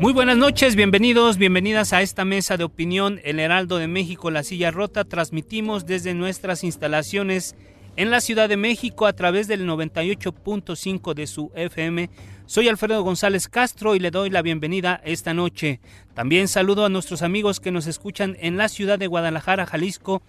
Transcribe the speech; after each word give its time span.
Muy 0.00 0.14
buenas 0.14 0.38
noches, 0.38 0.76
bienvenidos, 0.76 1.36
bienvenidas 1.36 1.92
a 1.92 2.00
esta 2.00 2.24
mesa 2.24 2.56
de 2.56 2.64
opinión, 2.64 3.20
El 3.22 3.38
Heraldo 3.38 3.76
de 3.76 3.86
México, 3.86 4.30
La 4.30 4.42
Silla 4.42 4.70
Rota. 4.70 5.04
Transmitimos 5.04 5.84
desde 5.84 6.14
nuestras 6.14 6.64
instalaciones 6.64 7.54
en 7.96 8.10
la 8.10 8.22
Ciudad 8.22 8.48
de 8.48 8.56
México 8.56 9.04
a 9.04 9.12
través 9.12 9.46
del 9.46 9.68
98.5 9.68 11.12
de 11.12 11.26
su 11.26 11.52
FM. 11.54 12.08
Soy 12.46 12.68
Alfredo 12.68 13.02
González 13.02 13.46
Castro 13.46 13.94
y 13.94 13.98
le 13.98 14.10
doy 14.10 14.30
la 14.30 14.40
bienvenida 14.40 15.02
esta 15.04 15.34
noche. 15.34 15.80
También 16.14 16.48
saludo 16.48 16.86
a 16.86 16.88
nuestros 16.88 17.20
amigos 17.20 17.60
que 17.60 17.70
nos 17.70 17.86
escuchan 17.86 18.38
en 18.40 18.56
la 18.56 18.70
ciudad 18.70 18.98
de 18.98 19.06
Guadalajara, 19.06 19.66
Jalisco, 19.66 20.22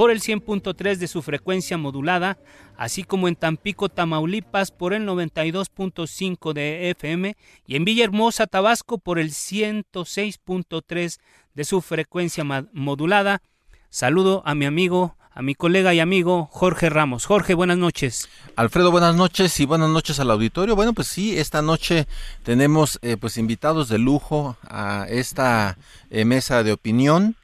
por 0.00 0.10
el 0.10 0.22
100.3 0.22 0.96
de 0.96 1.06
su 1.06 1.20
frecuencia 1.20 1.76
modulada, 1.76 2.38
así 2.78 3.04
como 3.04 3.28
en 3.28 3.36
Tampico, 3.36 3.90
Tamaulipas 3.90 4.70
por 4.70 4.94
el 4.94 5.06
92.5 5.06 6.54
de 6.54 6.88
FM 6.88 7.36
y 7.66 7.76
en 7.76 7.84
Villahermosa, 7.84 8.46
Tabasco 8.46 8.96
por 8.96 9.18
el 9.18 9.32
106.3 9.32 11.18
de 11.52 11.64
su 11.64 11.82
frecuencia 11.82 12.44
modulada. 12.72 13.42
Saludo 13.90 14.42
a 14.46 14.54
mi 14.54 14.64
amigo, 14.64 15.16
a 15.32 15.42
mi 15.42 15.54
colega 15.54 15.92
y 15.92 16.00
amigo 16.00 16.48
Jorge 16.50 16.88
Ramos. 16.88 17.26
Jorge, 17.26 17.52
buenas 17.52 17.76
noches. 17.76 18.30
Alfredo, 18.56 18.90
buenas 18.90 19.16
noches 19.16 19.60
y 19.60 19.66
buenas 19.66 19.90
noches 19.90 20.18
al 20.18 20.30
auditorio. 20.30 20.76
Bueno, 20.76 20.94
pues 20.94 21.08
sí, 21.08 21.38
esta 21.38 21.60
noche 21.60 22.06
tenemos 22.42 22.98
eh, 23.02 23.18
pues 23.20 23.36
invitados 23.36 23.90
de 23.90 23.98
lujo 23.98 24.56
a 24.62 25.04
esta 25.10 25.76
eh, 26.08 26.24
mesa 26.24 26.62
de 26.62 26.72
opinión. 26.72 27.36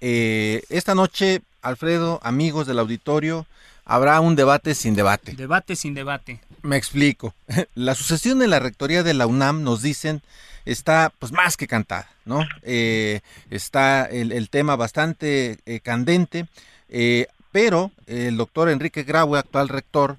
Eh, 0.00 0.62
esta 0.68 0.94
noche 0.94 1.42
Alfredo, 1.64 2.20
amigos 2.22 2.66
del 2.66 2.78
auditorio, 2.78 3.46
habrá 3.84 4.20
un 4.20 4.36
debate 4.36 4.74
sin 4.74 4.94
debate. 4.94 5.32
Debate 5.32 5.76
sin 5.76 5.94
debate. 5.94 6.40
Me 6.62 6.76
explico. 6.76 7.34
La 7.74 7.94
sucesión 7.94 8.42
en 8.42 8.50
la 8.50 8.60
rectoría 8.60 9.02
de 9.02 9.14
la 9.14 9.26
UNAM, 9.26 9.62
nos 9.62 9.82
dicen, 9.82 10.22
está 10.64 11.12
pues 11.18 11.32
más 11.32 11.56
que 11.56 11.66
cantada, 11.66 12.08
¿no? 12.24 12.46
Eh, 12.62 13.20
está 13.50 14.04
el, 14.04 14.48
tema 14.50 14.76
bastante 14.76 15.58
eh, 15.66 15.80
candente, 15.80 16.46
eh, 16.88 17.26
pero 17.52 17.92
el 18.06 18.36
doctor 18.36 18.68
Enrique 18.68 19.02
Graue, 19.04 19.38
actual 19.38 19.68
rector, 19.68 20.16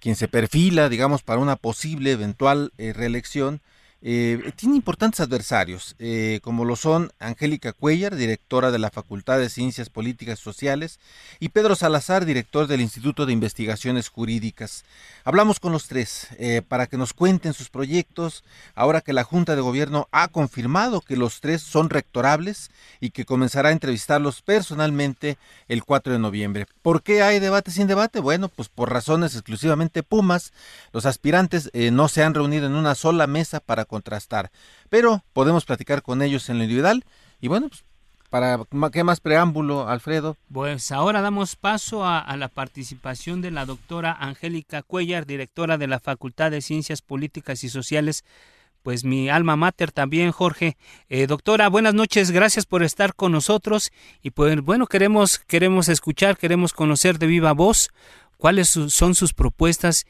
quien 0.00 0.16
se 0.16 0.26
perfila, 0.26 0.88
digamos, 0.88 1.22
para 1.22 1.38
una 1.38 1.54
posible 1.54 2.10
eventual 2.10 2.72
reelección, 2.76 3.60
eh, 4.00 4.52
tiene 4.54 4.76
importantes 4.76 5.18
adversarios, 5.18 5.96
eh, 5.98 6.38
como 6.44 6.64
lo 6.64 6.76
son 6.76 7.10
Angélica 7.18 7.72
Cuellar, 7.72 8.14
directora 8.14 8.70
de 8.70 8.78
la 8.78 8.92
Facultad 8.92 9.40
de 9.40 9.50
Ciencias 9.50 9.90
Políticas 9.90 10.38
y 10.38 10.42
Sociales, 10.42 11.00
y 11.40 11.48
Pedro 11.48 11.74
Salazar, 11.74 12.24
director 12.24 12.68
del 12.68 12.80
Instituto 12.80 13.26
de 13.26 13.32
Investigaciones 13.32 14.08
Jurídicas. 14.08 14.84
Hablamos 15.24 15.58
con 15.58 15.72
los 15.72 15.88
tres 15.88 16.28
eh, 16.38 16.62
para 16.66 16.86
que 16.86 16.96
nos 16.96 17.12
cuenten 17.12 17.54
sus 17.54 17.70
proyectos, 17.70 18.44
ahora 18.76 19.00
que 19.00 19.12
la 19.12 19.24
Junta 19.24 19.56
de 19.56 19.62
Gobierno 19.62 20.06
ha 20.12 20.28
confirmado 20.28 21.00
que 21.00 21.16
los 21.16 21.40
tres 21.40 21.62
son 21.62 21.90
rectorables 21.90 22.70
y 23.00 23.10
que 23.10 23.24
comenzará 23.24 23.70
a 23.70 23.72
entrevistarlos 23.72 24.42
personalmente 24.42 25.38
el 25.66 25.82
4 25.82 26.12
de 26.12 26.20
noviembre. 26.20 26.66
¿Por 26.82 27.02
qué 27.02 27.22
hay 27.22 27.40
debate 27.40 27.72
sin 27.72 27.88
debate? 27.88 28.20
Bueno, 28.20 28.48
pues 28.48 28.68
por 28.68 28.92
razones 28.92 29.34
exclusivamente 29.34 30.04
Pumas. 30.04 30.52
Los 30.92 31.04
aspirantes 31.04 31.70
no 31.92 32.08
se 32.08 32.22
han 32.22 32.34
reunido 32.34 32.66
en 32.66 32.76
una 32.76 32.94
sola 32.94 33.26
mesa 33.26 33.58
para 33.58 33.87
contrastar. 33.88 34.52
Pero 34.88 35.24
podemos 35.32 35.64
platicar 35.64 36.02
con 36.02 36.22
ellos 36.22 36.48
en 36.48 36.58
lo 36.58 36.64
individual. 36.64 37.04
Y 37.40 37.48
bueno, 37.48 37.68
pues, 37.68 37.84
para 38.30 38.60
qué 38.92 39.04
más 39.04 39.20
preámbulo, 39.20 39.88
Alfredo. 39.88 40.36
Pues 40.52 40.92
ahora 40.92 41.22
damos 41.22 41.56
paso 41.56 42.04
a, 42.04 42.36
la 42.36 42.48
participación 42.48 43.40
de 43.40 43.50
la 43.50 43.64
doctora 43.64 44.12
Angélica 44.12 44.82
Cuellar, 44.82 45.26
directora 45.26 45.78
de 45.78 45.86
la 45.86 45.98
Facultad 45.98 46.50
de 46.50 46.60
Ciencias 46.60 47.00
Políticas 47.00 47.64
y 47.64 47.68
Sociales. 47.68 48.24
Pues 48.82 49.04
mi 49.04 49.28
alma 49.28 49.56
mater 49.56 49.92
también, 49.92 50.30
Jorge. 50.30 50.76
Eh, 51.08 51.26
doctora, 51.26 51.68
buenas 51.68 51.94
noches, 51.94 52.30
gracias 52.30 52.64
por 52.64 52.82
estar 52.82 53.14
con 53.14 53.32
nosotros. 53.32 53.90
Y 54.22 54.30
pues 54.30 54.60
bueno, 54.60 54.86
queremos, 54.86 55.38
queremos 55.38 55.88
escuchar, 55.88 56.36
queremos 56.36 56.72
conocer 56.72 57.18
de 57.18 57.26
viva 57.26 57.52
voz 57.52 57.88
cuáles 58.36 58.68
son 58.68 59.14
sus 59.14 59.34
propuestas 59.34 60.06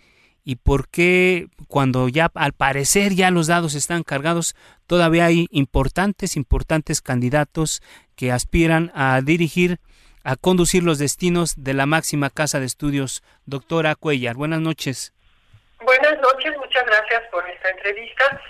y 0.48 0.56
por 0.56 0.88
qué 0.88 1.48
cuando 1.68 2.08
ya 2.08 2.30
al 2.34 2.54
parecer 2.54 3.12
ya 3.12 3.30
los 3.30 3.48
dados 3.48 3.74
están 3.74 4.02
cargados, 4.02 4.56
todavía 4.86 5.26
hay 5.26 5.46
importantes, 5.50 6.36
importantes 6.36 7.02
candidatos 7.02 7.82
que 8.16 8.32
aspiran 8.32 8.90
a 8.94 9.20
dirigir, 9.22 9.76
a 10.24 10.36
conducir 10.36 10.82
los 10.82 10.98
destinos 10.98 11.52
de 11.58 11.74
la 11.74 11.84
máxima 11.84 12.30
casa 12.30 12.60
de 12.60 12.64
estudios. 12.64 13.22
Doctora 13.44 13.94
Cuellar, 13.94 14.36
buenas 14.36 14.60
noches. 14.60 15.12
Buenas 15.82 16.18
noches, 16.18 16.56
muchas 16.56 16.86
gracias 16.86 17.24
por 17.30 17.46
esta 17.46 17.68
entrevista. 17.68 18.40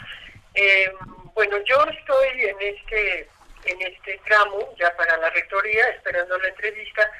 Eh, 0.54 0.92
bueno, 1.34 1.56
yo 1.64 1.84
estoy 1.90 2.28
en 2.44 2.56
este, 2.60 3.28
en 3.64 3.82
este 3.82 4.20
tramo 4.24 4.72
ya 4.78 4.96
para 4.96 5.16
la 5.16 5.30
rectoría, 5.30 5.88
esperando 5.88 6.38
la 6.38 6.48
entrevista, 6.48 7.10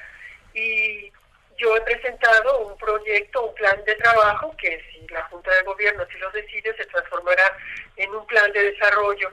y 0.53 1.11
yo 1.59 1.75
he 1.75 1.81
presentado 1.81 2.59
un 2.59 2.77
proyecto, 2.77 3.45
un 3.45 3.55
plan 3.55 3.83
de 3.85 3.95
trabajo 3.95 4.55
que 4.57 4.81
si 4.91 5.05
la 5.09 5.23
Junta 5.25 5.53
de 5.53 5.63
Gobierno 5.63 6.05
si 6.11 6.17
lo 6.17 6.31
decide 6.31 6.75
se 6.75 6.85
transformará 6.85 7.57
en 7.97 8.15
un 8.15 8.25
plan 8.27 8.51
de 8.53 8.71
desarrollo. 8.71 9.31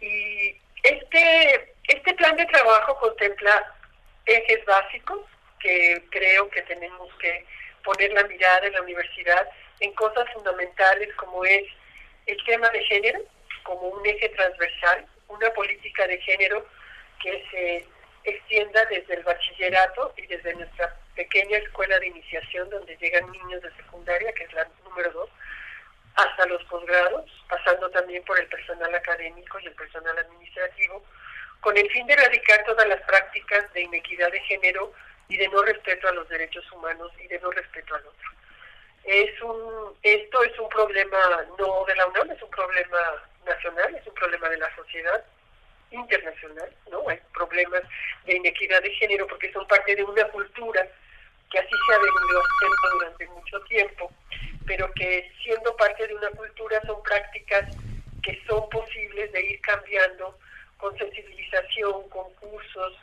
Y 0.00 0.56
este, 0.82 1.74
este 1.86 2.14
plan 2.14 2.36
de 2.36 2.46
trabajo 2.46 2.98
contempla 2.98 3.74
ejes 4.24 4.64
básicos 4.64 5.20
que 5.60 6.02
creo 6.10 6.48
que 6.50 6.62
tenemos 6.62 7.14
que 7.16 7.44
poner 7.84 8.12
la 8.12 8.24
mirada 8.24 8.66
en 8.66 8.72
la 8.72 8.82
universidad 8.82 9.48
en 9.80 9.92
cosas 9.94 10.30
fundamentales 10.32 11.14
como 11.16 11.44
es 11.44 11.64
el 12.26 12.42
tema 12.44 12.68
de 12.70 12.84
género 12.84 13.20
como 13.62 13.88
un 13.88 14.06
eje 14.06 14.30
transversal, 14.30 15.06
una 15.28 15.50
política 15.50 16.06
de 16.06 16.18
género 16.22 16.66
que 17.22 17.44
se 17.50 17.86
extienda 18.24 18.84
desde 18.86 19.14
el 19.14 19.22
bachillerato 19.22 20.12
y 20.16 20.26
desde 20.26 20.54
nuestra 20.54 20.94
pequeña 21.14 21.58
escuela 21.58 21.98
de 21.98 22.08
iniciación 22.08 22.68
donde 22.70 22.96
llegan 22.96 23.30
niños 23.30 23.62
de 23.62 23.74
secundaria, 23.76 24.32
que 24.32 24.44
es 24.44 24.52
la 24.52 24.66
número 24.84 25.10
dos, 25.12 25.30
hasta 26.14 26.46
los 26.46 26.62
posgrados, 26.64 27.30
pasando 27.48 27.88
también 27.90 28.24
por 28.24 28.38
el 28.38 28.46
personal 28.48 28.94
académico 28.94 29.58
y 29.60 29.66
el 29.66 29.74
personal 29.74 30.18
administrativo, 30.18 31.04
con 31.60 31.76
el 31.76 31.88
fin 31.90 32.06
de 32.06 32.14
erradicar 32.14 32.64
todas 32.64 32.86
las 32.88 33.00
prácticas 33.02 33.72
de 33.72 33.82
inequidad 33.82 34.30
de 34.30 34.40
género 34.40 34.92
y 35.28 35.36
de 35.36 35.48
no 35.48 35.62
respeto 35.62 36.08
a 36.08 36.12
los 36.12 36.28
derechos 36.28 36.70
humanos 36.72 37.12
y 37.20 37.26
de 37.28 37.38
no 37.40 37.50
respeto 37.50 37.94
al 37.94 38.06
otro. 38.06 38.30
Es 39.04 39.42
un, 39.42 39.96
esto 40.02 40.42
es 40.44 40.58
un 40.58 40.68
problema 40.68 41.18
no 41.58 41.84
de 41.86 41.94
la 41.94 42.06
UNAM, 42.06 42.30
es 42.30 42.42
un 42.42 42.50
problema 42.50 42.98
nacional, 43.46 43.94
es 43.94 44.06
un 44.06 44.14
problema 44.14 44.48
de 44.48 44.58
la 44.58 44.74
sociedad 44.76 45.24
internacional, 45.90 46.70
¿no? 46.90 47.08
Hay 47.08 47.18
problemas 47.32 47.82
de 48.26 48.36
inequidad 48.36 48.82
de 48.82 48.90
género 48.94 49.26
porque 49.26 49.52
son 49.52 49.66
parte 49.66 49.96
de 49.96 50.04
una 50.04 50.24
cultura 50.28 50.86
que 51.50 51.58
así 51.58 51.70
se 51.86 51.94
ha 51.94 51.98
venido 51.98 52.42
haciendo 52.42 52.98
durante 52.98 53.26
mucho 53.28 53.60
tiempo, 53.62 54.12
pero 54.66 54.92
que 54.94 55.30
siendo 55.42 55.74
parte 55.76 56.06
de 56.06 56.14
una 56.14 56.30
cultura 56.30 56.80
son 56.86 57.02
prácticas 57.02 57.74
que 58.22 58.40
son 58.46 58.68
posibles 58.68 59.32
de 59.32 59.42
ir 59.42 59.60
cambiando 59.62 60.38
con 60.76 60.96
sensibilización, 60.98 62.08
con 62.10 62.32
cursos, 62.34 62.98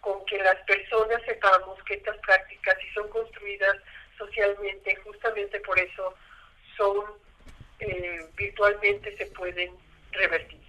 con 0.00 0.24
que 0.24 0.38
las 0.38 0.56
personas 0.64 1.20
sepamos 1.26 1.82
que 1.84 1.94
estas 1.94 2.16
prácticas, 2.18 2.76
si 2.80 2.88
son 2.94 3.08
construidas 3.10 3.76
socialmente, 4.16 4.96
justamente 4.96 5.60
por 5.60 5.78
eso 5.78 6.14
son 6.76 7.04
eh, 7.80 8.26
virtualmente 8.36 9.16
se 9.16 9.26
pueden 9.26 9.72
revertir. 10.12 10.59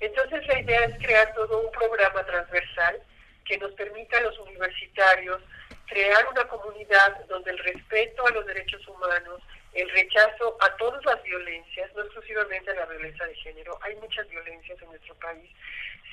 Entonces 0.00 0.46
la 0.46 0.60
idea 0.60 0.84
es 0.84 0.98
crear 0.98 1.34
todo 1.34 1.60
un 1.60 1.70
programa 1.72 2.24
transversal 2.24 3.02
que 3.44 3.58
nos 3.58 3.72
permita 3.72 4.18
a 4.18 4.22
los 4.22 4.38
universitarios 4.38 5.40
crear 5.88 6.28
una 6.30 6.44
comunidad 6.44 7.26
donde 7.26 7.50
el 7.50 7.58
respeto 7.58 8.26
a 8.26 8.30
los 8.30 8.46
derechos 8.46 8.86
humanos, 8.86 9.42
el 9.72 9.88
rechazo 9.90 10.56
a 10.60 10.76
todas 10.76 11.04
las 11.04 11.22
violencias, 11.22 11.90
no 11.94 12.02
exclusivamente 12.02 12.70
a 12.70 12.74
la 12.74 12.86
violencia 12.86 13.26
de 13.26 13.34
género, 13.36 13.78
hay 13.82 13.94
muchas 13.96 14.28
violencias 14.28 14.80
en 14.80 14.88
nuestro 14.88 15.14
país, 15.16 15.50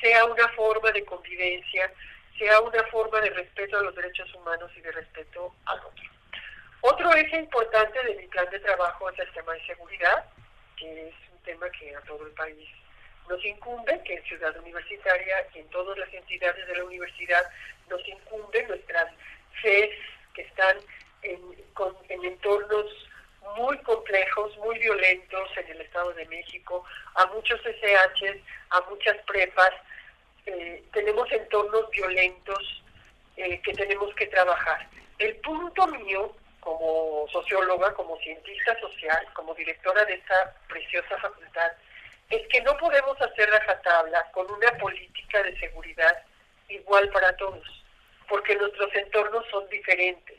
sea 0.02 0.26
una 0.26 0.48
forma 0.50 0.92
de 0.92 1.04
convivencia, 1.06 1.92
sea 2.38 2.60
una 2.62 2.84
forma 2.86 3.22
de 3.22 3.30
respeto 3.30 3.78
a 3.78 3.84
los 3.84 3.96
derechos 3.96 4.34
humanos 4.34 4.72
y 4.76 4.82
de 4.82 4.92
respeto 4.92 5.54
al 5.66 5.80
otro. 5.80 6.04
Otro 6.82 7.14
eje 7.14 7.38
importante 7.38 8.02
de 8.04 8.16
mi 8.16 8.28
plan 8.28 8.50
de 8.50 8.60
trabajo 8.60 9.10
es 9.10 9.20
el 9.20 9.32
tema 9.34 9.54
de 9.54 9.66
seguridad, 9.66 10.26
que 10.78 11.08
es 11.08 11.16
un 11.32 11.42
tema 11.44 11.70
que 11.72 11.96
a 11.96 12.02
todo 12.02 12.26
el 12.26 12.34
país 12.34 12.70
nos 13.30 13.44
incumbe, 13.44 14.02
que 14.04 14.16
en 14.16 14.24
Ciudad 14.24 14.56
Universitaria 14.58 15.48
y 15.54 15.60
en 15.60 15.70
todas 15.70 15.98
las 15.98 16.14
entidades 16.14 16.68
de 16.68 16.76
la 16.76 16.84
universidad 16.84 17.44
nos 17.90 18.06
incumbe 18.08 18.64
nuestras 18.68 19.12
FES 19.62 19.92
que 20.34 20.42
están 20.42 20.78
en, 21.22 21.40
en 22.10 22.26
entornos 22.26 22.86
muy 23.58 23.78
complejos, 23.80 24.58
muy 24.58 24.78
violentos 24.80 25.50
en 25.58 25.70
el 25.70 25.82
Estado 25.82 26.14
de 26.14 26.26
México, 26.26 26.84
a 27.16 27.26
muchos 27.28 27.60
SH, 27.62 28.44
a 28.72 28.82
muchas 28.90 29.18
prepas. 29.28 29.72
Eh, 30.46 30.84
tenemos 30.94 31.32
entornos 31.32 31.90
violentos 31.92 32.84
eh, 33.38 33.62
que 33.62 33.74
tenemos 33.74 34.14
que 34.16 34.28
trabajar. 34.28 34.88
El 35.20 35.36
punto 35.38 35.88
mío, 35.88 36.36
como 36.60 37.28
socióloga, 37.32 37.94
como 37.94 38.18
cientista 38.18 38.78
social, 38.80 39.26
como 39.34 39.54
directora 39.54 40.04
de 40.06 40.16
esta 40.16 40.56
preciosa 40.68 41.18
facultad, 41.18 41.72
es 42.30 42.48
que 42.48 42.62
no 42.62 42.76
podemos 42.78 43.20
hacer 43.22 43.50
rajatabla 43.50 44.32
con 44.32 44.50
una 44.52 44.72
política 44.78 45.44
de 45.44 45.58
seguridad 45.60 46.24
igual 46.70 47.10
para 47.10 47.36
todos, 47.38 47.86
porque 48.28 48.56
nuestros 48.56 48.94
entornos 48.96 49.46
son 49.52 49.68
diferentes. 49.70 50.38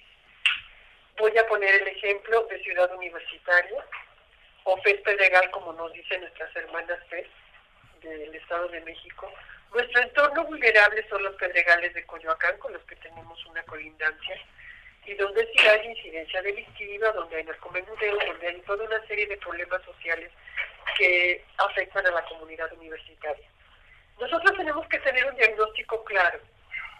Voy 1.18 1.36
a 1.38 1.46
poner 1.46 1.82
el 1.82 1.88
ejemplo 1.88 2.46
de 2.46 2.62
Ciudad 2.62 2.92
Universitaria 2.94 3.84
o 4.64 4.76
FES 4.78 5.00
Pedregal, 5.02 5.50
como 5.50 5.72
nos 5.72 5.92
dicen 5.92 6.20
nuestras 6.20 6.54
hermanas 6.56 6.98
FES 7.08 7.26
del 8.02 8.34
Estado 8.34 8.68
de 8.68 8.80
México. 8.80 9.32
Nuestro 9.72 10.02
entorno 10.02 10.44
vulnerable 10.44 11.06
son 11.08 11.22
los 11.22 11.34
pedregales 11.36 11.94
de 11.94 12.04
Coyoacán, 12.04 12.58
con 12.58 12.72
los 12.72 12.82
que 12.84 12.96
tenemos 12.96 13.44
una 13.46 13.62
colindancia, 13.64 14.40
y 15.06 15.14
donde 15.14 15.46
sí 15.52 15.66
hay 15.66 15.86
incidencia 15.86 16.42
delictiva, 16.42 17.12
donde 17.12 17.36
hay 17.36 17.44
narcomenudeo, 17.44 18.18
donde 18.26 18.48
hay 18.48 18.60
toda 18.62 18.84
una 18.84 19.06
serie 19.06 19.26
de 19.26 19.36
problemas 19.36 19.82
sociales 19.84 20.30
que 20.98 21.44
afectan 21.58 22.06
a 22.06 22.10
la 22.10 22.24
comunidad 22.24 22.72
universitaria. 22.72 23.46
Nosotros 24.18 24.56
tenemos 24.56 24.86
que 24.88 24.98
tener 24.98 25.26
un 25.26 25.36
diagnóstico 25.36 26.02
claro 26.04 26.40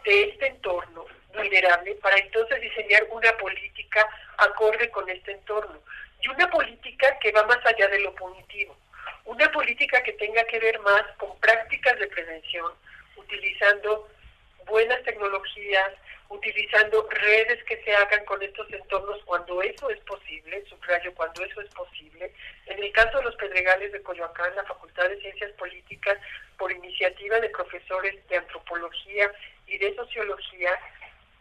de 0.04 0.22
este 0.24 0.46
entorno 0.46 1.06
vulnerable 1.34 1.94
para 1.96 2.16
entonces 2.18 2.60
diseñar 2.60 3.06
una 3.10 3.32
política 3.38 4.08
acorde 4.38 4.88
con 4.90 5.08
este 5.10 5.32
entorno 5.32 5.80
y 6.22 6.28
una 6.28 6.48
política 6.50 7.18
que 7.18 7.32
va 7.32 7.42
más 7.44 7.58
allá 7.64 7.88
de 7.88 8.00
lo 8.00 8.14
punitivo, 8.14 8.76
una 9.24 9.50
política 9.50 10.02
que 10.02 10.12
tenga 10.12 10.44
que 10.44 10.60
ver 10.60 10.78
más 10.80 11.02
con 11.18 11.38
prácticas 11.40 11.98
de 11.98 12.06
prevención, 12.06 12.72
utilizando 13.16 14.08
buenas 14.66 15.02
tecnologías, 15.02 15.92
utilizando 16.28 17.06
redes 17.08 17.62
que 17.64 17.82
se 17.82 17.94
hagan 17.94 18.24
con 18.24 18.42
estos 18.42 18.70
entornos 18.72 19.22
cuando 19.24 19.62
eso 19.62 19.90
es 19.90 20.00
posible, 20.00 20.64
subrayo 20.68 21.14
cuando 21.14 21.44
eso 21.44 21.60
es 21.60 21.68
posible. 21.74 22.32
En 22.66 22.82
el 22.82 22.92
caso 22.92 23.18
de 23.18 23.24
los 23.24 23.36
Pedregales 23.36 23.92
de 23.92 24.02
Coyoacán, 24.02 24.54
la 24.56 24.64
Facultad 24.64 25.08
de 25.08 25.20
Ciencias 25.20 25.52
Políticas, 25.52 26.18
por 26.58 26.72
iniciativa 26.72 27.38
de 27.40 27.50
profesores 27.50 28.26
de 28.28 28.36
antropología 28.38 29.30
y 29.66 29.78
de 29.78 29.94
sociología, 29.94 30.78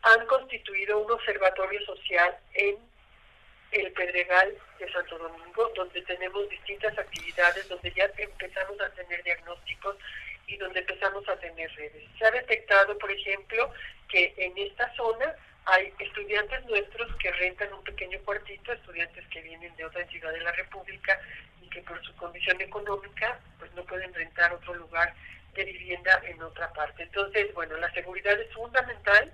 han 0.03 0.25
constituido 0.27 0.99
un 0.99 1.11
observatorio 1.11 1.83
social 1.85 2.37
en 2.53 2.77
el 3.71 3.91
Pedregal 3.93 4.55
de 4.79 4.91
Santo 4.91 5.17
Domingo, 5.17 5.71
donde 5.75 6.01
tenemos 6.03 6.47
distintas 6.49 6.97
actividades, 6.97 7.67
donde 7.67 7.91
ya 7.91 8.09
empezamos 8.17 8.79
a 8.81 8.89
tener 8.91 9.23
diagnósticos 9.23 9.97
y 10.47 10.57
donde 10.57 10.79
empezamos 10.79 11.27
a 11.27 11.35
tener 11.37 11.71
redes. 11.75 12.03
Se 12.17 12.25
ha 12.25 12.31
detectado, 12.31 12.97
por 12.97 13.11
ejemplo, 13.11 13.71
que 14.07 14.33
en 14.37 14.57
esta 14.57 14.93
zona 14.95 15.35
hay 15.65 15.91
estudiantes 15.99 16.63
nuestros 16.65 17.13
que 17.15 17.31
rentan 17.31 17.73
un 17.73 17.83
pequeño 17.83 18.19
cuartito, 18.19 18.71
estudiantes 18.71 19.27
que 19.29 19.41
vienen 19.41 19.75
de 19.75 19.85
otra 19.85 20.01
entidad 20.01 20.31
de 20.31 20.41
la 20.41 20.51
República 20.51 21.19
y 21.61 21.69
que 21.69 21.81
por 21.81 22.01
su 22.05 22.15
condición 22.15 22.61
económica 22.61 23.39
pues 23.57 23.71
no 23.73 23.83
pueden 23.83 24.13
rentar 24.13 24.53
otro 24.53 24.75
lugar 24.75 25.13
de 25.55 25.63
vivienda 25.63 26.21
en 26.25 26.41
otra 26.43 26.71
parte. 26.73 27.03
Entonces, 27.03 27.53
bueno, 27.53 27.77
la 27.77 27.91
seguridad 27.93 28.39
es 28.39 28.51
fundamental, 28.53 29.33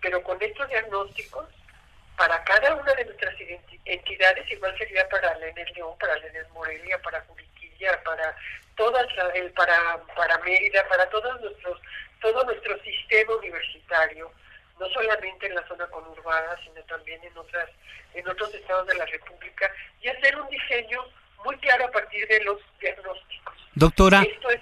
pero 0.00 0.22
con 0.22 0.40
estos 0.40 0.68
diagnósticos, 0.68 1.46
para 2.16 2.44
cada 2.44 2.74
una 2.74 2.92
de 2.94 3.06
nuestras 3.06 3.34
entidades, 3.86 4.50
igual 4.50 4.76
sería 4.76 5.08
para 5.08 5.36
Lenes 5.38 5.74
León, 5.74 5.96
para 5.98 6.16
Lenes 6.18 6.48
Morelia, 6.50 7.00
para 7.02 7.22
Juriquilla, 7.22 8.02
para 8.04 8.36
todas, 8.76 9.06
para, 9.56 9.98
para 10.14 10.38
Mérida, 10.38 10.86
para 10.88 11.08
todos 11.08 11.40
nuestros 11.40 11.80
todo 12.20 12.44
nuestro 12.44 12.78
sistema 12.82 13.36
universitario, 13.36 14.30
no 14.78 14.88
solamente 14.88 15.46
en 15.46 15.54
la 15.54 15.66
zona 15.68 15.86
conurbada, 15.88 16.58
sino 16.64 16.82
también 16.84 17.22
en 17.24 17.36
otras 17.36 17.68
en 18.14 18.28
otros 18.28 18.52
estados 18.54 18.86
de 18.88 18.94
la 18.94 19.06
República, 19.06 19.70
y 20.02 20.08
hacer 20.08 20.40
un 20.40 20.48
diseño 20.48 21.00
muy 21.44 21.56
claro 21.58 21.86
a 21.86 21.90
partir 21.90 22.26
de 22.26 22.42
los 22.44 22.58
diagnósticos. 22.80 23.54
Doctora, 23.74 24.22
Esto 24.22 24.50
es, 24.50 24.60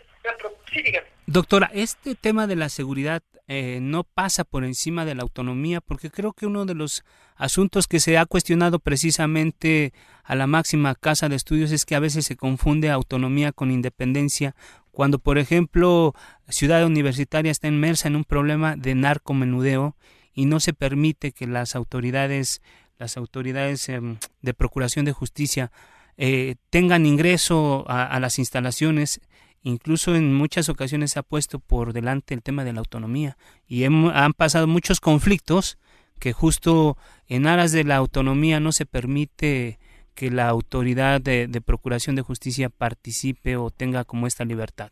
sí, 0.70 0.82
dígame. 0.82 1.06
doctora, 1.26 1.70
este 1.72 2.14
tema 2.14 2.46
de 2.46 2.56
la 2.56 2.68
seguridad 2.68 3.22
eh, 3.46 3.78
no 3.80 4.04
pasa 4.04 4.44
por 4.44 4.64
encima 4.64 5.06
de 5.06 5.14
la 5.14 5.22
autonomía, 5.22 5.80
porque 5.80 6.10
creo 6.10 6.34
que 6.34 6.44
uno 6.44 6.66
de 6.66 6.74
los 6.74 7.04
asuntos 7.36 7.86
que 7.86 8.00
se 8.00 8.18
ha 8.18 8.26
cuestionado 8.26 8.78
precisamente 8.78 9.94
a 10.24 10.34
la 10.34 10.46
máxima 10.46 10.94
casa 10.94 11.30
de 11.30 11.36
estudios 11.36 11.72
es 11.72 11.86
que 11.86 11.94
a 11.94 12.00
veces 12.00 12.26
se 12.26 12.36
confunde 12.36 12.90
autonomía 12.90 13.52
con 13.52 13.70
independencia 13.70 14.54
cuando, 14.98 15.20
por 15.20 15.38
ejemplo, 15.38 16.12
Ciudad 16.48 16.84
Universitaria 16.84 17.52
está 17.52 17.68
inmersa 17.68 18.08
en 18.08 18.16
un 18.16 18.24
problema 18.24 18.74
de 18.74 18.96
narcomenudeo 18.96 19.94
y 20.34 20.46
no 20.46 20.58
se 20.58 20.72
permite 20.72 21.30
que 21.30 21.46
las 21.46 21.76
autoridades, 21.76 22.62
las 22.98 23.16
autoridades 23.16 23.88
em, 23.90 24.16
de 24.42 24.54
procuración 24.54 25.04
de 25.04 25.12
justicia 25.12 25.70
eh, 26.16 26.56
tengan 26.70 27.06
ingreso 27.06 27.84
a, 27.86 28.18
las 28.18 28.40
instalaciones, 28.40 29.20
incluso 29.62 30.16
en 30.16 30.34
muchas 30.34 30.68
ocasiones 30.68 31.12
se 31.12 31.20
ha 31.20 31.22
puesto 31.22 31.60
por 31.60 31.92
delante 31.92 32.34
el 32.34 32.42
tema 32.42 32.64
de 32.64 32.72
la 32.72 32.80
autonomía 32.80 33.38
y 33.68 33.84
han 33.84 34.32
pasado 34.32 34.66
muchos 34.66 34.98
conflictos 34.98 35.78
que 36.18 36.32
justo 36.32 36.98
en 37.28 37.46
aras 37.46 37.70
de 37.70 37.84
la 37.84 37.94
autonomía 37.94 38.58
no 38.58 38.72
se 38.72 38.84
permite 38.84 39.78
que 40.18 40.30
la 40.32 40.48
autoridad 40.48 41.20
de, 41.20 41.62
procuración 41.64 42.16
de 42.16 42.22
justicia 42.22 42.70
participe 42.70 43.56
o 43.56 43.70
tenga 43.70 44.02
como 44.02 44.26
esta 44.26 44.44
libertad. 44.44 44.90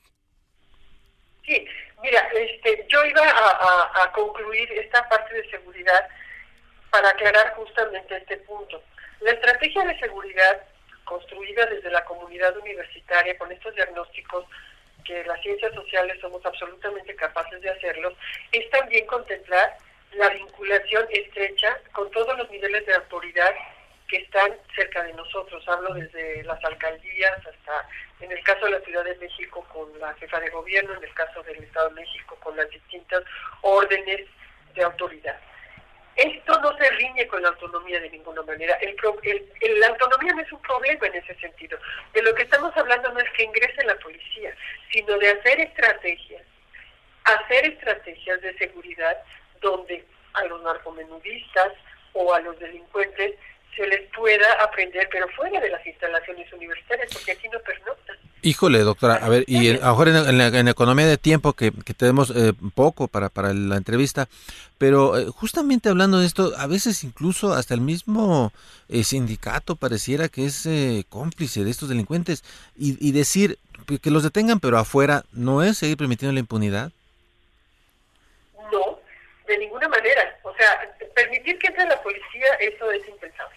Sí, 1.45 1.67
mira, 2.01 2.21
este, 2.33 2.87
yo 2.89 3.05
iba 3.05 3.23
a, 3.23 4.13
concluir 4.13 4.71
esta 4.75 5.07
parte 5.09 5.35
de 5.35 5.51
seguridad 5.51 6.09
para 6.91 7.09
aclarar 7.09 7.55
justamente 7.57 8.17
este 8.17 8.37
punto. 8.37 8.81
La 9.21 9.33
estrategia 9.33 9.85
de 9.85 9.99
seguridad 9.99 10.63
construida 11.05 11.67
desde 11.67 11.91
la 11.91 12.05
comunidad 12.05 12.57
universitaria 12.59 13.37
con 13.37 13.51
estos 13.51 13.75
diagnósticos 13.75 14.45
que 15.05 15.25
las 15.25 15.41
ciencias 15.43 15.75
sociales 15.75 16.19
somos 16.21 16.47
absolutamente 16.47 17.17
capaces 17.17 17.61
de 17.61 17.71
hacerlos, 17.71 18.15
es 18.53 18.71
también 18.71 19.05
contemplar 19.07 19.77
la 20.13 20.29
vinculación 20.29 21.05
estrecha 21.11 21.81
con 21.93 22.09
todos 22.13 22.39
los 22.39 22.49
niveles 22.49 22.87
de 22.87 22.95
autoridad 22.95 23.55
que 24.09 24.19
están 24.19 24.53
cerca 24.75 25.03
de 25.03 25.13
nosotros. 25.15 25.67
Hablo 25.69 25.95
desde 25.95 26.43
las 26.45 26.63
alcaldías 26.65 27.39
hasta, 27.39 27.89
en 28.21 28.31
el 28.33 28.43
caso 28.45 28.67
de 28.67 28.73
la 28.73 28.81
Ciudad 28.81 29.05
de 29.05 29.17
México, 29.17 29.67
con 29.73 29.99
la 29.99 30.15
jefa 30.15 30.41
de 30.41 30.51
gobierno, 30.51 30.95
en 30.95 31.05
el 31.05 31.15
caso 31.15 31.43
del 31.43 31.63
Estado 31.63 31.89
de 31.89 31.97
México, 31.97 32.37
con 32.43 32.57
las 32.57 32.69
distintas 32.71 33.23
órdenes 33.63 34.27
de 34.75 34.83
autoridad. 34.83 35.39
Esto 36.17 36.59
no 36.61 36.75
se 36.79 36.91
riñe 36.93 37.27
con 37.27 37.43
la 37.43 37.49
autonomía 37.49 38.01
de 38.01 38.09
ninguna 38.09 38.43
manera. 38.43 38.75
El, 38.77 38.97
el, 39.23 39.81
la 39.81 39.89
autonomía 39.89 40.33
no 40.33 40.41
es 40.41 40.51
un 40.51 40.63
problema 40.63 41.07
en 41.09 41.15
ese 41.17 41.35
sentido. 41.35 41.79
De 42.15 42.23
lo 42.23 42.35
que 42.35 42.45
estamos 42.45 42.75
hablando 42.75 43.13
no 43.13 43.21
es 43.21 43.31
que 43.33 43.45
ingrese 43.45 43.85
la 43.85 43.99
policía, 43.99 44.55
sino 44.91 45.19
de 45.19 45.29
hacer 45.29 45.61
estrategias, 45.61 46.43
hacer 47.25 47.67
estrategias 47.67 48.41
de 48.41 48.57
seguridad 48.57 49.19
donde 49.61 50.07
a 50.33 50.45
los 50.45 50.63
narcomenudistas 50.63 51.73
o 52.15 52.33
a 52.33 52.41
los 52.41 52.59
delincuentes 52.59 53.35
se 53.77 53.87
les 53.87 54.01
pueda 54.13 54.53
aprender, 54.63 55.09
pero 55.13 55.29
fuera 55.29 55.61
de 55.61 55.69
las 55.71 55.87
instalaciones 55.87 56.51
universitarias, 56.53 57.09
porque 57.13 57.33
aquí 57.33 57.49
no 57.49 57.59
pernoctan. 57.61 58.17
Híjole, 58.43 58.79
doctora, 58.81 59.17
a 59.17 59.29
ver, 59.29 59.45
y 59.47 59.79
ahora 59.81 60.29
en, 60.29 60.39
la, 60.39 60.71
economía 60.71 61.07
de 61.07 61.19
tiempo, 61.19 61.53
que, 61.53 61.73
tenemos 61.97 62.31
eh, 62.31 62.53
poco 62.75 63.09
para, 63.09 63.29
para 63.29 63.53
la 63.53 63.77
entrevista, 63.77 64.29
pero 64.79 65.19
eh, 65.19 65.27
justamente 65.27 65.89
hablando 65.89 66.21
de 66.21 66.27
esto, 66.27 66.53
a 66.57 66.67
veces 66.67 67.03
incluso 67.05 67.53
hasta 67.53 67.75
el 67.75 67.81
mismo 67.81 68.53
eh, 68.89 69.05
sindicato 69.05 69.77
pareciera 69.77 70.29
que 70.29 70.47
es 70.47 70.69
cómplice 71.09 71.65
de 71.65 71.71
estos 71.71 71.89
delincuentes, 71.89 72.45
y, 72.77 72.97
y 73.07 73.13
decir 73.13 73.59
que 74.01 74.11
los 74.11 74.23
detengan, 74.23 74.61
pero 74.61 74.79
afuera, 74.79 75.25
¿no 75.33 75.63
es 75.63 75.79
seguir 75.79 75.97
permitiendo 75.97 76.33
la 76.33 76.41
impunidad? 76.41 76.93
No, 78.73 78.99
de 79.47 79.59
ninguna 79.59 79.89
manera. 79.89 80.39
O 80.43 80.55
sea, 80.55 80.95
permitir 81.15 81.59
que 81.59 81.69
entre 81.69 81.87
la 81.87 82.01
policía, 82.03 82.47
eso 82.61 82.91
es 82.91 83.07
impensable. 83.09 83.57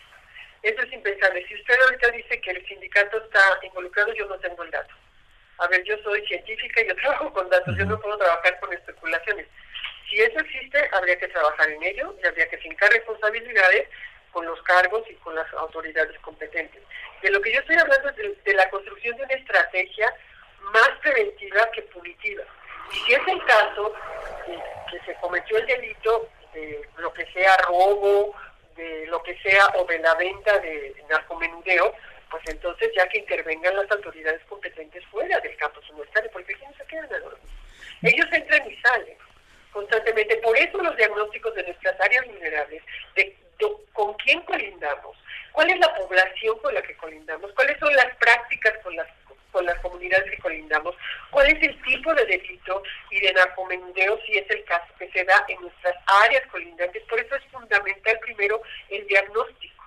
Eso 0.62 0.82
es 0.82 0.94
impensable. 0.94 1.46
Si 1.48 1.56
usted 1.56 1.82
ahorita 1.82 2.12
dice 2.12 2.42
que 2.42 2.52
el 2.52 2.66
sindicato 2.68 3.18
está 3.24 3.60
involucrado, 3.64 4.14
yo 4.14 4.26
no 4.28 4.38
tengo 4.40 4.64
el 4.64 4.72
dato. 4.72 4.94
A 5.60 5.68
ver, 5.68 5.84
yo 5.84 5.98
soy 6.04 6.26
científica 6.26 6.82
y 6.82 6.88
yo 6.88 6.96
trabajo 7.02 7.34
con 7.34 7.50
datos, 7.50 7.76
yo 7.78 7.86
no 7.86 8.00
puedo 8.00 8.18
trabajar 8.18 8.60
con 8.60 8.74
especulaciones. 8.74 9.48
Si 10.10 10.20
eso 10.20 10.40
existe, 10.40 10.90
habría 10.92 11.18
que 11.20 11.28
trabajar 11.28 11.70
en 11.70 11.84
ello 11.84 12.16
y 12.22 12.28
habría 12.28 12.50
que 12.50 12.58
fincar 12.58 12.90
responsabilidades 12.92 13.88
con 14.32 14.46
los 14.46 14.62
cargos 14.64 15.04
y 15.10 15.14
con 15.16 15.36
las 15.36 15.52
autoridades 15.54 16.18
competentes. 16.20 16.82
De 17.22 17.30
lo 17.30 17.42
que 17.42 17.54
yo 17.54 17.60
estoy 17.60 17.76
hablando 17.76 18.10
es 18.10 18.44
de, 18.44 18.54
la 18.54 18.70
construcción 18.70 19.16
de 19.18 19.24
una 19.24 19.34
estrategia 19.34 20.14
más 20.74 20.90
preventiva 21.02 21.70
que 21.72 21.82
punitiva. 21.84 22.44
Y 22.92 22.96
si 22.96 23.14
es 23.14 23.28
el 23.28 23.44
caso 23.46 23.94
que 24.90 25.00
se 25.06 25.16
cometió 25.20 25.58
el 25.58 25.68
delito 25.68 26.30
de 26.54 26.82
lo 26.98 27.14
que 27.14 27.26
sea 27.32 27.56
robo, 27.68 28.36
de 28.80 29.08
lo 29.08 29.22
que 29.24 29.38
sea 29.40 29.68
o 29.76 29.86
de 29.86 30.00
la 30.00 30.16
venta 30.16 30.58
de 30.60 30.96
narcomenudeo, 31.10 31.94
pues 32.32 32.44
entonces 32.48 32.90
ya 32.96 33.08
que 33.10 33.20
intervengan 33.20 33.76
las 33.76 33.92
autoridades 33.92 34.42
competentes 34.46 35.06
fuera 35.08 35.40
del 35.40 35.56
campo 35.58 35.82
universitario, 35.92 36.32
porque 36.32 36.54
aquí 36.54 36.66
no 36.66 36.74
se 36.78 36.86
quedan 36.86 37.10
dormir. 37.10 37.50
Ellos 38.04 38.28
entran 38.32 38.72
y 38.72 38.76
salen 38.78 39.18
constantemente. 39.72 40.38
Por 40.38 40.58
eso 40.58 40.78
los 40.78 40.96
diagnósticos 40.96 41.54
de 41.56 41.64
nuestras 41.64 42.00
áreas 42.00 42.26
vulnerables, 42.26 42.82
de, 43.16 43.36
con 43.94 44.14
quién 44.16 44.40
colindamos, 44.42 45.18
cuál 45.52 45.70
es 45.70 45.80
la 45.80 45.94
población 45.96 46.58
con 46.60 46.74
la 46.74 46.82
que 46.82 46.96
colindamos, 46.96 47.52
cuáles 47.54 47.78
son 47.80 47.94
las 47.94 48.16
prácticas 48.16 48.78
con 48.84 48.96
las 48.96 49.08
con 49.52 49.66
las 49.66 49.80
comunidades 49.80 50.30
que 50.32 50.38
colindamos, 50.38 50.96
cuál 51.32 51.48
es 51.48 51.62
el 51.62 51.82
tipo 51.84 52.14
de 52.14 52.26
delito 52.26 52.84
y 53.12 53.20
de 53.20 53.34
narcomenudeo 53.34 54.20
si 54.26 54.38
es 54.38 54.50
el 54.50 54.64
caso 54.66 54.94
que 54.98 55.10
se 55.12 55.24
da 55.24 55.46
en 55.48 55.62
nuestras 55.62 55.96
áreas 56.26 56.46
colindantes. 56.52 57.04
Por 57.04 57.20
eso 57.20 57.36
es 57.36 57.44
fundamental 57.52 58.20
primero 58.20 58.62
el 58.90 59.06
diagnóstico. 59.08 59.84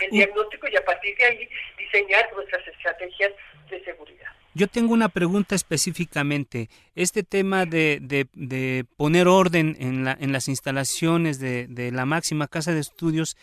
El 0.00 0.10
diagnóstico 0.10 0.68
y 0.68 0.76
a 0.76 0.84
partir 0.84 1.16
de 1.16 1.24
ahí 1.26 1.48
diseñar 1.76 2.32
nuestras 2.34 2.66
estrategias 2.66 3.32
de 3.70 3.84
seguridad. 3.84 4.26
Yo 4.54 4.68
tengo 4.68 4.94
una 4.94 5.10
pregunta 5.10 5.54
específicamente. 5.54 6.70
Este 6.94 7.22
tema 7.22 7.66
de, 7.66 7.98
de, 8.00 8.84
poner 8.96 9.28
orden 9.28 9.76
en, 9.78 10.06
la, 10.06 10.16
en 10.18 10.32
las 10.32 10.48
instalaciones 10.48 11.38
de, 11.38 11.66
de 11.66 11.92
la 11.92 12.06
máxima 12.06 12.48
casa 12.48 12.72
de 12.72 12.80
estudios, 12.80 13.36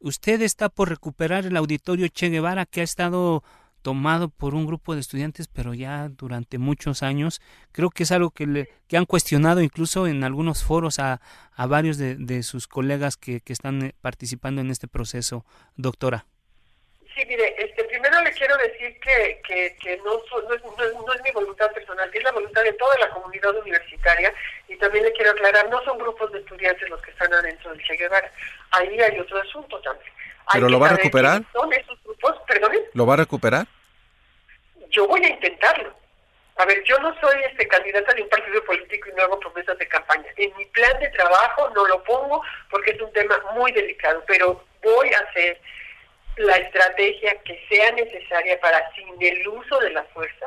usted 0.00 0.40
está 0.42 0.68
por 0.68 0.88
recuperar 0.88 1.44
el 1.44 1.56
auditorio 1.56 2.06
Che 2.06 2.28
Guevara 2.28 2.66
que 2.66 2.82
ha 2.82 2.84
estado 2.84 3.42
tomado 3.82 4.28
por 4.28 4.54
un 4.54 4.66
grupo 4.66 4.94
de 4.94 5.00
estudiantes, 5.00 5.48
pero 5.48 5.74
ya 5.74 6.08
durante 6.08 6.58
muchos 6.58 7.02
años. 7.02 7.40
Creo 7.72 7.90
que 7.90 8.04
es 8.04 8.12
algo 8.12 8.30
que, 8.30 8.46
le, 8.46 8.68
que 8.88 8.96
han 8.96 9.06
cuestionado 9.06 9.60
incluso 9.60 10.06
en 10.06 10.24
algunos 10.24 10.64
foros 10.64 10.98
a, 10.98 11.20
a 11.54 11.66
varios 11.66 11.98
de, 11.98 12.16
de 12.16 12.42
sus 12.42 12.66
colegas 12.66 13.16
que, 13.16 13.40
que, 13.40 13.52
están 13.52 13.82
eh, 13.82 13.94
participando 14.00 14.60
en 14.60 14.70
este 14.70 14.88
proceso, 14.88 15.44
doctora. 15.76 16.26
Sí, 17.14 17.24
mire, 17.26 17.54
este, 17.58 17.84
primero 17.84 18.20
le 18.22 18.32
quiero 18.32 18.56
decir 18.58 18.98
que, 19.00 19.42
que, 19.46 19.76
que 19.82 19.96
no, 19.98 20.12
no, 20.14 20.54
es, 20.54 20.62
no, 20.62 21.12
es, 21.12 21.22
mi 21.22 21.30
voluntad 21.32 21.70
personal, 21.72 22.08
es 22.12 22.22
la 22.22 22.30
voluntad 22.30 22.62
de 22.62 22.72
toda 22.74 22.96
la 22.98 23.10
comunidad 23.10 23.56
universitaria 23.56 24.32
y 24.68 24.76
también 24.76 25.04
le 25.04 25.12
quiero 25.12 25.32
aclarar, 25.32 25.68
no 25.68 25.82
son 25.82 25.98
grupos 25.98 26.30
de 26.32 26.38
estudiantes 26.38 26.88
los 26.88 27.02
que 27.02 27.10
están 27.10 27.32
adentro 27.34 27.72
del 27.72 27.82
Che 27.82 27.96
Guevara, 27.96 28.32
ahí 28.70 29.00
hay 29.00 29.18
otro 29.18 29.40
asunto 29.40 29.80
también. 29.80 30.12
¿Pero 30.52 30.68
lo 30.68 30.80
va 30.80 30.88
a 30.88 30.96
recuperar? 30.96 31.42
Son 31.52 31.72
esos 31.72 32.02
grupos, 32.02 32.36
¿Lo 32.94 33.06
va 33.06 33.14
a 33.14 33.18
recuperar? 33.18 33.66
Yo 34.90 35.06
voy 35.06 35.24
a 35.24 35.28
intentarlo. 35.28 35.94
A 36.56 36.64
ver, 36.66 36.82
yo 36.84 36.98
no 36.98 37.14
soy 37.20 37.40
este 37.50 37.66
candidata 37.68 38.12
de 38.12 38.22
un 38.22 38.28
partido 38.28 38.62
político 38.64 39.08
y 39.08 39.12
no 39.14 39.22
hago 39.22 39.40
promesas 39.40 39.78
de 39.78 39.88
campaña. 39.88 40.26
En 40.36 40.54
mi 40.56 40.66
plan 40.66 40.98
de 40.98 41.08
trabajo 41.08 41.70
no 41.74 41.86
lo 41.86 42.02
pongo 42.04 42.42
porque 42.70 42.90
es 42.90 43.00
un 43.00 43.12
tema 43.12 43.38
muy 43.54 43.72
delicado, 43.72 44.22
pero 44.26 44.62
voy 44.82 45.10
a 45.14 45.20
hacer 45.20 45.58
la 46.36 46.56
estrategia 46.56 47.34
que 47.44 47.64
sea 47.68 47.92
necesaria 47.92 48.60
para, 48.60 48.92
sin 48.94 49.14
el 49.20 49.48
uso 49.48 49.78
de 49.78 49.90
la 49.90 50.04
fuerza, 50.04 50.46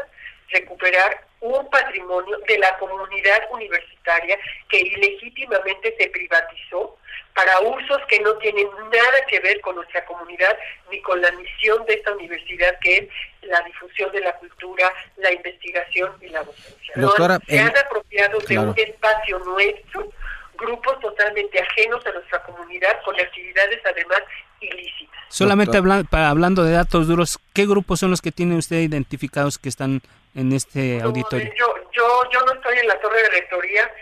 recuperar 0.54 1.26
un 1.42 1.70
patrimonio 1.70 2.38
de 2.48 2.58
la 2.58 2.78
comunidad 2.78 3.42
universitaria 3.52 4.38
que 4.70 4.80
ilegítimamente 4.80 5.94
se 6.00 6.08
privatizó 6.10 6.98
para 7.36 7.60
usos 7.62 7.98
que 8.08 8.20
no 8.20 8.34
tienen 8.36 8.68
nada 8.92 9.26
que 9.28 9.40
ver 9.40 9.60
con 9.62 9.76
nuestra 9.76 10.06
comunidad 10.06 10.58
ni 10.92 11.02
con 11.02 11.22
la 11.22 11.32
misión 11.32 11.86
de 11.86 11.96
esta 11.96 12.14
universidad 12.14 12.78
que 12.80 12.98
es 12.98 13.10
la 13.42 13.60
difusión 13.62 14.12
de 14.12 14.22
la 14.22 14.34
cultura, 14.38 14.94
la 15.18 15.34
investigación 15.34 16.12
y 16.22 16.30
la 16.30 16.44
docencia. 16.44 16.94
Doctora, 16.96 17.40
se 17.48 17.60
han 17.60 17.76
apropiado 17.76 18.40
de 18.40 18.60
un 18.60 18.74
espacio 18.78 19.40
nuestro 19.40 20.14
grupos 20.58 21.00
totalmente 21.00 21.60
ajenos 21.60 22.06
a 22.06 22.12
nuestra 22.12 22.42
comunidad 22.44 23.02
con 23.04 23.20
actividades 23.20 23.82
además 23.86 24.22
ilícitas. 24.62 25.20
Solamente 25.30 25.78
hablando 25.78 26.64
de 26.64 26.72
datos 26.72 27.08
duros, 27.08 27.40
¿qué 27.54 27.66
grupos 27.66 28.00
son 28.00 28.12
los 28.12 28.22
que 28.22 28.32
tiene 28.32 28.56
usted 28.56 28.78
identificados 28.78 29.58
que 29.58 29.68
están 29.68 30.02
en 30.36 30.52
este 30.52 31.02
auditorio? 31.02 31.52
Yo, 31.56 31.76
yo, 31.92 32.30
yo 32.32 32.42
no 32.46 32.54
estoy 32.54 32.78
en 32.80 32.88
la 32.88 33.00
torre 33.00 33.22
de 33.24 33.30
rectoría, 33.30 33.94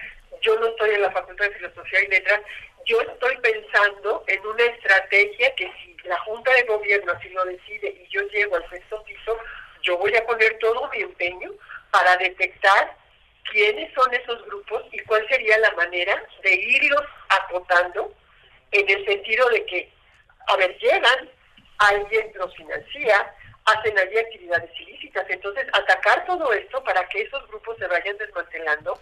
yo 0.41 0.59
no 0.59 0.67
estoy 0.67 0.91
en 0.91 1.01
la 1.01 1.11
Facultad 1.11 1.45
de 1.45 1.55
Filosofía 1.55 2.03
y 2.03 2.07
Letras, 2.07 2.41
yo 2.85 2.99
estoy 3.01 3.37
pensando 3.37 4.23
en 4.27 4.45
una 4.45 4.63
estrategia 4.63 5.53
que 5.55 5.71
si 5.83 5.95
la 6.03 6.17
Junta 6.19 6.51
de 6.53 6.63
Gobierno 6.63 7.11
así 7.13 7.29
lo 7.29 7.45
decide 7.45 7.89
y 7.89 8.07
yo 8.09 8.21
llego 8.29 8.55
al 8.55 8.69
sexto 8.69 9.03
piso, 9.03 9.37
yo 9.83 9.97
voy 9.97 10.15
a 10.15 10.25
poner 10.25 10.57
todo 10.59 10.89
mi 10.89 11.01
empeño 11.01 11.51
para 11.91 12.17
detectar 12.17 12.97
quiénes 13.51 13.93
son 13.93 14.13
esos 14.13 14.43
grupos 14.45 14.83
y 14.91 14.99
cuál 14.99 15.27
sería 15.27 15.57
la 15.59 15.71
manera 15.71 16.23
de 16.43 16.53
irlos 16.53 17.03
acotando 17.29 18.13
en 18.71 18.89
el 18.89 19.05
sentido 19.05 19.49
de 19.49 19.65
que, 19.65 19.91
a 20.47 20.55
ver, 20.57 20.77
llegan, 20.79 21.29
alguien 21.77 22.31
los 22.35 22.55
financia, 22.55 23.35
hacen 23.65 23.97
allí 23.97 24.17
actividades 24.17 24.69
ilícitas. 24.79 25.25
Entonces, 25.29 25.65
atacar 25.73 26.25
todo 26.25 26.51
esto 26.53 26.83
para 26.83 27.07
que 27.09 27.21
esos 27.21 27.47
grupos 27.47 27.77
se 27.77 27.87
vayan 27.87 28.17
desmantelando 28.17 28.99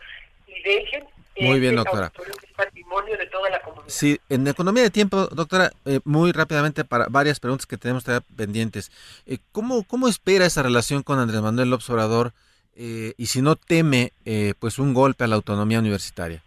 y 0.47 0.61
dejen 0.61 1.07
muy 1.39 1.59
bien, 1.59 1.75
doctora. 1.75 2.11
patrimonio 2.55 3.17
de 3.17 3.25
toda 3.27 3.49
la 3.49 3.61
comunidad. 3.61 3.87
Sí, 3.87 4.19
en 4.29 4.47
economía 4.47 4.83
de 4.83 4.89
tiempo, 4.89 5.27
doctora, 5.27 5.71
eh, 5.85 5.99
muy 6.03 6.31
rápidamente 6.31 6.83
para 6.83 7.07
varias 7.09 7.39
preguntas 7.39 7.65
que 7.65 7.77
tenemos 7.77 8.03
todavía 8.03 8.25
pendientes. 8.35 8.91
Eh, 9.25 9.37
¿cómo, 9.51 9.83
¿Cómo 9.83 10.07
espera 10.07 10.45
esa 10.45 10.63
relación 10.63 11.03
con 11.03 11.19
Andrés 11.19 11.41
Manuel 11.41 11.69
López 11.69 11.89
Obrador 11.89 12.33
eh, 12.75 13.13
y 13.17 13.27
si 13.27 13.41
no 13.41 13.55
teme 13.55 14.11
eh, 14.25 14.53
pues 14.59 14.79
un 14.79 14.93
golpe 14.93 15.23
a 15.23 15.27
la 15.27 15.35
autonomía 15.35 15.79
universitaria? 15.79 16.43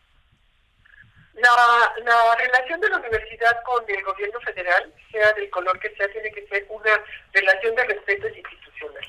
La, 1.42 1.92
la 2.04 2.36
relación 2.36 2.80
de 2.80 2.88
la 2.88 2.98
universidad 2.98 3.62
con 3.64 3.84
el 3.88 4.00
gobierno 4.04 4.40
federal, 4.42 4.94
sea 5.10 5.32
del 5.32 5.50
color 5.50 5.76
que 5.80 5.90
sea, 5.96 6.08
tiene 6.12 6.30
que 6.30 6.46
ser 6.46 6.64
una 6.68 7.02
relación 7.32 7.74
de 7.74 7.84
respeto 7.84 8.28
institucional. 8.28 9.02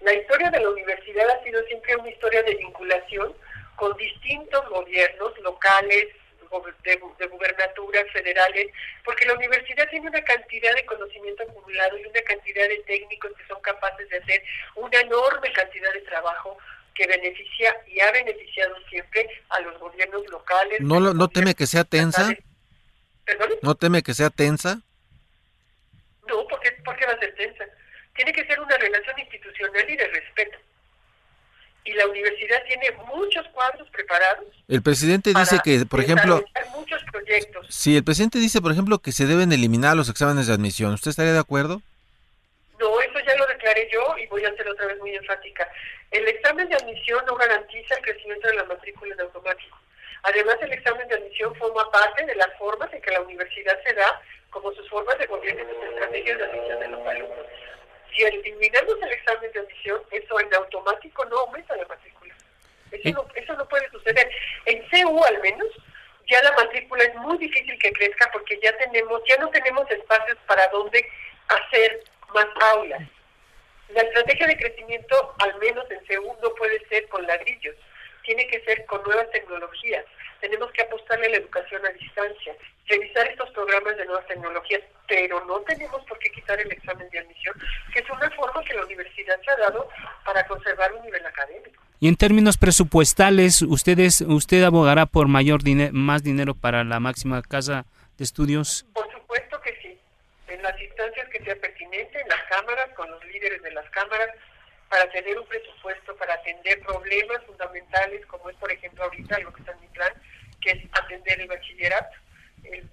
La 0.00 0.14
historia 0.14 0.50
de 0.50 0.60
la 0.60 0.70
universidad 0.70 1.28
ha 1.28 1.42
sido 1.42 1.60
siempre 1.64 1.96
una 1.96 2.08
historia 2.08 2.44
de 2.44 2.54
vinculación 2.54 3.34
con 3.74 3.96
distintos 3.96 4.68
gobiernos 4.68 5.36
locales, 5.40 6.06
de, 6.84 7.00
de, 7.18 7.26
gubernaturas 7.26 8.04
federales, 8.12 8.66
porque 9.04 9.24
la 9.24 9.34
universidad 9.34 9.88
tiene 9.88 10.08
una 10.08 10.22
cantidad 10.22 10.74
de 10.74 10.86
conocimiento 10.86 11.42
acumulado 11.42 11.98
y 11.98 12.06
una 12.06 12.22
cantidad 12.22 12.68
de 12.68 12.78
técnicos 12.86 13.32
que 13.36 13.46
son 13.48 13.60
capaces 13.62 14.08
de 14.08 14.18
hacer 14.18 14.42
una 14.76 15.00
enorme 15.00 15.52
cantidad 15.52 15.92
de 15.92 16.00
trabajo 16.02 16.58
que 16.94 17.06
beneficia 17.06 17.76
y 17.86 18.00
ha 18.00 18.10
beneficiado 18.12 18.74
siempre 18.88 19.28
a 19.48 19.60
los 19.60 19.78
gobiernos 19.78 20.26
locales. 20.28 20.80
¿No, 20.80 21.00
no 21.00 21.28
teme 21.28 21.54
que 21.54 21.66
sea 21.66 21.84
tensa? 21.84 22.34
¿No 23.62 23.74
teme 23.74 24.02
que 24.02 24.14
sea 24.14 24.30
tensa? 24.30 24.80
No, 26.28 26.46
porque, 26.48 26.72
porque 26.84 27.06
va 27.06 27.12
a 27.12 27.18
ser 27.18 27.34
tensa. 27.34 27.64
Tiene 28.14 28.32
que 28.32 28.44
ser 28.46 28.60
una 28.60 28.76
relación 28.76 29.18
institucional 29.18 29.88
y 29.88 29.96
de 29.96 30.06
respeto 30.08 30.58
y 31.84 31.92
la 31.94 32.06
universidad 32.06 32.62
tiene 32.66 32.90
muchos 33.14 33.46
cuadros 33.48 33.88
preparados. 33.90 34.46
El 34.68 34.82
presidente 34.82 35.32
dice 35.34 35.58
que, 35.64 35.84
por 35.86 36.00
ejemplo, 36.00 36.44
muchos 36.74 37.02
proyectos. 37.10 37.66
Sí, 37.68 37.96
el 37.96 38.04
presidente 38.04 38.38
dice, 38.38 38.60
por 38.60 38.72
ejemplo, 38.72 38.98
que 38.98 39.12
se 39.12 39.26
deben 39.26 39.52
eliminar 39.52 39.96
los 39.96 40.08
exámenes 40.08 40.46
de 40.46 40.52
admisión. 40.54 40.94
¿Usted 40.94 41.10
estaría 41.10 41.32
de 41.32 41.40
acuerdo? 41.40 41.82
No, 42.78 43.00
eso 43.00 43.18
ya 43.26 43.36
lo 43.36 43.46
declaré 43.46 43.88
yo 43.92 44.16
y 44.18 44.26
voy 44.26 44.44
a 44.44 44.54
ser 44.54 44.68
otra 44.68 44.86
vez 44.86 44.98
muy 44.98 45.14
enfática. 45.14 45.68
El 46.12 46.28
examen 46.28 46.68
de 46.68 46.76
admisión 46.76 47.24
no 47.26 47.34
garantiza 47.36 47.94
el 47.94 48.02
crecimiento 48.02 48.46
de 48.48 48.54
la 48.54 48.64
matrícula 48.64 49.14
en 49.14 49.20
automático. 49.22 49.78
Además, 50.24 50.56
el 50.60 50.72
examen 50.72 51.08
de 51.08 51.14
admisión 51.16 51.54
forma 51.56 51.90
parte 51.90 52.26
de 52.26 52.34
las 52.34 52.54
formas 52.58 52.92
en 52.92 53.00
que 53.00 53.10
la 53.10 53.22
universidad 53.22 53.82
se 53.82 53.94
da 53.94 54.20
como 54.50 54.72
sus 54.72 54.88
formas 54.90 55.18
de 55.18 55.26
gobierno 55.26 55.62
y 55.62 55.74
sus 55.74 55.84
estrategias 55.84 56.38
de 56.38 56.44
admisión 56.44 56.80
de 56.80 56.88
los 56.88 57.06
alumnos. 57.06 57.46
Si 58.14 58.22
eliminamos 58.22 58.94
el 59.02 59.12
examen 59.12 59.50
de 59.52 59.60
admisión, 59.60 60.02
eso 60.10 60.40
en 60.40 60.54
automático 60.54 61.24
no 61.24 61.38
aumenta 61.38 61.76
la 61.76 61.86
matrícula. 61.86 62.34
Eso, 62.90 63.10
no, 63.10 63.26
eso 63.34 63.54
no 63.54 63.66
puede 63.68 63.88
suceder. 63.90 64.30
En 64.66 64.82
CU 64.90 65.24
al 65.24 65.40
menos, 65.40 65.68
ya 66.28 66.42
la 66.42 66.52
matrícula 66.52 67.04
es 67.04 67.14
muy 67.16 67.38
difícil 67.38 67.78
que 67.78 67.92
crezca 67.92 68.30
porque 68.32 68.60
ya 68.62 68.76
tenemos, 68.76 69.22
ya 69.26 69.38
no 69.38 69.48
tenemos 69.48 69.90
espacios 69.90 70.36
para 70.46 70.68
donde 70.68 71.04
hacer 71.48 72.04
más 72.34 72.46
aulas. 72.74 73.02
La 73.94 74.02
estrategia 74.02 74.46
de 74.46 74.56
crecimiento, 74.56 75.34
al 75.38 75.58
menos 75.58 75.90
en 75.90 76.04
CEU, 76.06 76.36
no 76.42 76.54
puede 76.54 76.80
ser 76.88 77.06
con 77.08 77.26
ladrillos, 77.26 77.76
tiene 78.24 78.46
que 78.46 78.60
ser 78.64 78.86
con 78.86 79.02
nuevas 79.02 79.30
tecnologías. 79.30 80.04
Tenemos 80.40 80.70
que 80.72 80.82
apostarle 80.82 81.26
a 81.26 81.30
la 81.30 81.36
educación 81.36 81.84
a 81.84 81.90
distancia, 81.90 82.56
revisar 82.86 83.26
estos 83.28 83.50
programas 83.50 83.96
de 83.96 84.06
nuevas 84.06 84.26
tecnologías, 84.26 84.80
pero 85.06 85.44
no 85.44 85.60
tenemos 85.60 86.02
por 86.06 86.18
qué 86.18 86.30
quitar 86.30 86.58
el 86.60 86.72
examen 86.72 87.08
de 87.10 87.18
admisión, 87.18 87.54
que 87.92 88.00
es 88.00 88.10
una 88.10 88.30
forma 88.30 88.64
que 88.64 88.74
la 88.74 88.84
universidad 88.84 89.38
se 89.44 89.50
ha 89.50 89.56
dado 89.56 89.88
para 90.24 90.46
conservar 90.46 90.92
un 90.94 91.04
nivel 91.04 91.24
académico. 91.26 91.82
Y 92.00 92.08
en 92.08 92.16
términos 92.16 92.56
presupuestales, 92.56 93.62
ustedes, 93.62 94.22
usted 94.22 94.62
abogará 94.64 95.06
por 95.06 95.28
mayor 95.28 95.62
dinero, 95.62 95.92
más 95.92 96.22
dinero 96.22 96.54
para 96.54 96.82
la 96.82 96.98
máxima 96.98 97.42
casa 97.42 97.84
de 98.16 98.24
estudios. 98.24 98.86
Por 98.94 99.11
en 100.52 100.62
las 100.62 100.80
instancias 100.80 101.28
que 101.28 101.42
sea 101.44 101.56
pertinente, 101.56 102.20
en 102.20 102.28
las 102.28 102.42
cámaras, 102.44 102.88
con 102.94 103.10
los 103.10 103.24
líderes 103.24 103.62
de 103.62 103.72
las 103.72 103.88
cámaras, 103.90 104.30
para 104.88 105.10
tener 105.10 105.38
un 105.38 105.46
presupuesto 105.46 106.14
para 106.16 106.34
atender 106.34 106.80
problemas 106.80 107.42
fundamentales, 107.46 108.26
como 108.26 108.50
es, 108.50 108.56
por 108.56 108.70
ejemplo, 108.70 109.04
ahorita 109.04 109.38
lo 109.38 109.52
que 109.52 109.60
está 109.60 109.72
en 109.72 109.80
mi 109.80 109.86
plan, 109.88 110.12
que 110.60 110.70
es 110.72 110.84
atender 110.92 111.40
el 111.40 111.48
bachillerato. 111.48 112.16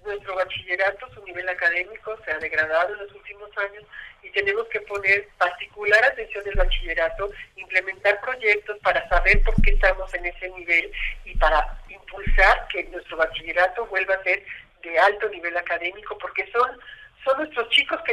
Nuestro 0.02 0.34
bachillerato, 0.34 1.14
su 1.14 1.22
nivel 1.24 1.48
académico 1.48 2.18
se 2.24 2.32
ha 2.32 2.38
degradado 2.38 2.94
en 2.94 3.00
los 3.00 3.12
últimos 3.12 3.50
años 3.58 3.84
y 4.22 4.30
tenemos 4.30 4.66
que 4.68 4.80
poner 4.80 5.28
particular 5.38 6.02
atención 6.04 6.44
al 6.48 6.54
bachillerato, 6.54 7.30
implementar 7.56 8.20
proyectos 8.20 8.78
para 8.78 9.06
saber 9.08 9.42
por 9.42 9.54
qué 9.62 9.70
estamos 9.70 10.12
en 10.14 10.26
ese 10.26 10.48
nivel 10.50 10.90
y 11.24 11.36
para 11.36 11.78
impulsar 11.88 12.66
que 12.68 12.82
nuestro 12.84 13.18
bachillerato 13.18 13.86
vuelva 13.86 14.14
a 14.14 14.22
ser 14.24 14.42
de 14.82 14.98
alto 14.98 15.28
nivel 15.28 15.56
académico, 15.56 16.16
porque 16.18 16.50
son 16.50 16.79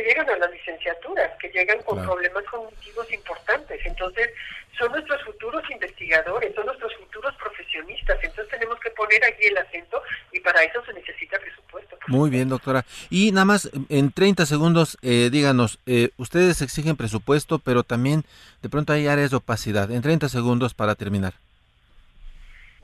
llegan 0.07 0.29
a 0.29 0.37
las 0.37 0.51
licenciaturas, 0.51 1.31
que 1.39 1.49
llegan 1.49 1.81
con 1.83 2.01
problemas 2.01 2.43
cognitivos 2.45 3.11
importantes. 3.11 3.79
Entonces, 3.85 4.29
son 4.77 4.91
nuestros 4.91 5.21
futuros 5.23 5.63
investigadores, 5.69 6.55
son 6.55 6.65
nuestros 6.65 6.95
futuros 6.95 7.35
profesionistas. 7.35 8.17
Entonces, 8.21 8.47
tenemos 8.49 8.79
que 8.79 8.89
poner 8.91 9.23
allí 9.25 9.47
el 9.47 9.57
acento 9.57 10.01
y 10.31 10.39
para 10.39 10.63
eso 10.63 10.83
se 10.85 10.93
necesita 10.93 11.37
presupuesto. 11.39 11.97
Muy 12.07 12.29
bien, 12.29 12.47
doctora. 12.47 12.85
Y 13.09 13.31
nada 13.33 13.45
más, 13.45 13.69
en 13.89 14.11
30 14.11 14.45
segundos, 14.45 14.97
eh, 15.01 15.29
díganos, 15.29 15.79
eh, 15.85 16.11
ustedes 16.17 16.61
exigen 16.61 16.95
presupuesto, 16.95 17.59
pero 17.59 17.83
también 17.83 18.23
de 18.61 18.69
pronto 18.69 18.93
hay 18.93 19.07
áreas 19.07 19.31
de 19.31 19.37
opacidad. 19.37 19.91
En 19.91 20.01
30 20.01 20.29
segundos 20.29 20.73
para 20.73 20.95
terminar. 20.95 21.33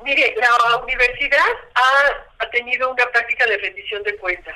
Mire, 0.04 0.36
la 0.36 0.78
universidad 0.84 1.40
ha, 1.76 2.44
ha 2.44 2.50
tenido 2.50 2.92
una 2.92 3.06
práctica 3.06 3.46
de 3.46 3.58
rendición 3.58 4.04
de 4.04 4.18
cuentas 4.18 4.56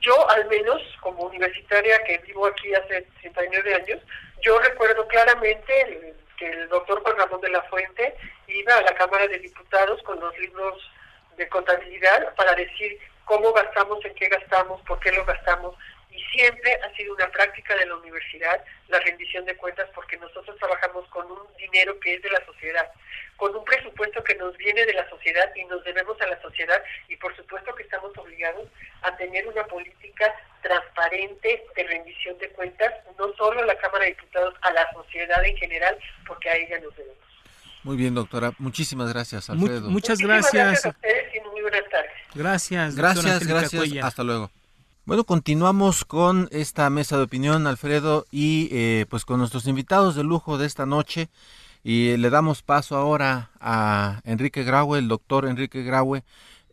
yo 0.00 0.30
al 0.30 0.46
menos 0.46 0.80
como 1.00 1.24
universitaria 1.24 2.02
que 2.04 2.18
vivo 2.18 2.46
aquí 2.46 2.74
hace 2.74 3.02
39 3.20 3.74
años, 3.74 4.00
yo 4.42 4.58
recuerdo 4.58 5.06
claramente 5.08 6.14
que 6.38 6.50
el 6.50 6.68
doctor 6.68 7.02
Juan 7.02 7.18
Ramón 7.18 7.40
de 7.40 7.50
la 7.50 7.62
Fuente 7.64 8.16
iba 8.46 8.74
a 8.74 8.82
la 8.82 8.94
Cámara 8.94 9.28
de 9.28 9.38
Diputados 9.38 10.02
con 10.02 10.18
los 10.18 10.36
libros 10.38 10.90
de 11.36 11.48
contabilidad 11.48 12.34
para 12.34 12.54
decir 12.54 12.98
cómo 13.24 13.52
gastamos, 13.52 14.04
en 14.04 14.14
qué 14.14 14.28
gastamos, 14.28 14.80
por 14.82 14.98
qué 15.00 15.12
lo 15.12 15.24
gastamos. 15.24 15.74
Y 16.10 16.22
siempre 16.36 16.78
ha 16.82 16.96
sido 16.96 17.14
una 17.14 17.30
práctica 17.30 17.76
de 17.76 17.86
la 17.86 17.96
universidad 17.96 18.64
la 18.88 18.98
rendición 19.00 19.44
de 19.44 19.56
cuentas 19.56 19.88
porque 19.94 20.16
nosotros 20.16 20.56
trabajamos 20.58 21.06
con 21.08 21.30
un 21.30 21.40
dinero 21.56 21.98
que 22.00 22.14
es 22.14 22.22
de 22.22 22.30
la 22.30 22.44
sociedad 22.44 22.90
con 23.40 23.56
un 23.56 23.64
presupuesto 23.64 24.22
que 24.22 24.34
nos 24.34 24.54
viene 24.58 24.84
de 24.84 24.92
la 24.92 25.08
sociedad 25.08 25.50
y 25.56 25.64
nos 25.64 25.82
debemos 25.82 26.20
a 26.20 26.26
la 26.26 26.40
sociedad 26.42 26.80
y 27.08 27.16
por 27.16 27.34
supuesto 27.34 27.74
que 27.74 27.84
estamos 27.84 28.12
obligados 28.18 28.68
a 29.00 29.16
tener 29.16 29.48
una 29.48 29.64
política 29.64 30.26
transparente 30.60 31.64
de 31.74 31.82
rendición 31.84 32.36
de 32.36 32.50
cuentas, 32.50 32.92
no 33.18 33.32
solo 33.38 33.62
a 33.62 33.64
la 33.66 33.78
Cámara 33.78 34.04
de 34.04 34.10
Diputados, 34.10 34.54
a 34.60 34.70
la 34.72 34.86
sociedad 34.92 35.42
en 35.42 35.56
general, 35.56 35.96
porque 36.26 36.50
a 36.50 36.56
ella 36.56 36.80
nos 36.80 36.94
debemos. 36.94 37.16
Muy 37.82 37.96
bien, 37.96 38.14
doctora. 38.14 38.52
Muchísimas 38.58 39.10
gracias, 39.10 39.48
Alfredo. 39.48 39.88
muchas 39.88 40.18
gracias. 40.18 40.52
gracias. 40.52 40.84
a 40.84 40.88
ustedes 40.90 41.34
y 41.34 41.40
muy 41.48 41.62
buenas 41.62 41.88
tardes. 41.88 42.12
Gracias. 42.34 42.94
Gracias, 42.94 43.46
gracias. 43.46 44.04
Hasta 44.04 44.22
luego. 44.22 44.50
Bueno, 45.10 45.24
continuamos 45.24 46.04
con 46.04 46.48
esta 46.52 46.88
mesa 46.88 47.16
de 47.16 47.24
opinión, 47.24 47.66
Alfredo, 47.66 48.26
y 48.30 48.68
eh, 48.70 49.06
pues 49.10 49.24
con 49.24 49.40
nuestros 49.40 49.66
invitados 49.66 50.14
de 50.14 50.22
lujo 50.22 50.56
de 50.56 50.68
esta 50.68 50.86
noche. 50.86 51.30
Y 51.82 52.16
le 52.16 52.30
damos 52.30 52.62
paso 52.62 52.96
ahora 52.96 53.50
a 53.58 54.20
Enrique 54.22 54.62
Graue, 54.62 55.00
el 55.00 55.08
doctor 55.08 55.46
Enrique 55.46 55.82
Graue, 55.82 56.22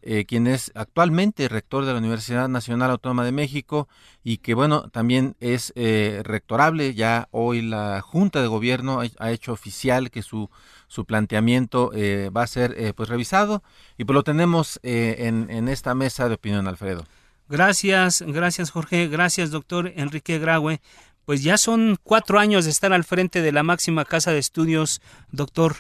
eh, 0.04 0.26
quien 0.26 0.46
es 0.46 0.72
actualmente 0.76 1.50
rector 1.50 1.84
de 1.86 1.94
la 1.94 1.98
Universidad 1.98 2.48
Nacional 2.48 2.92
Autónoma 2.92 3.26
de 3.26 3.32
México 3.32 3.88
y 4.24 4.38
que, 4.38 4.54
bueno, 4.54 4.88
también 4.90 5.36
es 5.40 5.74
eh, 5.76 6.22
rectorable. 6.24 6.94
Ya 6.94 7.30
hoy 7.32 7.64
la 7.64 8.02
Junta 8.02 8.44
de 8.44 8.48
Gobierno 8.48 9.02
ha, 9.18 9.32
hecho 9.32 9.52
oficial 9.52 10.12
que 10.12 10.22
su, 10.22 10.52
su 10.88 11.06
planteamiento 11.06 11.90
eh, 11.96 12.30
va 12.30 12.44
a 12.44 12.48
ser 12.48 12.94
pues 12.94 13.10
revisado 13.10 13.64
y 13.98 14.06
pues 14.06 14.14
lo 14.14 14.22
tenemos 14.22 14.80
en, 14.84 15.50
en 15.50 15.70
esta 15.70 15.96
mesa 15.96 16.30
de 16.30 16.36
opinión, 16.36 16.68
Alfredo. 16.68 17.04
Gracias, 17.50 18.22
gracias 18.22 18.72
Jorge, 18.72 19.08
gracias 19.08 19.52
doctor 19.52 19.94
Enrique 19.96 20.38
Graue 20.38 20.82
pues 21.28 21.44
ya 21.44 21.58
son 21.58 21.98
cuatro 22.04 22.40
años 22.40 22.64
de 22.64 22.72
estar 22.72 22.94
al 22.94 23.04
frente 23.04 23.42
de 23.42 23.52
la 23.52 23.62
máxima 23.62 24.06
casa 24.06 24.32
de 24.32 24.40
estudios, 24.40 25.02
doctor. 25.30 25.74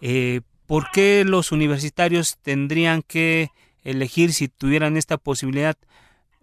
Eh, 0.00 0.40
¿Por 0.66 0.90
qué 0.90 1.22
los 1.24 1.52
universitarios 1.52 2.38
tendrían 2.42 3.02
que 3.02 3.50
elegir, 3.84 4.32
si 4.32 4.48
tuvieran 4.48 4.96
esta 4.96 5.16
posibilidad, 5.16 5.76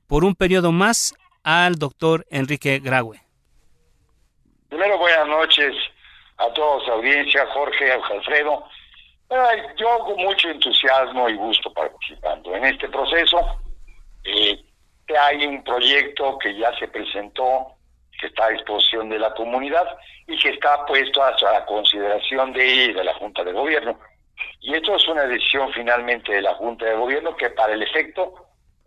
por 0.07 0.23
un 0.23 0.33
periodo 0.33 0.71
más 0.71 1.13
al 1.43 1.75
doctor 1.75 2.25
Enrique 2.29 2.79
Graue? 2.79 3.19
Primero, 4.69 4.97
buenas 4.97 5.27
noches 5.27 5.75
a 6.37 6.47
todos, 6.53 6.87
audiencia, 6.87 7.45
Jorge, 7.47 7.91
Alfredo. 7.91 8.63
yo 9.77 9.99
con 10.05 10.23
mucho 10.23 10.47
entusiasmo 10.47 11.27
y 11.27 11.35
gusto 11.35 11.69
participando 11.73 12.55
en 12.55 12.63
este 12.63 12.87
proceso. 12.87 13.66
Eh, 14.27 14.61
hay 15.19 15.45
un 15.45 15.63
proyecto 15.63 16.37
que 16.37 16.53
ya 16.57 16.77
se 16.77 16.87
presentó 16.89 17.77
que 18.19 18.27
está 18.27 18.45
a 18.45 18.49
disposición 18.49 19.09
de 19.09 19.19
la 19.19 19.33
comunidad 19.33 19.85
y 20.27 20.37
que 20.37 20.49
está 20.49 20.85
puesto 20.85 21.23
a 21.23 21.31
la 21.31 21.65
consideración 21.65 22.51
de, 22.51 22.93
de 22.93 23.03
la 23.03 23.13
Junta 23.13 23.43
de 23.43 23.53
Gobierno. 23.53 23.99
Y 24.59 24.73
esto 24.73 24.95
es 24.95 25.07
una 25.07 25.23
decisión 25.23 25.71
finalmente 25.73 26.33
de 26.33 26.41
la 26.41 26.55
Junta 26.55 26.85
de 26.85 26.95
Gobierno 26.95 27.35
que 27.35 27.49
para 27.51 27.73
el 27.73 27.83
efecto 27.83 28.33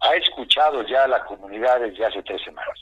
ha 0.01 0.15
escuchado 0.15 0.85
ya 0.87 1.05
a 1.05 1.09
la 1.09 1.25
comunidad 1.25 1.81
desde 1.81 2.05
hace 2.05 2.23
tres 2.23 2.43
semanas. 2.43 2.79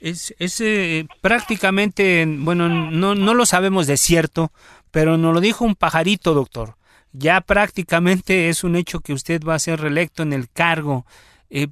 Es, 0.00 0.34
es 0.38 0.60
eh, 0.60 1.06
prácticamente, 1.20 2.24
bueno, 2.26 2.68
no, 2.68 3.14
no 3.14 3.34
lo 3.34 3.46
sabemos 3.46 3.86
de 3.86 3.96
cierto, 3.96 4.50
pero 4.90 5.16
nos 5.16 5.34
lo 5.34 5.40
dijo 5.40 5.64
un 5.64 5.76
pajarito, 5.76 6.34
doctor. 6.34 6.74
Ya 7.12 7.40
prácticamente 7.40 8.48
es 8.48 8.64
un 8.64 8.76
hecho 8.76 9.00
que 9.00 9.12
usted 9.12 9.42
va 9.42 9.54
a 9.54 9.58
ser 9.58 9.80
reelecto 9.80 10.22
en 10.22 10.32
el 10.32 10.48
cargo. 10.50 11.04
Eh, 11.50 11.68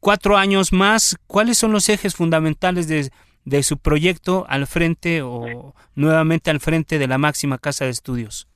cuatro 0.00 0.36
años 0.36 0.72
más, 0.72 1.16
¿cuáles 1.26 1.58
son 1.58 1.72
los 1.72 1.88
ejes 1.88 2.14
fundamentales 2.14 2.88
de, 2.88 3.10
de 3.44 3.62
su 3.62 3.78
proyecto 3.78 4.46
al 4.48 4.66
frente 4.66 5.22
o 5.22 5.74
nuevamente 5.94 6.50
al 6.50 6.60
frente 6.60 6.98
de 6.98 7.08
la 7.08 7.18
máxima 7.18 7.58
casa 7.58 7.84
de 7.84 7.90
estudios? 7.90 8.46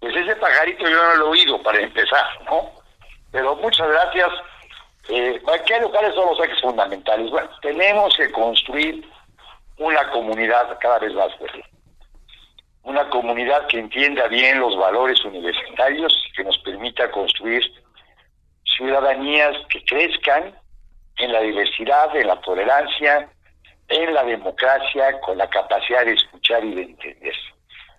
Pues 0.00 0.14
ese 0.16 0.36
pajarito 0.36 0.84
yo 0.88 0.96
no 0.96 1.16
lo 1.16 1.26
he 1.26 1.30
oído 1.30 1.62
para 1.62 1.80
empezar, 1.80 2.24
¿no? 2.46 2.70
Pero 3.30 3.56
muchas 3.56 3.88
gracias. 3.88 4.28
Eh, 5.08 5.40
¿Qué 5.66 5.80
lugares 5.80 6.14
son 6.14 6.26
los 6.26 6.44
ejes 6.44 6.60
fundamentales? 6.60 7.30
Bueno, 7.30 7.48
tenemos 7.62 8.16
que 8.16 8.30
construir 8.30 9.08
una 9.78 10.10
comunidad 10.10 10.78
cada 10.80 10.98
vez 10.98 11.12
más 11.14 11.34
fuerte. 11.36 11.64
Una 12.82 13.08
comunidad 13.08 13.66
que 13.68 13.78
entienda 13.78 14.28
bien 14.28 14.60
los 14.60 14.76
valores 14.76 15.24
universitarios 15.24 16.14
y 16.28 16.32
que 16.32 16.44
nos 16.44 16.58
permita 16.58 17.10
construir 17.10 17.62
ciudadanías 18.76 19.56
que 19.68 19.84
crezcan 19.84 20.54
en 21.18 21.32
la 21.32 21.40
diversidad, 21.40 22.14
en 22.16 22.26
la 22.26 22.40
tolerancia, 22.40 23.28
en 23.88 24.14
la 24.14 24.24
democracia, 24.24 25.20
con 25.20 25.38
la 25.38 25.48
capacidad 25.48 26.04
de 26.04 26.14
escuchar 26.14 26.64
y 26.64 26.74
de 26.74 26.82
entender. 26.82 27.34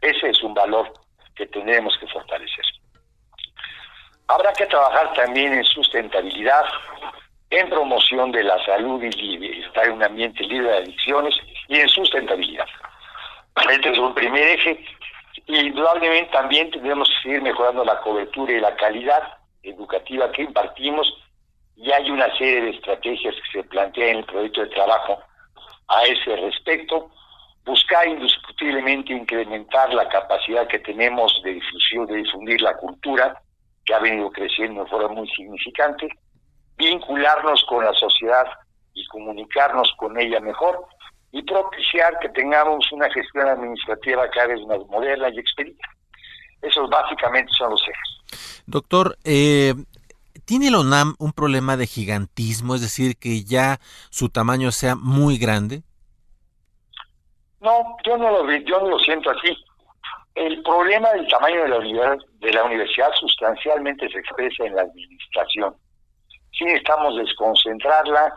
Ese 0.02 0.30
es 0.30 0.44
un 0.44 0.54
valor 0.54 0.92
que 1.36 1.46
tenemos 1.48 1.98
que 2.00 2.08
fortalecer. 2.08 2.66
Habrá 4.28 4.52
que 4.54 4.66
trabajar 4.66 5.14
también 5.14 5.54
en 5.54 5.64
sustentabilidad, 5.64 6.66
en 7.52 7.70
promoción 7.70 8.32
de 8.32 8.44
la 8.44 8.64
salud 8.66 9.04
y 9.04 9.62
estar 9.62 9.86
en 9.86 9.94
un 9.94 10.04
ambiente 10.04 10.44
libre 10.44 10.72
de 10.72 10.78
adicciones 10.78 11.36
y 11.68 11.80
en 11.80 11.90
sustentabilidad. 11.90 12.68
Este 13.70 13.92
es 13.92 13.98
un 13.98 14.14
primer 14.14 14.44
eje 14.44 14.84
indudablemente 15.48 16.32
también 16.32 16.72
tenemos 16.72 17.10
que 17.10 17.22
seguir 17.24 17.42
mejorando 17.42 17.84
la 17.84 18.00
cobertura 18.02 18.52
y 18.52 18.60
la 18.60 18.76
calidad 18.76 19.38
educativa 19.66 20.32
que 20.32 20.44
impartimos 20.44 21.08
y 21.76 21.92
hay 21.92 22.10
una 22.10 22.32
serie 22.38 22.62
de 22.62 22.70
estrategias 22.72 23.36
que 23.36 23.60
se 23.60 23.68
plantean 23.68 24.10
en 24.10 24.18
el 24.18 24.26
proyecto 24.26 24.62
de 24.62 24.68
trabajo 24.68 25.20
a 25.88 26.04
ese 26.04 26.36
respecto. 26.38 27.12
Buscar 27.66 28.08
indiscutiblemente 28.08 29.14
incrementar 29.14 29.94
la 29.94 30.08
capacidad 30.08 30.68
que 30.68 30.80
tenemos 30.80 31.42
de 31.44 31.54
difusión, 31.54 32.06
de 32.06 32.18
difundir 32.18 32.62
la 32.62 32.78
cultura, 32.78 33.42
que 33.86 33.94
ha 33.94 34.00
venido 34.00 34.32
creciendo 34.32 34.84
de 34.84 34.90
forma 34.90 35.10
muy 35.10 35.28
significante, 35.30 36.08
vincularnos 36.78 37.64
con 37.68 37.84
la 37.84 37.94
sociedad 37.94 38.46
y 38.94 39.06
comunicarnos 39.08 39.92
con 39.98 40.20
ella 40.20 40.40
mejor 40.40 40.86
y 41.32 41.44
propiciar 41.44 42.18
que 42.20 42.30
tengamos 42.30 42.90
una 42.92 43.10
gestión 43.12 43.48
administrativa 43.48 44.30
cada 44.30 44.48
vez 44.48 44.66
más 44.68 44.80
moderna 44.88 45.30
y 45.30 45.40
expedita. 45.40 45.88
Esos 46.62 46.90
básicamente 46.90 47.52
son 47.58 47.72
los 47.72 47.82
ejes. 47.82 48.15
Doctor, 48.66 49.18
eh, 49.24 49.74
¿tiene 50.46 50.72
la 50.72 50.80
UNAM 50.80 51.16
un 51.20 51.34
problema 51.34 51.78
de 51.78 51.88
gigantismo, 51.88 52.76
es 52.76 52.82
decir, 52.82 53.18
que 53.18 53.44
ya 53.44 53.80
su 54.10 54.30
tamaño 54.30 54.72
sea 54.72 54.96
muy 54.96 55.38
grande? 55.38 55.84
No, 57.62 57.98
yo 58.06 58.18
no 58.18 58.30
lo, 58.30 58.52
yo 58.52 58.80
no 58.80 58.90
lo 58.90 59.00
siento 59.00 59.32
así. 59.32 59.58
El 60.36 60.62
problema 60.64 61.10
del 61.14 61.28
tamaño 61.28 61.64
de 61.64 61.70
la, 61.70 62.18
de 62.40 62.54
la 62.54 62.64
universidad 62.64 63.10
sustancialmente 63.20 64.10
se 64.10 64.20
expresa 64.20 64.66
en 64.66 64.76
la 64.76 64.84
administración. 64.84 65.76
Sí 66.52 66.66
necesitamos 66.66 67.16
desconcentrarla, 67.16 68.34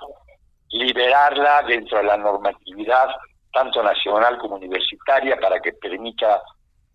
liberarla 0.70 1.62
dentro 1.66 1.98
de 1.98 2.04
la 2.04 2.16
normatividad, 2.16 3.08
tanto 3.52 3.82
nacional 3.82 4.38
como 4.38 4.56
universitaria, 4.56 5.38
para 5.38 5.60
que 5.60 5.72
permita 5.72 6.40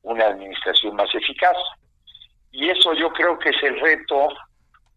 una 0.04 0.26
administración 0.26 0.96
más 0.96 1.14
eficaz. 1.14 1.58
Y 2.54 2.70
eso 2.70 2.94
yo 2.94 3.12
creo 3.12 3.38
que 3.40 3.50
es 3.50 3.64
el 3.64 3.80
reto 3.80 4.30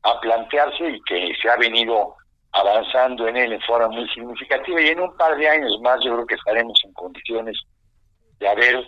a 0.02 0.20
plantearse 0.20 0.90
y 0.90 1.00
que 1.02 1.32
se 1.40 1.48
ha 1.48 1.56
venido 1.56 2.14
avanzando 2.52 3.26
en 3.26 3.36
él 3.36 3.52
en 3.52 3.60
forma 3.62 3.88
muy 3.88 4.08
significativa 4.10 4.80
y 4.80 4.88
en 4.88 5.00
un 5.00 5.16
par 5.16 5.36
de 5.36 5.48
años 5.48 5.72
más 5.82 5.98
yo 6.04 6.14
creo 6.14 6.26
que 6.26 6.34
estaremos 6.36 6.78
en 6.84 6.92
condiciones 6.92 7.56
de 8.38 8.48
haber 8.48 8.86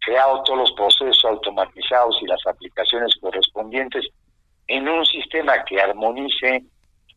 creado 0.00 0.42
todos 0.44 0.60
los 0.60 0.72
procesos 0.72 1.24
automatizados 1.24 2.18
y 2.22 2.26
las 2.26 2.46
aplicaciones 2.46 3.14
correspondientes 3.20 4.06
en 4.66 4.88
un 4.88 5.04
sistema 5.06 5.64
que 5.64 5.80
armonice 5.80 6.62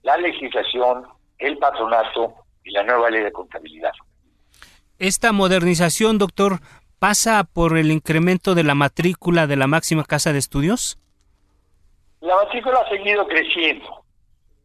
la 0.04 0.18
legislación, 0.18 1.06
el 1.38 1.58
patronato 1.58 2.34
y 2.64 2.72
la 2.72 2.84
nueva 2.84 3.10
ley 3.10 3.24
de 3.24 3.32
contabilidad. 3.32 3.92
Esta 5.00 5.32
modernización, 5.32 6.18
doctor, 6.18 6.60
pasa 7.04 7.44
por 7.44 7.78
el 7.78 7.92
incremento 7.92 8.56
de 8.56 8.64
la 8.64 8.76
matrícula 8.76 9.46
de 9.46 9.58
la 9.58 9.68
máxima 9.68 10.06
casa 10.06 10.32
de 10.32 10.40
estudios? 10.40 10.98
La 12.22 12.34
matrícula 12.38 12.80
ha 12.80 12.88
seguido 12.88 13.28
creciendo. 13.28 14.06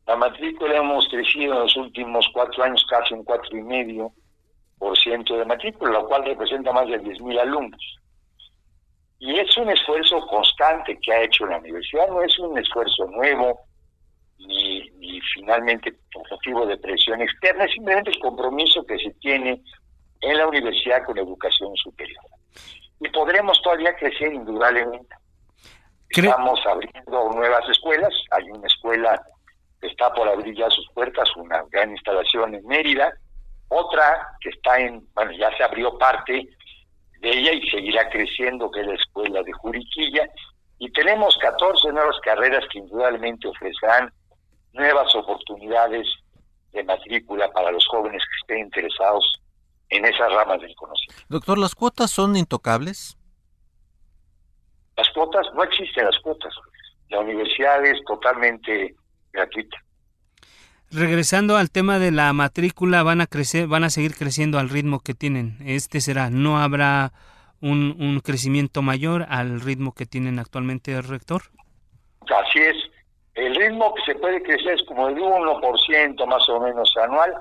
La 0.07 0.15
matrícula 0.15 0.77
hemos 0.77 1.09
crecido 1.09 1.55
en 1.55 1.59
los 1.63 1.77
últimos 1.77 2.29
cuatro 2.33 2.63
años 2.63 2.87
casi 2.89 3.15
un 3.15 3.25
cuatro 3.25 3.59
y 3.59 3.63
medio 3.63 4.13
por 4.79 4.97
ciento 4.97 5.37
de 5.37 5.47
matrícula, 5.47 5.91
lo 5.91 6.07
cual 6.07 6.27
representa 6.27 6.71
más 6.71 6.87
de 6.87 7.03
10.000 7.03 7.41
alumnos. 7.41 7.99
Y 9.19 9.37
es 9.37 9.57
un 9.57 9.71
esfuerzo 9.71 10.25
constante 10.29 10.97
que 11.03 11.13
ha 11.13 11.23
hecho 11.25 11.45
la 11.45 11.59
universidad, 11.59 12.07
no 12.07 12.23
es 12.23 12.39
un 12.39 12.57
esfuerzo 12.57 13.05
nuevo, 13.07 13.59
ni, 14.39 15.21
finalmente 15.35 15.93
motivo 16.31 16.67
de 16.67 16.77
presión 16.77 17.21
externa, 17.21 17.65
es 17.65 17.73
simplemente 17.73 18.11
el 18.11 18.21
compromiso 18.21 18.87
que 18.87 18.97
se 18.97 19.11
tiene 19.15 19.61
en 20.21 20.37
la 20.37 20.47
universidad 20.47 21.05
con 21.05 21.19
educación 21.19 21.75
superior. 21.77 22.23
Y 23.01 23.09
podremos 23.11 23.61
todavía 23.63 23.95
crecer 23.97 24.33
indudablemente. 24.33 25.15
Estamos 26.11 26.61
abriendo 26.67 27.31
nuevas 27.33 27.69
escuelas, 27.69 28.13
hay 28.31 28.51
una 28.51 28.67
escuela 28.67 29.21
que 29.81 29.89
está 29.89 30.13
por 30.13 30.27
abrir 30.29 30.57
ya 30.57 30.69
sus 30.71 30.89
puertas, 30.93 31.29
una 31.37 31.63
gran 31.71 31.91
instalación 31.91 32.55
en 32.55 32.67
Mérida, 32.67 33.13
otra 33.69 34.27
que 34.41 34.49
está 34.49 34.81
en, 34.81 35.07
bueno, 35.15 35.31
ya 35.33 35.55
se 35.57 35.63
abrió 35.63 35.97
parte 35.99 36.49
de 37.21 37.31
ella 37.31 37.53
y 37.53 37.69
seguirá 37.69 38.09
creciendo, 38.09 38.71
que 38.71 38.81
es 38.81 38.87
la 38.87 38.95
escuela 38.95 39.43
de 39.43 39.53
Juriquilla, 39.53 40.29
y 40.79 40.91
tenemos 40.93 41.37
14 41.39 41.93
nuevas 41.93 42.17
carreras 42.21 42.65
que 42.73 42.79
indudablemente 42.79 43.49
ofrecerán 43.49 44.13
nuevas 44.73 45.15
oportunidades 45.15 46.07
de 46.73 46.85
matrícula 46.85 47.51
para 47.51 47.71
los 47.73 47.85
jóvenes 47.87 48.23
que 48.23 48.55
estén 48.55 48.67
interesados 48.67 49.41
en 49.91 50.05
esas 50.05 50.33
ramas 50.33 50.61
del 50.61 50.75
conocimiento. 50.75 51.25
Doctor, 51.29 51.59
¿las 51.59 51.75
cuotas 51.75 52.11
son 52.11 52.37
intocables? 52.37 53.17
Las 54.97 55.09
cuotas, 55.11 55.47
no 55.55 55.63
existen 55.63 56.05
las 56.05 56.19
cuotas. 56.21 56.53
La 57.09 57.21
universidad 57.21 57.85
es 57.85 58.03
totalmente 58.05 58.95
gratuita. 59.33 59.79
Regresando 60.91 61.57
al 61.57 61.71
tema 61.71 61.99
de 61.99 62.11
la 62.11 62.33
matrícula, 62.33 63.03
van 63.03 63.21
a 63.21 63.27
crecer, 63.27 63.67
van 63.67 63.85
a 63.85 63.91
seguir 63.91 64.15
creciendo 64.15 64.59
al 64.59 64.71
ritmo 64.71 65.01
que 65.01 65.15
tienen. 65.15 65.59
Este 65.65 66.01
será, 66.01 66.31
no 66.31 66.59
habrá 66.59 67.13
un, 67.61 67.97
un 68.01 68.21
crecimiento 68.21 68.83
mayor 68.83 69.27
al 69.29 69.61
ritmo 69.61 69.93
que 69.95 70.07
tienen 70.07 70.39
actualmente 70.39 70.93
el 70.93 71.05
rector. 71.05 71.43
Así 72.23 72.59
es. 72.59 72.77
El 73.35 73.55
ritmo 73.55 73.95
que 73.95 74.03
se 74.13 74.19
puede 74.19 74.43
crecer 74.43 74.75
es 74.75 74.83
como 74.85 75.09
el 75.09 75.17
1% 75.17 76.27
más 76.27 76.49
o 76.49 76.61
menos 76.61 76.93
anual 77.03 77.35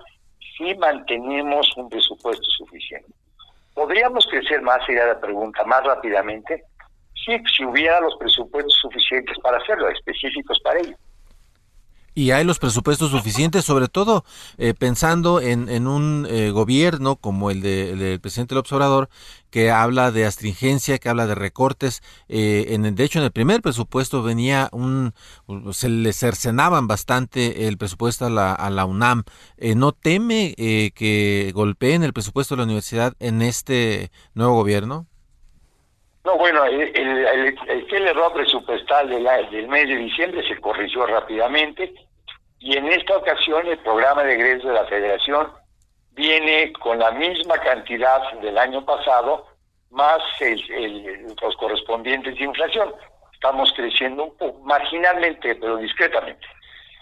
si 0.57 0.75
mantenemos 0.75 1.67
un 1.77 1.89
presupuesto 1.89 2.45
suficiente. 2.57 3.11
¿Podríamos 3.73 4.25
crecer 4.27 4.61
más, 4.61 4.83
sería 4.85 5.05
la 5.05 5.19
pregunta, 5.19 5.63
más 5.63 5.83
rápidamente? 5.83 6.63
Sí, 7.13 7.37
si 7.55 7.63
hubiera 7.63 7.99
los 8.01 8.15
presupuestos 8.17 8.73
suficientes 8.81 9.37
para 9.39 9.57
hacerlo, 9.57 9.89
específicos 9.89 10.59
para 10.63 10.79
ello 10.79 10.97
y 12.17 12.31
hay 12.31 12.43
los 12.43 12.57
presupuestos 12.57 13.11
suficientes, 13.11 13.63
sobre 13.63 13.89
todo 13.89 14.25
eh, 14.57 14.73
pensando 14.73 15.39
en, 15.39 15.69
en 15.69 15.85
un 15.85 16.25
eh, 16.27 16.49
gobierno 16.49 17.15
como 17.15 17.51
el, 17.51 17.61
del 17.61 18.19
presidente 18.19 18.55
López 18.55 18.73
Obrador, 18.73 19.07
que 19.51 19.69
habla 19.69 20.09
de 20.09 20.25
astringencia, 20.25 20.97
que 20.97 21.09
habla 21.09 21.27
de 21.27 21.35
recortes. 21.35 22.01
Eh, 22.27 22.69
en 22.69 22.95
de 22.95 23.03
hecho, 23.03 23.19
en 23.19 23.25
el 23.25 23.31
primer 23.31 23.61
presupuesto 23.61 24.23
venía 24.23 24.67
un, 24.71 25.13
se 25.73 25.89
le 25.89 26.11
cercenaban 26.11 26.87
bastante 26.87 27.67
el 27.67 27.77
presupuesto 27.77 28.25
a 28.25 28.31
la, 28.31 28.51
a 28.51 28.71
la 28.71 28.85
UNAM. 28.85 29.23
¿No 29.75 29.91
teme 29.91 30.55
que 30.57 31.51
golpeen 31.53 32.01
el 32.01 32.13
presupuesto 32.13 32.55
de 32.55 32.61
la 32.61 32.65
universidad 32.65 33.13
en 33.19 33.43
este 33.43 34.09
nuevo 34.33 34.55
gobierno? 34.55 35.05
No, 36.25 36.35
bueno, 36.35 36.65
el, 36.65 36.81
el, 36.81 37.55
el, 37.67 38.07
error 38.07 38.33
presupuestal 38.33 39.07
del, 39.07 39.27
del 39.51 39.67
mes 39.67 39.87
de 39.87 39.97
diciembre 39.97 40.45
se 40.47 40.59
corrigió 40.59 41.05
rápidamente 41.05 42.06
y 42.59 42.75
en 42.75 42.87
esta 42.87 43.17
ocasión 43.17 43.67
el 43.67 43.77
programa 43.79 44.23
de 44.23 44.33
egreso 44.33 44.67
de 44.67 44.73
la 44.73 44.85
federación 44.85 45.51
viene 46.11 46.73
con 46.73 46.99
la 46.99 47.11
misma 47.11 47.57
cantidad 47.59 48.31
del 48.41 48.57
año 48.57 48.83
pasado 48.83 49.45
más 49.91 50.19
los 51.41 51.55
correspondientes 51.57 52.35
de 52.35 52.43
inflación. 52.43 52.93
Estamos 53.33 53.71
creciendo 53.75 54.25
un 54.25 54.37
poco, 54.37 54.59
marginalmente, 54.63 55.55
pero 55.55 55.77
discretamente, 55.77 56.45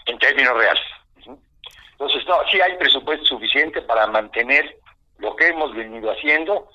en 0.04 0.18
términos 0.18 0.54
reales. 0.54 0.84
Entonces, 1.92 2.26
no, 2.28 2.36
sí 2.50 2.60
hay 2.60 2.76
presupuesto 2.76 3.24
suficiente 3.24 3.80
para 3.80 4.06
mantener 4.06 4.78
lo 5.18 5.34
que 5.34 5.48
hemos 5.48 5.74
venido 5.74 6.10
haciendo 6.10 6.68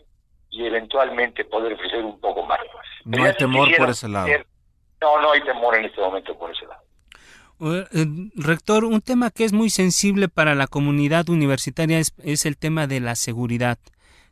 y 0.49 0.65
eventualmente 0.65 1.45
poder 1.45 1.73
ofrecer 1.73 2.03
un 2.03 2.19
poco 2.19 2.43
más. 2.43 2.59
No 3.05 3.23
hay 3.23 3.33
temor 3.35 3.69
por 3.77 3.89
ese 3.91 4.09
lado. 4.09 4.27
No, 4.99 5.21
no 5.21 5.31
hay 5.31 5.41
temor 5.41 5.75
en 5.75 5.85
este 5.85 6.01
momento 6.01 6.37
por 6.37 6.49
ese 6.51 6.65
lado. 6.65 6.81
Eh, 7.63 8.31
rector, 8.35 8.85
un 8.85 9.01
tema 9.01 9.29
que 9.29 9.43
es 9.43 9.53
muy 9.53 9.69
sensible 9.69 10.27
para 10.27 10.55
la 10.55 10.65
comunidad 10.65 11.29
universitaria 11.29 11.99
es, 11.99 12.45
el 12.45 12.57
tema 12.57 12.87
de 12.87 12.99
la 12.99 13.15
seguridad, 13.15 13.77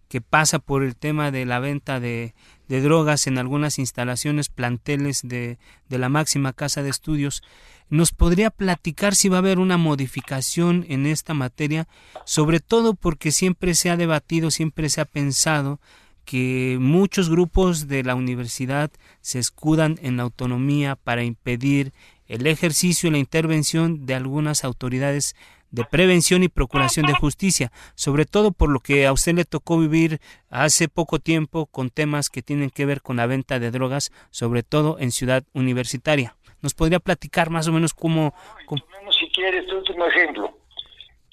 que 0.08 0.20
pasa 0.20 0.58
por 0.58 0.84
el 0.84 0.96
tema 0.96 1.30
de 1.30 1.46
la 1.46 1.60
venta 1.60 2.00
de, 2.00 2.34
drogas 2.68 3.28
en 3.28 3.38
algunas 3.38 3.78
instalaciones, 3.78 4.50
planteles 4.50 5.22
de, 5.24 5.60
de, 5.90 5.98
la 6.00 6.10
máxima 6.10 6.54
casa 6.54 6.82
de 6.82 6.90
estudios. 6.90 7.44
¿Nos 7.90 8.12
podría 8.14 8.50
platicar 8.50 9.16
si 9.16 9.30
va 9.30 9.38
a 9.38 9.40
haber 9.40 9.60
una 9.60 9.78
modificación 9.78 10.86
en 10.90 11.06
esta 11.06 11.36
materia? 11.36 11.88
Sobre 12.26 12.60
todo 12.60 12.96
porque 12.96 13.32
siempre 13.32 13.76
se 13.76 13.92
ha 13.92 13.98
debatido, 13.98 14.50
siempre 14.50 14.90
se 14.90 15.02
ha 15.02 15.06
pensado 15.06 15.80
que 16.26 16.78
muchos 16.80 17.30
grupos 17.30 17.88
de 17.88 18.04
la 18.04 18.14
universidad 18.14 18.92
se 19.22 19.40
escudan 19.40 20.00
en 20.04 20.18
la 20.18 20.24
autonomía 20.24 20.96
para 20.96 21.24
impedir 21.24 21.92
el 22.30 22.48
ejercicio 22.48 23.10
y 23.10 23.12
la 23.12 23.18
intervención 23.18 24.06
de 24.06 24.16
algunas 24.16 24.64
autoridades 24.64 25.36
de 25.72 25.84
prevención 25.84 26.44
y 26.44 26.48
procuración 26.48 27.06
de 27.06 27.14
justicia, 27.14 27.72
sobre 27.96 28.26
todo 28.26 28.52
por 28.52 28.70
lo 28.70 28.80
que 28.80 29.06
a 29.06 29.14
usted 29.14 29.34
le 29.34 29.46
tocó 29.46 29.78
vivir 29.78 30.20
hace 30.50 30.88
poco 30.88 31.20
tiempo 31.20 31.66
con 31.66 31.90
temas 31.90 32.30
que 32.30 32.42
tienen 32.42 32.70
que 32.70 32.86
ver 32.86 33.02
con 33.02 33.18
la 33.18 33.28
venta 33.28 33.60
de 33.60 33.72
drogas, 33.72 34.12
sobre 34.32 34.64
todo 34.64 34.98
en 35.00 35.12
ciudad 35.12 35.44
universitaria. 35.54 36.36
¿Nos 36.62 36.74
podría 36.74 37.00
platicar 37.00 37.50
más 37.50 37.68
o 37.68 37.72
menos 37.72 37.94
cómo... 37.94 38.34
cómo... 38.66 38.82
Si 39.12 39.30
quieres, 39.30 39.64
este 39.64 39.76
último 39.76 40.06
ejemplo. 40.06 40.58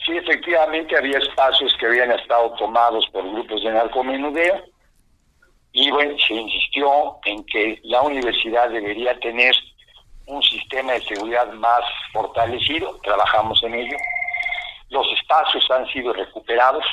Sí, 0.05 0.17
efectivamente 0.17 0.97
había 0.97 1.19
espacios 1.19 1.75
que 1.81 1.87
habían 1.87 2.13
estado 2.13 2.53
tomados 2.55 3.07
por 3.13 3.29
grupos 3.33 3.63
de 3.63 3.73
narcomenudeo 3.73 4.65
y 5.73 5.91
bueno, 5.91 6.17
se 6.27 6.35
insistió 6.35 7.19
en 7.25 7.45
que 7.45 7.81
la 7.85 8.03
universidad 8.03 8.71
debería 8.71 9.19
tener 9.21 9.55
un 10.27 10.43
sistema 10.43 10.93
de 10.93 11.03
seguridad 11.03 11.53
más 11.53 11.81
fortalecido, 12.13 12.99
trabajamos 13.03 13.63
en 13.63 13.75
ello. 13.75 13.97
Los 14.91 15.07
espacios 15.13 15.69
han 15.71 15.87
sido 15.89 16.13
recuperados. 16.13 16.85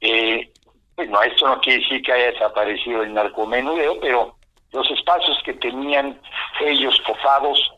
Eh, 0.00 0.50
bueno, 0.96 1.22
esto 1.22 1.48
no 1.48 1.60
quiere 1.60 1.82
decir 1.82 2.02
que 2.02 2.12
haya 2.12 2.32
desaparecido 2.32 3.02
el 3.02 3.14
narcomenudeo, 3.14 3.98
pero 4.00 4.36
los 4.72 4.90
espacios 4.90 5.38
que 5.44 5.54
tenían 5.54 6.20
ellos 6.60 7.00
copados 7.06 7.72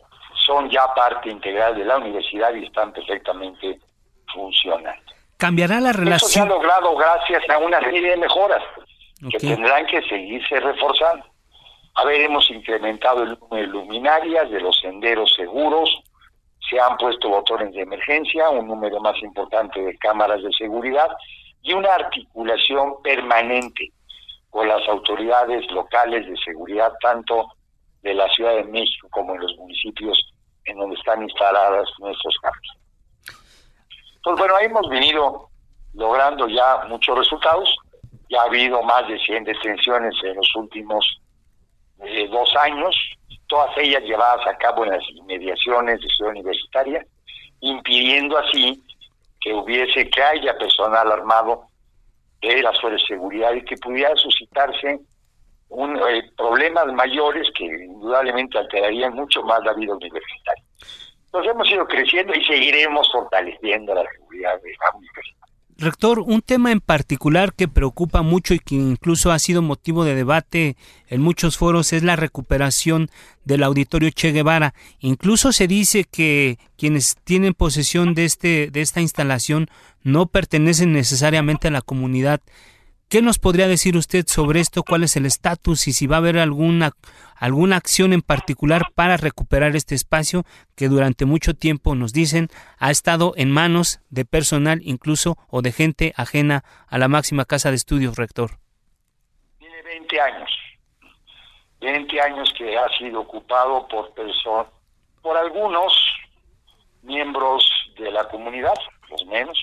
son 0.46 0.68
ya 0.70 0.92
parte 0.94 1.30
integral 1.30 1.76
de 1.76 1.84
la 1.84 1.98
universidad 1.98 2.54
y 2.54 2.64
están 2.64 2.92
perfectamente 2.92 3.78
funcionando. 4.32 5.12
¿Cambiará 5.36 5.80
la 5.80 5.92
relación? 5.92 6.16
Eso 6.16 6.28
se 6.28 6.40
ha 6.40 6.46
logrado 6.46 6.96
gracias 6.96 7.42
a 7.48 7.58
una 7.58 7.80
serie 7.80 8.10
de 8.10 8.16
mejoras 8.16 8.62
que 9.30 9.38
tendrán 9.38 9.86
que 9.86 10.02
seguirse 10.02 10.60
reforzando. 10.60 11.24
A 11.96 12.04
ver, 12.04 12.20
hemos 12.20 12.50
incrementado 12.50 13.22
el 13.22 13.38
número 13.38 13.66
de 13.66 13.66
luminarias, 13.68 14.50
de 14.50 14.60
los 14.60 14.78
senderos 14.80 15.32
seguros, 15.34 15.88
se 16.68 16.80
han 16.80 16.96
puesto 16.96 17.28
botones 17.28 17.72
de 17.74 17.82
emergencia, 17.82 18.50
un 18.50 18.66
número 18.66 19.00
más 19.00 19.20
importante 19.22 19.80
de 19.80 19.96
cámaras 19.98 20.42
de 20.42 20.50
seguridad 20.52 21.08
y 21.62 21.72
una 21.72 21.92
articulación 21.94 23.02
permanente 23.02 23.92
con 24.50 24.68
las 24.68 24.86
autoridades 24.88 25.70
locales 25.70 26.26
de 26.26 26.36
seguridad, 26.38 26.92
tanto 27.00 27.48
de 28.02 28.14
la 28.14 28.28
Ciudad 28.28 28.54
de 28.54 28.64
México 28.64 29.08
como 29.10 29.34
en 29.34 29.40
los 29.40 29.56
municipios 29.56 30.18
en 30.64 30.78
donde 30.78 30.96
están 30.96 31.22
instaladas 31.22 31.88
nuestros 31.98 32.34
campos. 32.42 32.78
Entonces, 34.16 34.46
bueno, 34.46 34.58
hemos 34.60 34.88
venido 34.88 35.48
logrando 35.92 36.48
ya 36.48 36.84
muchos 36.88 37.18
resultados. 37.18 37.74
Ya 38.30 38.40
ha 38.40 38.44
habido 38.44 38.82
más 38.82 39.06
de 39.06 39.18
100 39.18 39.44
detenciones 39.44 40.14
en 40.22 40.36
los 40.36 40.54
últimos 40.56 41.20
dos 42.30 42.56
años, 42.56 42.96
todas 43.46 43.76
ellas 43.78 44.02
llevadas 44.02 44.46
a 44.46 44.56
cabo 44.58 44.84
en 44.84 44.90
las 44.90 45.04
inmediaciones 45.10 46.00
de 46.00 46.08
Ciudad 46.08 46.32
Universitaria, 46.32 47.06
impidiendo 47.60 48.36
así 48.38 48.82
que 49.40 49.52
hubiese, 49.52 50.08
que 50.10 50.22
haya 50.22 50.56
personal 50.58 51.12
armado 51.12 51.68
de 52.40 52.62
la 52.62 52.72
de 52.72 52.98
seguridad 52.98 53.52
y 53.54 53.64
que 53.64 53.76
pudiera 53.76 54.14
suscitarse 54.16 55.00
un, 55.68 55.96
eh, 55.96 56.30
problemas 56.36 56.86
mayores 56.92 57.48
que 57.56 57.64
indudablemente 57.64 58.58
alterarían 58.58 59.14
mucho 59.14 59.42
más 59.42 59.62
la 59.64 59.72
vida 59.72 59.94
universitaria. 59.94 60.64
Nos 61.32 61.46
hemos 61.46 61.68
ido 61.68 61.86
creciendo 61.86 62.32
y 62.34 62.44
seguiremos 62.44 63.10
fortaleciendo 63.10 63.94
la 63.94 64.04
seguridad 64.12 64.60
de 64.62 64.70
la 64.72 64.96
universidad. 64.98 65.48
Rector, 65.76 66.20
un 66.20 66.40
tema 66.40 66.70
en 66.70 66.80
particular 66.80 67.52
que 67.52 67.66
preocupa 67.66 68.22
mucho 68.22 68.54
y 68.54 68.60
que 68.60 68.76
incluso 68.76 69.32
ha 69.32 69.38
sido 69.40 69.60
motivo 69.60 70.04
de 70.04 70.14
debate 70.14 70.76
en 71.08 71.20
muchos 71.20 71.56
foros 71.56 71.92
es 71.92 72.04
la 72.04 72.14
recuperación 72.14 73.10
del 73.44 73.64
auditorio 73.64 74.10
Che 74.10 74.30
Guevara. 74.30 74.72
Incluso 75.00 75.52
se 75.52 75.66
dice 75.66 76.04
que 76.04 76.58
quienes 76.78 77.16
tienen 77.24 77.54
posesión 77.54 78.14
de 78.14 78.24
este 78.24 78.70
de 78.70 78.82
esta 78.82 79.00
instalación 79.00 79.68
no 80.04 80.26
pertenecen 80.26 80.92
necesariamente 80.92 81.66
a 81.66 81.72
la 81.72 81.82
comunidad 81.82 82.40
¿Qué 83.14 83.22
nos 83.22 83.38
podría 83.38 83.68
decir 83.68 83.96
usted 83.96 84.24
sobre 84.26 84.58
esto? 84.58 84.82
¿Cuál 84.82 85.04
es 85.04 85.14
el 85.14 85.24
estatus 85.24 85.86
y 85.86 85.92
si 85.92 86.08
va 86.08 86.16
a 86.16 86.18
haber 86.18 86.36
alguna, 86.36 86.90
alguna 87.36 87.76
acción 87.76 88.12
en 88.12 88.22
particular 88.22 88.86
para 88.92 89.16
recuperar 89.16 89.76
este 89.76 89.94
espacio 89.94 90.42
que 90.74 90.88
durante 90.88 91.24
mucho 91.24 91.54
tiempo 91.54 91.94
nos 91.94 92.12
dicen 92.12 92.48
ha 92.76 92.90
estado 92.90 93.32
en 93.36 93.52
manos 93.52 94.00
de 94.10 94.24
personal 94.24 94.80
incluso 94.82 95.36
o 95.48 95.62
de 95.62 95.70
gente 95.70 96.12
ajena 96.16 96.64
a 96.88 96.98
la 96.98 97.06
máxima 97.06 97.44
casa 97.44 97.70
de 97.70 97.76
estudios, 97.76 98.16
rector? 98.16 98.58
Tiene 99.60 99.80
20 99.82 100.20
años. 100.20 100.50
20 101.82 102.20
años 102.20 102.52
que 102.58 102.76
ha 102.76 102.88
sido 102.98 103.20
ocupado 103.20 103.86
por 103.86 104.12
personas, 104.14 104.66
por 105.22 105.36
algunos 105.36 105.92
miembros 107.04 107.64
de 107.96 108.10
la 108.10 108.26
comunidad, 108.26 108.74
los 109.08 109.24
menos, 109.26 109.56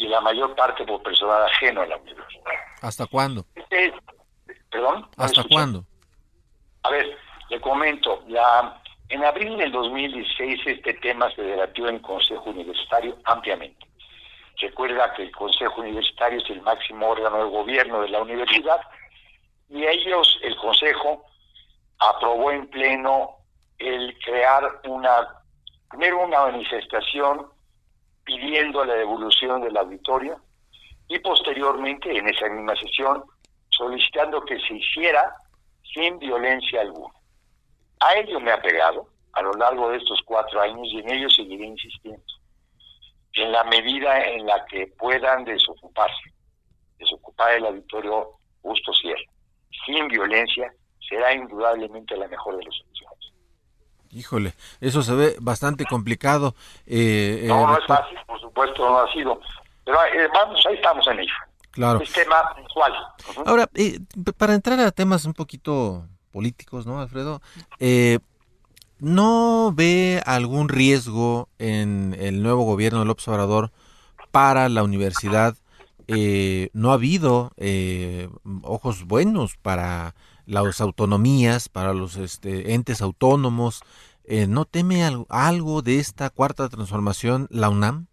y 0.00 0.08
la 0.08 0.20
mayor 0.22 0.56
parte 0.56 0.82
por 0.86 1.02
personal 1.02 1.44
ajeno 1.44 1.82
a 1.82 1.86
la 1.86 1.96
universidad. 1.98 2.44
¿Hasta 2.80 3.06
cuándo? 3.06 3.44
¿Perdón? 4.70 5.06
¿Hasta 5.18 5.44
cuándo? 5.44 5.84
A 6.84 6.90
ver, 6.90 7.18
le 7.50 7.60
comento, 7.60 8.24
la, 8.28 8.80
en 9.10 9.22
abril 9.22 9.58
del 9.58 9.70
2016 9.70 10.60
este 10.64 10.94
tema 10.94 11.30
se 11.32 11.42
debatió 11.42 11.86
en 11.88 11.98
Consejo 11.98 12.48
Universitario 12.48 13.18
ampliamente. 13.24 13.86
Recuerda 14.58 15.12
que 15.12 15.24
el 15.24 15.32
Consejo 15.32 15.82
Universitario 15.82 16.38
es 16.38 16.48
el 16.48 16.62
máximo 16.62 17.10
órgano 17.10 17.36
del 17.36 17.50
gobierno 17.50 18.00
de 18.00 18.08
la 18.08 18.22
universidad 18.22 18.80
y 19.68 19.84
ellos, 19.84 20.38
el 20.42 20.56
Consejo, 20.56 21.26
aprobó 21.98 22.52
en 22.52 22.66
pleno 22.68 23.36
el 23.78 24.18
crear 24.24 24.80
una, 24.84 25.28
primero 25.90 26.24
una 26.24 26.40
manifestación 26.46 27.50
pidiendo 28.24 28.84
la 28.84 28.94
devolución 28.94 29.62
del 29.62 29.76
auditorio 29.76 30.40
y 31.08 31.18
posteriormente 31.18 32.16
en 32.16 32.28
esa 32.28 32.48
misma 32.48 32.76
sesión 32.76 33.24
solicitando 33.70 34.44
que 34.44 34.58
se 34.60 34.74
hiciera 34.74 35.34
sin 35.94 36.18
violencia 36.18 36.82
alguna. 36.82 37.14
A 38.00 38.14
ello 38.14 38.40
me 38.40 38.52
ha 38.52 38.60
pegado 38.60 39.08
a 39.32 39.42
lo 39.42 39.52
largo 39.52 39.90
de 39.90 39.98
estos 39.98 40.20
cuatro 40.24 40.60
años 40.60 40.86
y 40.90 41.00
en 41.00 41.10
ello 41.10 41.30
seguiré 41.30 41.66
insistiendo. 41.66 42.22
En 43.34 43.52
la 43.52 43.64
medida 43.64 44.24
en 44.24 44.46
la 44.46 44.64
que 44.66 44.86
puedan 44.98 45.44
desocuparse, 45.44 46.32
desocupar 46.98 47.54
el 47.54 47.66
auditorio 47.66 48.30
justo 48.62 48.92
cierre, 48.92 49.24
sin 49.86 50.08
violencia, 50.08 50.72
será 51.08 51.32
indudablemente 51.32 52.16
la 52.16 52.28
mejor 52.28 52.56
de. 52.56 52.64
Híjole, 54.12 54.54
eso 54.80 55.02
se 55.02 55.14
ve 55.14 55.36
bastante 55.40 55.84
complicado. 55.84 56.54
Eh, 56.86 57.44
no, 57.46 57.66
no 57.66 57.78
es 57.78 57.86
fácil, 57.86 58.18
por 58.26 58.40
supuesto, 58.40 58.88
no 58.88 58.98
ha 58.98 59.12
sido. 59.12 59.40
Pero 59.84 59.98
eh, 60.04 60.28
vamos, 60.34 60.64
ahí 60.66 60.74
estamos 60.74 61.06
en 61.06 61.20
ello. 61.20 61.34
Claro. 61.70 62.00
Es 62.00 62.12
tema 62.12 62.42
mensual. 62.56 62.92
Ahora, 63.46 63.68
eh, 63.74 64.00
para 64.36 64.54
entrar 64.54 64.80
a 64.80 64.90
temas 64.90 65.24
un 65.24 65.34
poquito 65.34 66.06
políticos, 66.32 66.86
¿no, 66.86 67.00
Alfredo? 67.00 67.40
¿No 68.98 69.72
ve 69.74 70.20
algún 70.26 70.68
riesgo 70.68 71.48
en 71.58 72.14
el 72.18 72.42
nuevo 72.42 72.64
gobierno 72.64 72.98
del 72.98 73.10
observador 73.10 73.70
para 74.30 74.68
la 74.68 74.82
universidad? 74.82 75.56
no 76.72 76.90
ha 76.90 76.94
habido 76.94 77.52
ojos 78.64 79.04
buenos 79.04 79.56
para 79.56 80.16
las 80.50 80.80
autonomías, 80.80 81.68
para 81.68 81.94
los 81.94 82.16
este, 82.16 82.74
entes 82.74 83.02
autónomos. 83.02 83.82
Eh, 84.24 84.46
¿No 84.48 84.64
teme 84.64 85.02
algo, 85.28 85.82
de 85.82 85.98
esta 85.98 86.30
cuarta 86.30 86.68
transformación 86.68 87.46
la 87.50 87.68
UNAM? 87.68 88.06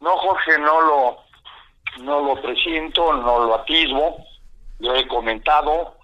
No, 0.00 0.16
Jorge, 0.18 0.58
no 0.58 0.80
lo, 0.80 1.16
no 2.02 2.20
lo 2.20 2.42
presiento, 2.42 3.12
no 3.12 3.44
lo 3.46 3.54
atisbo. 3.54 4.16
Lo 4.80 4.94
he 4.96 5.06
comentado, 5.06 5.96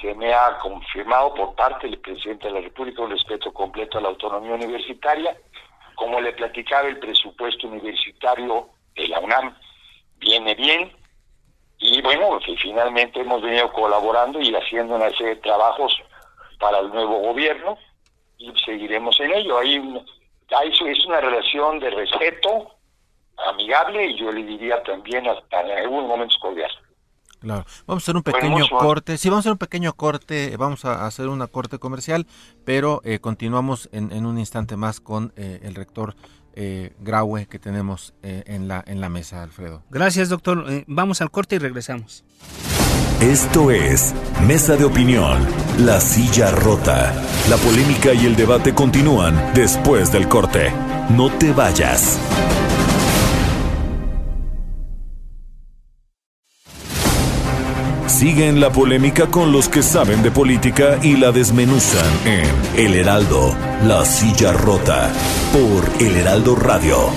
se 0.00 0.12
me 0.14 0.34
ha 0.34 0.58
confirmado 0.58 1.32
por 1.34 1.54
parte 1.54 1.86
del 1.86 1.98
presidente 1.98 2.48
de 2.48 2.54
la 2.54 2.60
República 2.60 3.02
un 3.02 3.10
respeto 3.10 3.52
completo 3.52 3.98
a 3.98 4.00
la 4.00 4.08
autonomía 4.08 4.54
universitaria. 4.54 5.36
Como 5.94 6.20
le 6.20 6.32
platicaba, 6.32 6.88
el 6.88 6.98
presupuesto 6.98 7.68
universitario 7.68 8.68
de 8.96 9.08
la 9.08 9.20
UNAM 9.20 9.56
viene 10.18 10.56
bien, 10.56 10.92
y 11.84 12.00
bueno, 12.00 12.38
que 12.38 12.56
finalmente 12.56 13.20
hemos 13.20 13.42
venido 13.42 13.70
colaborando 13.70 14.40
y 14.40 14.54
haciendo 14.54 14.96
una 14.96 15.10
serie 15.10 15.34
de 15.34 15.42
trabajos 15.42 15.94
para 16.58 16.78
el 16.78 16.88
nuevo 16.88 17.18
gobierno 17.18 17.76
y 18.38 18.50
seguiremos 18.64 19.20
en 19.20 19.34
ello. 19.34 19.58
Hay, 19.58 19.76
hay 20.56 20.70
es 20.70 21.06
una 21.06 21.20
relación 21.20 21.78
de 21.80 21.90
respeto 21.90 22.70
amigable 23.50 24.06
y 24.06 24.18
yo 24.18 24.32
le 24.32 24.44
diría 24.44 24.82
también 24.82 25.28
hasta 25.28 25.60
en 25.60 25.78
algunos 25.78 26.08
momentos 26.08 26.38
cordial. 26.38 26.70
Claro. 27.40 27.66
Vamos 27.86 28.02
a 28.02 28.04
hacer 28.04 28.16
un 28.16 28.22
pequeño 28.22 28.66
corte. 28.70 29.18
Sí, 29.18 29.28
vamos 29.28 29.40
a 29.40 29.42
hacer 29.42 29.52
un 29.52 29.58
pequeño 29.58 29.92
corte. 29.92 30.56
Vamos 30.56 30.86
a 30.86 31.04
hacer 31.04 31.28
una 31.28 31.48
corte 31.48 31.78
comercial, 31.78 32.26
pero 32.64 33.02
eh, 33.04 33.18
continuamos 33.18 33.90
en, 33.92 34.10
en, 34.10 34.24
un 34.24 34.38
instante 34.38 34.76
más 34.76 35.00
con 35.00 35.34
eh, 35.36 35.60
el 35.62 35.74
rector 35.74 36.14
eh, 36.56 36.92
Graue 37.00 37.46
que 37.46 37.58
tenemos 37.58 38.14
eh, 38.22 38.44
en, 38.46 38.68
la, 38.68 38.82
en 38.86 39.00
la 39.00 39.08
mesa, 39.08 39.42
Alfredo. 39.42 39.82
Gracias, 39.90 40.28
doctor. 40.28 40.64
Eh, 40.68 40.84
vamos 40.86 41.20
al 41.20 41.30
corte 41.30 41.56
y 41.56 41.58
regresamos. 41.58 42.24
Esto 43.20 43.70
es 43.70 44.14
Mesa 44.46 44.76
de 44.76 44.84
Opinión, 44.84 45.46
La 45.78 46.00
Silla 46.00 46.50
Rota. 46.50 47.14
La 47.48 47.56
polémica 47.56 48.12
y 48.12 48.26
el 48.26 48.36
debate 48.36 48.74
continúan 48.74 49.52
después 49.54 50.12
del 50.12 50.28
corte. 50.28 50.72
No 51.10 51.30
te 51.30 51.52
vayas. 51.52 52.18
Siguen 58.06 58.60
la 58.60 58.70
polémica 58.70 59.26
con 59.26 59.52
los 59.52 59.68
que 59.68 59.82
saben 59.82 60.22
de 60.22 60.30
política 60.30 60.98
y 61.02 61.16
la 61.16 61.32
desmenuzan 61.32 62.26
en 62.26 62.46
El 62.76 62.94
Heraldo, 62.94 63.56
La 63.84 64.04
Silla 64.04 64.52
Rota, 64.52 65.12
por 65.52 66.02
El 66.02 66.16
Heraldo 66.16 66.54
Radio. 66.54 67.10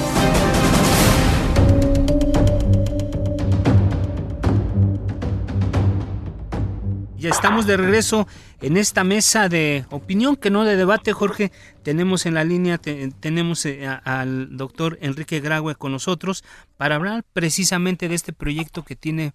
ya 7.27 7.29
estamos 7.31 7.65
de 7.67 7.77
regreso 7.77 8.27
en 8.61 8.77
esta 8.77 9.03
mesa 9.03 9.49
de 9.49 9.85
opinión, 9.89 10.35
que 10.35 10.49
no 10.49 10.63
de 10.63 10.77
debate, 10.77 11.13
Jorge. 11.13 11.51
Tenemos 11.83 12.25
en 12.25 12.33
la 12.33 12.43
línea, 12.43 12.77
tenemos 12.77 13.65
eh, 13.65 13.85
al 13.85 14.55
doctor 14.55 14.97
Enrique 15.01 15.39
Graue 15.39 15.75
con 15.75 15.91
nosotros 15.91 16.43
para 16.77 16.95
hablar 16.95 17.23
precisamente 17.33 18.07
de 18.07 18.15
este 18.15 18.33
proyecto 18.33 18.83
que 18.83 18.95
tiene 18.95 19.33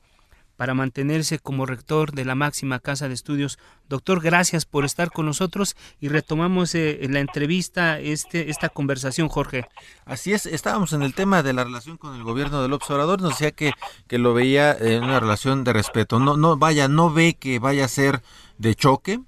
para 0.62 0.74
mantenerse 0.74 1.40
como 1.40 1.66
rector 1.66 2.12
de 2.12 2.24
la 2.24 2.36
máxima 2.36 2.78
casa 2.78 3.08
de 3.08 3.14
estudios. 3.14 3.58
Doctor, 3.88 4.22
gracias 4.22 4.64
por 4.64 4.84
estar 4.84 5.10
con 5.10 5.26
nosotros 5.26 5.74
y 6.00 6.06
retomamos 6.06 6.76
eh, 6.76 7.00
la 7.10 7.18
entrevista, 7.18 7.98
este, 7.98 8.48
esta 8.48 8.68
conversación, 8.68 9.26
Jorge. 9.28 9.66
Así 10.04 10.32
es, 10.32 10.46
estábamos 10.46 10.92
en 10.92 11.02
el 11.02 11.16
tema 11.16 11.42
de 11.42 11.52
la 11.52 11.64
relación 11.64 11.96
con 11.96 12.14
el 12.14 12.22
gobierno 12.22 12.62
del 12.62 12.74
observador, 12.74 13.20
nos 13.20 13.30
decía 13.30 13.50
que, 13.50 13.72
que 14.06 14.18
lo 14.18 14.34
veía 14.34 14.70
en 14.70 15.02
una 15.02 15.18
relación 15.18 15.64
de 15.64 15.72
respeto. 15.72 16.20
No, 16.20 16.36
no, 16.36 16.56
vaya, 16.56 16.86
no 16.86 17.10
ve 17.10 17.34
que 17.34 17.58
vaya 17.58 17.86
a 17.86 17.88
ser 17.88 18.20
de 18.56 18.76
choque. 18.76 19.18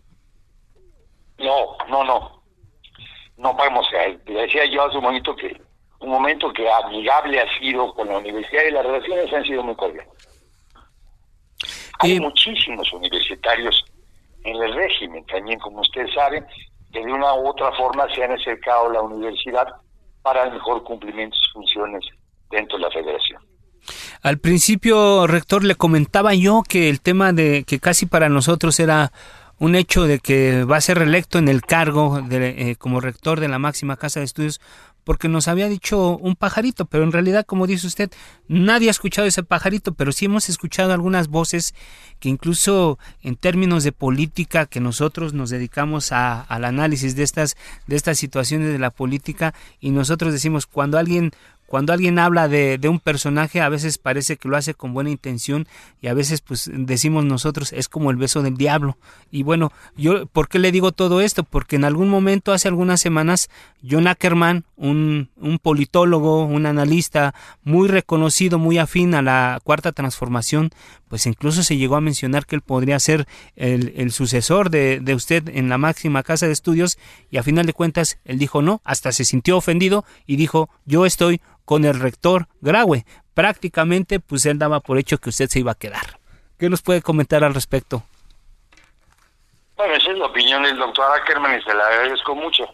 No, 1.39 1.77
no, 1.89 2.05
no. 2.05 2.45
No 3.39 3.57
podemos, 3.57 3.85
decía 4.25 4.67
yo 4.67 4.85
hace 4.85 4.99
un 4.99 5.03
momento 5.03 5.35
que 5.35 5.61
un 5.99 6.11
momento 6.11 6.53
que 6.53 6.71
amigable 6.71 7.41
ha 7.41 7.59
sido 7.59 7.93
con 7.93 8.07
la 8.07 8.19
universidad 8.19 8.63
y 8.69 8.71
las 8.71 8.87
relaciones 8.87 9.33
han 9.33 9.43
sido 9.43 9.65
muy 9.65 9.75
cordiales. 9.75 10.15
Hay 12.01 12.21
muchísimos 12.21 12.93
universitarios 12.93 13.85
en 14.45 14.63
el 14.63 14.75
régimen, 14.75 15.25
también 15.27 15.59
como 15.59 15.81
ustedes 15.81 16.13
saben, 16.15 16.45
que 16.93 17.01
de 17.01 17.13
una 17.13 17.35
u 17.35 17.49
otra 17.49 17.73
forma 17.73 18.07
se 18.15 18.23
han 18.23 18.33
acercado 18.33 18.89
a 18.89 18.93
la 18.93 19.03
universidad 19.03 19.67
para 20.23 20.45
el 20.45 20.53
mejor 20.53 20.83
cumplimiento 20.85 21.35
de 21.35 21.41
sus 21.43 21.53
funciones 21.53 22.05
dentro 22.51 22.79
de 22.79 22.85
la 22.85 22.91
federación. 22.91 23.43
Al 24.23 24.39
principio, 24.39 25.27
rector, 25.27 25.65
le 25.65 25.75
comentaba 25.75 26.35
yo 26.35 26.63
que 26.67 26.89
el 26.89 27.01
tema 27.01 27.33
de 27.33 27.65
que 27.65 27.79
casi 27.79 28.07
para 28.07 28.29
nosotros 28.29 28.81
era 28.81 29.13
un 29.59 29.75
hecho 29.75 30.05
de 30.05 30.19
que 30.19 30.65
va 30.65 30.79
a 30.79 30.81
ser 30.81 30.99
reelecto 30.99 31.39
en 31.39 31.49
el 31.49 31.63
cargo 31.63 32.21
de, 32.23 32.71
eh, 32.71 32.77
como 32.77 33.01
rector 33.01 33.41
de 33.41 33.49
la 33.49 33.59
máxima 33.59 33.97
casa 33.97 34.21
de 34.21 34.27
estudios 34.27 34.61
porque 35.05 35.29
nos 35.29 35.49
había 35.49 35.69
dicho 35.69 36.17
un 36.17 36.35
pajarito, 36.35 36.87
pero 36.87 37.05
en 37.05 37.13
realidad, 37.13 37.47
como 37.47 37.67
dice 37.67 37.87
usted, 37.87 38.11
nadie 38.49 38.89
ha 38.89 38.91
escuchado 38.91 39.29
ese 39.29 39.43
pajarito, 39.43 39.95
pero 39.95 40.13
sí 40.13 40.25
hemos 40.25 40.49
escuchado 40.49 40.93
algunas 40.93 41.29
voces 41.29 41.75
que 42.19 42.29
incluso 42.29 42.99
en 43.23 43.37
términos 43.37 43.85
de 43.85 43.93
política, 43.93 44.67
que 44.67 44.81
nosotros 44.81 45.35
nos 45.35 45.51
dedicamos 45.51 46.13
a, 46.13 46.41
al 46.41 46.65
análisis 46.65 47.15
de 47.17 47.23
estas, 47.23 47.57
de 47.87 47.97
estas 47.97 48.19
situaciones 48.19 48.73
de 48.73 48.79
la 48.79 48.91
política, 48.91 49.55
y 49.81 49.91
nosotros 49.91 50.33
decimos, 50.33 50.67
cuando 50.67 50.99
alguien 50.99 51.33
cuando 51.75 51.93
alguien 51.93 52.21
habla 52.21 52.47
de, 52.47 52.79
un 52.89 53.01
personaje 53.01 53.61
a 53.61 53.69
veces 53.69 53.99
parece 53.99 54.37
que 54.37 54.47
lo 54.49 54.57
hace 54.57 54.75
con 54.75 54.95
buena 54.95 55.11
intención 55.11 55.67
y 56.01 56.07
a 56.07 56.15
veces 56.15 56.41
pues 56.41 56.71
decimos 56.73 57.25
nosotros 57.25 57.73
es 57.73 57.89
como 57.89 58.13
el 58.13 58.17
beso 58.17 58.43
del 58.43 58.57
diablo. 58.57 58.97
Y 59.33 59.43
bueno 59.43 59.73
yo 59.97 60.27
por 60.27 60.47
qué 60.49 60.61
le 60.61 60.71
digo 60.71 60.93
todo 60.93 61.21
esto 61.21 61.43
porque 61.43 61.75
en 61.75 61.85
algún 61.85 62.09
momento 62.09 62.53
hace 62.53 62.69
algunas 62.69 63.01
semanas 63.01 63.51
John 63.83 64.07
Ackerman 64.07 64.63
un, 64.77 65.31
un 65.37 65.59
politólogo 65.59 66.45
un 66.45 66.67
analista 66.67 67.35
muy 67.65 67.89
reconocido 67.89 68.61
muy 68.61 68.79
afín 68.79 69.17
a 69.17 69.23
la 69.23 69.59
cuarta 69.65 69.91
transformación 69.91 70.71
pues 71.09 71.27
incluso 71.27 71.65
se 71.65 71.77
llegó 71.77 71.97
a 71.97 72.01
mencionar 72.01 72.47
que 72.47 72.55
él 72.55 72.63
podría 72.63 73.01
ser 73.01 73.27
el, 73.57 73.93
el 73.97 74.13
sucesor 74.13 74.71
de, 74.71 75.01
de 75.01 75.15
usted 75.15 75.49
en 75.49 75.69
la 75.69 75.79
máxima 75.79 76.23
casa 76.23 76.47
de 76.47 76.53
estudios 76.53 76.99
y 77.33 77.39
a 77.39 77.43
final 77.43 77.67
de 77.67 77.73
cuentas 77.73 78.19
él 78.25 78.39
dijo 78.39 78.63
no 78.63 78.81
hasta 78.85 79.11
se 79.11 79.25
sintió 79.25 79.57
ofendido 79.57 80.05
y 80.25 80.37
dijo 80.37 80.71
yo 80.87 81.05
estoy 81.05 81.41
con 81.65 81.85
el 81.85 82.01
rector 82.01 82.47
Graue. 82.61 83.05
Prácticamente, 83.35 84.21
pues 84.21 84.47
él 84.47 84.59
daba 84.59 84.81
por 84.81 84.99
hecho 84.99 85.19
que 85.19 85.31
usted 85.31 85.49
se 85.49 85.61
iba 85.61 85.73
a 85.73 85.77
quedar. 85.77 86.19
¿Qué 86.59 86.71
nos 86.71 86.83
puede 86.83 87.03
comentar 87.03 87.43
al 87.43 87.55
respecto? 87.55 88.03
Bueno, 89.77 89.95
esa 89.95 90.13
es 90.13 90.19
la 90.19 90.27
opinión 90.27 90.63
del 90.63 90.79
doctor 90.79 91.11
Ackerman 91.19 91.59
y 91.59 91.63
se 91.63 91.75
la 91.75 91.87
agradezco 91.89 92.35
mucho. 92.35 92.65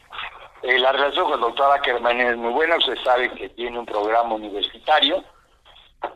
Eh, 0.62 0.78
la 0.78 0.92
relación 0.92 1.24
con 1.24 1.34
el 1.34 1.40
doctor 1.40 1.72
Ackerman 1.72 2.20
es 2.20 2.36
muy 2.36 2.52
buena. 2.52 2.76
Usted 2.76 2.96
sabe 3.02 3.32
que 3.32 3.48
tiene 3.50 3.78
un 3.78 3.86
programa 3.86 4.34
universitario 4.34 5.24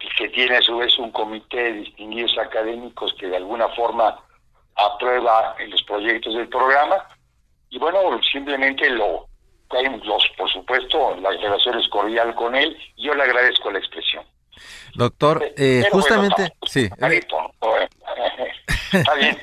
y 0.01 0.09
que 0.17 0.29
tiene 0.29 0.59
a 0.59 0.63
su 0.63 0.77
vez 0.77 0.99
un 0.99 1.11
comité 1.11 1.57
de 1.57 1.73
distinguidos 1.73 2.37
académicos 2.39 3.15
que 3.19 3.29
de 3.29 3.37
alguna 3.37 3.69
forma 3.71 4.19
aprueba 4.77 5.57
los 5.67 5.83
proyectos 5.85 6.35
del 6.35 6.49
programa. 6.49 6.97
Y 7.71 7.79
bueno, 7.79 8.21
simplemente 8.31 8.91
lo, 8.91 9.27
los, 9.83 10.29
por 10.37 10.51
supuesto, 10.51 11.17
la 11.21 11.31
relación 11.31 11.79
es 11.79 11.89
cordial 11.89 12.35
con 12.35 12.55
él 12.55 12.77
y 12.97 13.07
yo 13.07 13.15
le 13.15 13.23
agradezco 13.23 13.71
la 13.71 13.79
expresión. 13.79 14.25
Doctor, 14.95 15.45
eh, 15.57 15.85
justamente, 15.91 16.53
sí. 16.67 16.85
Está 18.93 19.15
bien. 19.15 19.37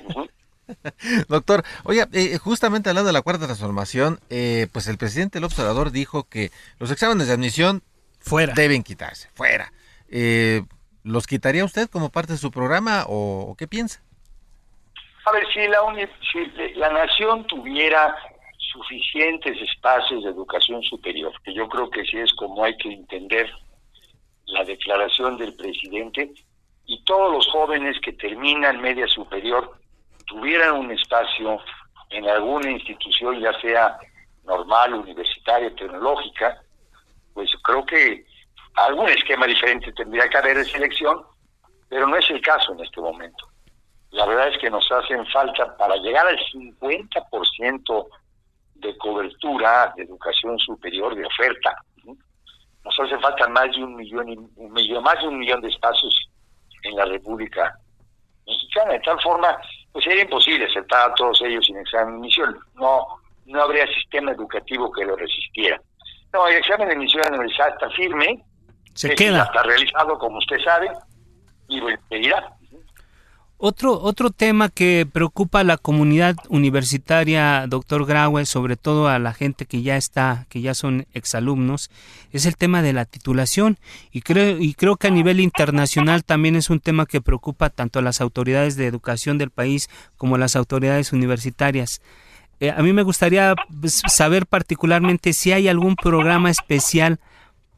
Doctor, 1.27 1.63
oiga, 1.83 2.07
eh, 2.13 2.37
justamente 2.37 2.89
hablando 2.89 3.07
de 3.07 3.13
la 3.13 3.21
cuarta 3.21 3.45
transformación, 3.45 4.19
eh, 4.29 4.67
pues 4.71 4.87
el 4.87 4.97
presidente 4.97 5.39
del 5.39 5.43
observador 5.43 5.91
dijo 5.91 6.23
que 6.29 6.51
los 6.79 6.89
exámenes 6.91 7.27
de 7.27 7.33
admisión 7.33 7.83
fuera 8.19 8.53
deben 8.53 8.83
quitarse, 8.83 9.29
fuera. 9.33 9.73
¿Los 11.03 11.25
quitaría 11.25 11.65
usted 11.65 11.89
como 11.89 12.09
parte 12.09 12.33
de 12.33 12.37
su 12.37 12.51
programa 12.51 13.05
o, 13.07 13.55
qué 13.57 13.67
piensa? 13.67 14.01
A 15.25 15.31
ver, 15.31 15.43
si 15.53 15.67
la, 15.67 15.79
si 16.31 16.73
la 16.75 16.89
nación 16.89 17.45
tuviera 17.47 18.15
suficientes 18.71 19.57
espacios 19.61 20.23
de 20.23 20.29
educación 20.29 20.81
superior, 20.83 21.33
que 21.43 21.53
yo 21.53 21.67
creo 21.67 21.89
que 21.89 22.03
sí 22.05 22.17
es 22.17 22.33
como 22.33 22.63
hay 22.63 22.75
que 22.77 22.91
entender 22.91 23.51
la 24.45 24.63
declaración 24.63 25.37
del 25.37 25.55
presidente, 25.55 26.31
y 26.85 27.03
todos 27.03 27.31
los 27.33 27.47
jóvenes 27.47 27.99
que 28.01 28.13
terminan 28.13 28.81
media 28.81 29.07
superior 29.07 29.79
tuvieran 30.25 30.77
un 30.77 30.91
espacio 30.91 31.59
en 32.09 32.27
alguna 32.27 32.71
institución, 32.71 33.39
ya 33.39 33.53
sea 33.61 33.97
normal, 34.43 34.93
universitaria, 34.95 35.73
tecnológica, 35.75 36.61
pues 37.33 37.49
creo 37.63 37.85
que 37.85 38.25
algún 38.75 39.09
esquema 39.09 39.45
diferente 39.45 39.93
tendría 39.93 40.27
que 40.27 40.37
haber 40.37 40.57
de 40.57 40.65
selección, 40.65 41.21
pero 41.87 42.07
no 42.07 42.17
es 42.17 42.29
el 42.29 42.41
caso 42.41 42.73
en 42.73 42.81
este 42.81 42.99
momento. 42.99 43.47
La 44.11 44.25
verdad 44.25 44.49
es 44.49 44.57
que 44.57 44.69
nos 44.69 44.89
hacen 44.91 45.25
falta 45.27 45.77
para 45.77 45.95
llegar 45.97 46.27
al 46.27 46.37
50% 46.37 48.07
de 48.81 48.97
cobertura 48.97 49.93
de 49.95 50.03
educación 50.03 50.57
superior, 50.59 51.15
de 51.15 51.25
oferta. 51.25 51.75
Nos 52.83 52.99
hace 52.99 53.17
falta 53.19 53.47
más 53.47 53.71
de 53.75 53.83
un 53.83 53.95
millón, 53.95 54.29
y, 54.29 54.37
un 54.37 54.73
millón, 54.73 55.03
más 55.03 55.19
de 55.21 55.27
un 55.27 55.37
millón 55.37 55.61
de 55.61 55.69
espacios 55.69 56.13
en 56.83 56.95
la 56.95 57.05
República 57.05 57.73
Mexicana. 58.47 58.93
De 58.93 58.99
tal 59.01 59.21
forma, 59.21 59.55
pues 59.91 60.03
sería 60.03 60.23
imposible 60.23 60.65
aceptar 60.65 61.11
a 61.11 61.13
todos 61.13 61.41
ellos 61.43 61.65
sin 61.65 61.77
examen 61.77 62.15
de 62.15 62.19
admisión. 62.19 62.57
No, 62.75 63.05
no 63.45 63.61
habría 63.61 63.85
sistema 63.87 64.31
educativo 64.31 64.91
que 64.91 65.05
lo 65.05 65.15
resistiera. 65.15 65.79
No, 66.33 66.47
el 66.47 66.57
examen 66.57 66.87
de 66.87 66.95
admisión 66.95 67.23
universidad 67.29 67.69
está 67.69 67.89
firme. 67.91 68.43
Se 68.95 69.13
queda. 69.13 69.43
Está 69.43 69.63
realizado, 69.63 70.17
como 70.17 70.39
usted 70.39 70.59
sabe, 70.63 70.89
y 71.67 71.79
lo 71.79 71.91
impedirá. 71.91 72.51
Otro, 73.63 74.01
otro 74.01 74.31
tema 74.31 74.69
que 74.69 75.05
preocupa 75.05 75.59
a 75.59 75.63
la 75.63 75.77
comunidad 75.77 76.35
universitaria, 76.49 77.67
doctor 77.67 78.07
Graue, 78.07 78.47
sobre 78.47 78.75
todo 78.75 79.07
a 79.07 79.19
la 79.19 79.33
gente 79.33 79.67
que 79.67 79.83
ya 79.83 79.97
está, 79.97 80.47
que 80.49 80.61
ya 80.61 80.73
son 80.73 81.05
exalumnos, 81.13 81.91
es 82.31 82.47
el 82.47 82.57
tema 82.57 82.81
de 82.81 82.93
la 82.93 83.05
titulación. 83.05 83.77
Y 84.11 84.21
creo, 84.21 84.57
y 84.59 84.73
creo 84.73 84.95
que 84.95 85.09
a 85.09 85.11
nivel 85.11 85.39
internacional 85.39 86.23
también 86.23 86.55
es 86.55 86.71
un 86.71 86.79
tema 86.79 87.05
que 87.05 87.21
preocupa 87.21 87.69
tanto 87.69 87.99
a 87.99 88.01
las 88.01 88.19
autoridades 88.19 88.77
de 88.77 88.87
educación 88.87 89.37
del 89.37 89.51
país 89.51 89.91
como 90.17 90.37
a 90.37 90.39
las 90.39 90.55
autoridades 90.55 91.13
universitarias. 91.13 92.01
Eh, 92.61 92.71
a 92.71 92.81
mí 92.81 92.93
me 92.93 93.03
gustaría 93.03 93.53
saber 94.07 94.47
particularmente 94.47 95.33
si 95.33 95.51
hay 95.51 95.67
algún 95.67 95.95
programa 95.97 96.49
especial 96.49 97.19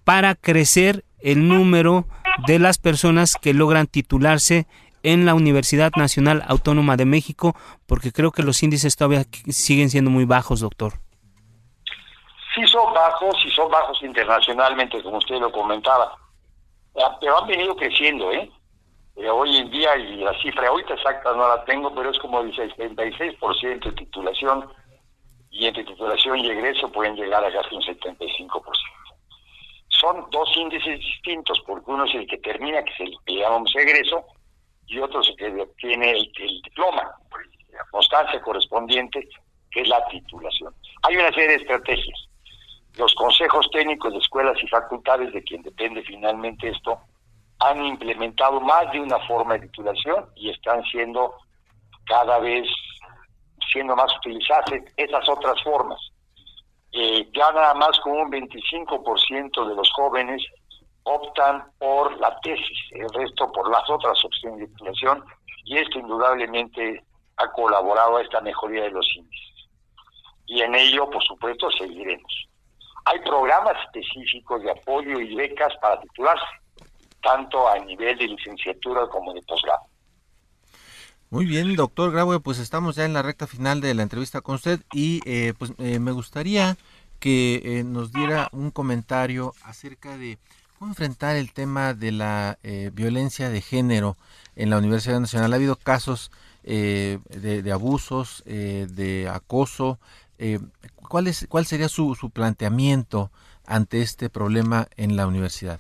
para 0.06 0.36
crecer 0.36 1.04
el 1.20 1.46
número 1.50 2.08
de 2.48 2.60
las 2.60 2.78
personas 2.78 3.36
que 3.36 3.54
logran 3.54 3.88
titularse 3.88 4.66
en 5.04 5.26
la 5.26 5.36
Universidad 5.36 5.92
Nacional 5.96 6.44
Autónoma 6.48 6.98
de 6.98 7.06
México? 7.06 7.56
Porque 7.86 8.12
creo 8.12 8.32
que 8.32 8.44
los 8.44 8.64
índices 8.64 8.96
todavía 8.96 9.24
siguen 9.50 9.90
siendo 9.90 10.10
muy 10.10 10.26
bajos, 10.26 10.62
doctor. 10.62 10.94
Sí 12.56 12.66
son 12.68 12.94
bajos, 12.94 13.36
sí 13.42 13.50
son 13.52 13.70
bajos 13.70 14.02
internacionalmente, 14.02 15.02
como 15.04 15.18
usted 15.18 15.40
lo 15.40 15.52
comentaba. 15.52 16.18
Pero 17.20 17.40
han 17.40 17.48
venido 17.48 17.76
creciendo, 17.76 18.32
¿eh? 18.32 18.50
¿eh? 19.16 19.30
hoy 19.30 19.58
en 19.58 19.72
día, 19.72 19.96
y 19.98 20.18
la 20.18 20.40
cifra 20.40 20.68
ahorita 20.68 20.94
exacta 20.94 21.34
no 21.34 21.48
la 21.48 21.64
tengo, 21.66 21.94
pero 21.94 22.10
es 22.12 22.20
como 22.20 22.42
el 22.42 22.56
76% 22.56 23.84
de 23.84 23.92
titulación, 23.94 24.70
y 25.50 25.68
entre 25.68 25.84
titulación 25.84 26.40
y 26.40 26.50
egreso 26.50 26.92
pueden 26.92 27.16
llegar 27.16 27.44
a 27.44 27.52
casi 27.52 27.76
un 27.76 27.82
75%. 27.82 28.62
Son 29.90 30.26
dos 30.32 30.58
índices 30.58 31.00
distintos, 31.00 31.62
porque 31.66 31.90
uno 31.90 32.06
es 32.06 32.16
el 32.16 32.28
que 32.28 32.38
termina, 32.40 32.84
que 32.84 32.92
es 32.92 33.00
el 33.00 33.18
que 33.26 33.36
llamamos 33.36 33.74
egreso, 33.76 34.26
y 34.94 35.00
otros 35.00 35.34
que 35.38 35.48
obtiene 35.62 36.12
el, 36.12 36.32
diploma, 36.64 37.12
la 37.72 37.84
constancia 37.92 38.42
correspondiente, 38.42 39.28
que 39.72 39.82
es 39.82 39.88
la 39.88 40.06
titulación. 40.08 40.74
Hay 41.04 41.16
una 41.16 41.30
serie 41.30 41.50
de 41.50 41.56
estrategias. 41.56 42.28
Los 42.96 43.14
consejos 43.16 43.68
técnicos 43.72 44.14
de 44.14 44.20
escuelas 44.20 44.56
y 44.62 44.68
facultades, 44.68 45.34
de 45.34 45.44
quien 45.44 45.64
depende 45.64 46.04
finalmente 46.04 46.70
esto, 46.70 47.00
han 47.60 47.84
implementado 47.84 48.62
más 48.62 48.92
de 48.92 49.00
una 49.00 49.20
forma 49.28 49.56
de 49.56 49.68
titulación 49.68 50.28
y 50.36 50.50
están 50.50 50.84
siendo 50.84 51.34
cada 52.06 52.40
vez 52.40 52.68
siendo 53.72 53.96
más 53.96 54.16
utilizadas 54.18 54.66
esas 54.98 55.28
otras 55.30 55.62
formas. 55.64 56.00
Eh, 56.92 57.28
ya 57.34 57.52
nada 57.52 57.74
más 57.74 58.00
con 58.02 58.14
un 58.14 58.32
25% 58.32 59.68
de 59.68 59.76
los 59.76 59.90
jóvenes 59.94 60.44
optan 61.04 61.64
por 61.78 62.18
la 62.20 62.40
tesis, 62.42 62.78
el 62.92 63.10
resto 63.10 63.52
por 63.52 63.70
las 63.70 63.90
otras 63.90 64.24
opciones 64.24 64.60
de 64.60 64.68
titulación, 64.68 65.24
y 65.66 65.78
esto 65.78 66.00
indudablemente 66.00 67.04
ha 67.38 67.52
colaborado 67.52 68.18
a 68.18 68.22
esta 68.22 68.42
mejoría 68.42 68.84
de 68.84 68.92
los 68.92 69.08
índices. 69.16 69.70
Y 70.46 70.62
en 70.62 70.76
ello, 70.76 71.10
por 71.10 71.24
supuesto, 71.24 71.70
seguiremos. 71.72 72.48
Hay 73.06 73.20
programas 73.20 73.76
específicos 73.86 74.62
de 74.64 74.72
apoyo 74.72 75.20
y 75.20 75.36
becas 75.36 75.74
para 75.82 76.00
titularse, 76.02 76.46
tanto 77.22 77.68
a 77.68 77.80
nivel 77.80 78.18
de 78.18 78.28
licenciatura 78.28 79.08
como 79.08 79.34
de 79.34 79.42
posgrado. 79.42 79.84
Muy 81.30 81.46
bien, 81.46 81.76
doctor 81.76 82.12
Graue, 82.12 82.40
pues 82.40 82.60
estamos 82.60 82.96
ya 82.96 83.06
en 83.06 83.14
la 83.14 83.24
recta 83.24 83.48
final 83.48 83.82
de 83.82 83.96
la 83.96 84.04
entrevista 84.04 84.42
con 84.42 84.56
usted 84.56 84.82
y 84.94 85.20
eh, 85.26 85.54
pues 85.58 85.74
eh, 85.80 85.98
me 85.98 86.12
gustaría 86.12 86.78
que 87.20 87.62
eh, 87.64 87.84
nos 87.84 88.12
diera 88.12 88.50
un 88.52 88.70
comentario 88.70 89.54
acerca 89.64 90.16
de 90.16 90.38
cómo 90.84 90.92
enfrentar 90.92 91.38
el 91.38 91.54
tema 91.54 91.94
de 91.94 92.12
la 92.12 92.58
violencia 92.92 93.48
de 93.48 93.62
género 93.62 94.18
en 94.58 94.70
la 94.70 94.78
Universidad 94.80 95.18
Nacional. 95.18 95.54
Ha 95.54 95.56
habido 95.56 95.78
casos 95.78 96.30
de, 96.62 97.22
de, 97.30 97.72
abusos, 97.72 98.44
de 98.44 99.30
acoso. 99.34 99.98
¿cuál, 101.08 101.28
es, 101.28 101.48
¿Cuál 101.50 101.66
sería 101.66 101.88
su, 101.88 102.16
su 102.16 102.32
planteamiento 102.32 103.32
ante 103.66 104.02
este 104.02 104.30
problema 104.30 104.88
en 104.98 105.16
la 105.16 105.26
universidad? 105.26 105.80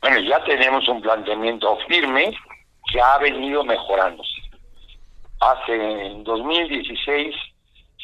Bueno, 0.00 0.18
ya 0.18 0.42
tenemos 0.42 0.88
un 0.88 1.00
planteamiento 1.00 1.78
firme 1.86 2.36
que 2.92 3.00
ha 3.00 3.18
venido 3.18 3.62
mejorándose. 3.62 4.42
Hace 5.38 6.06
en 6.06 6.24
2016 6.24 7.32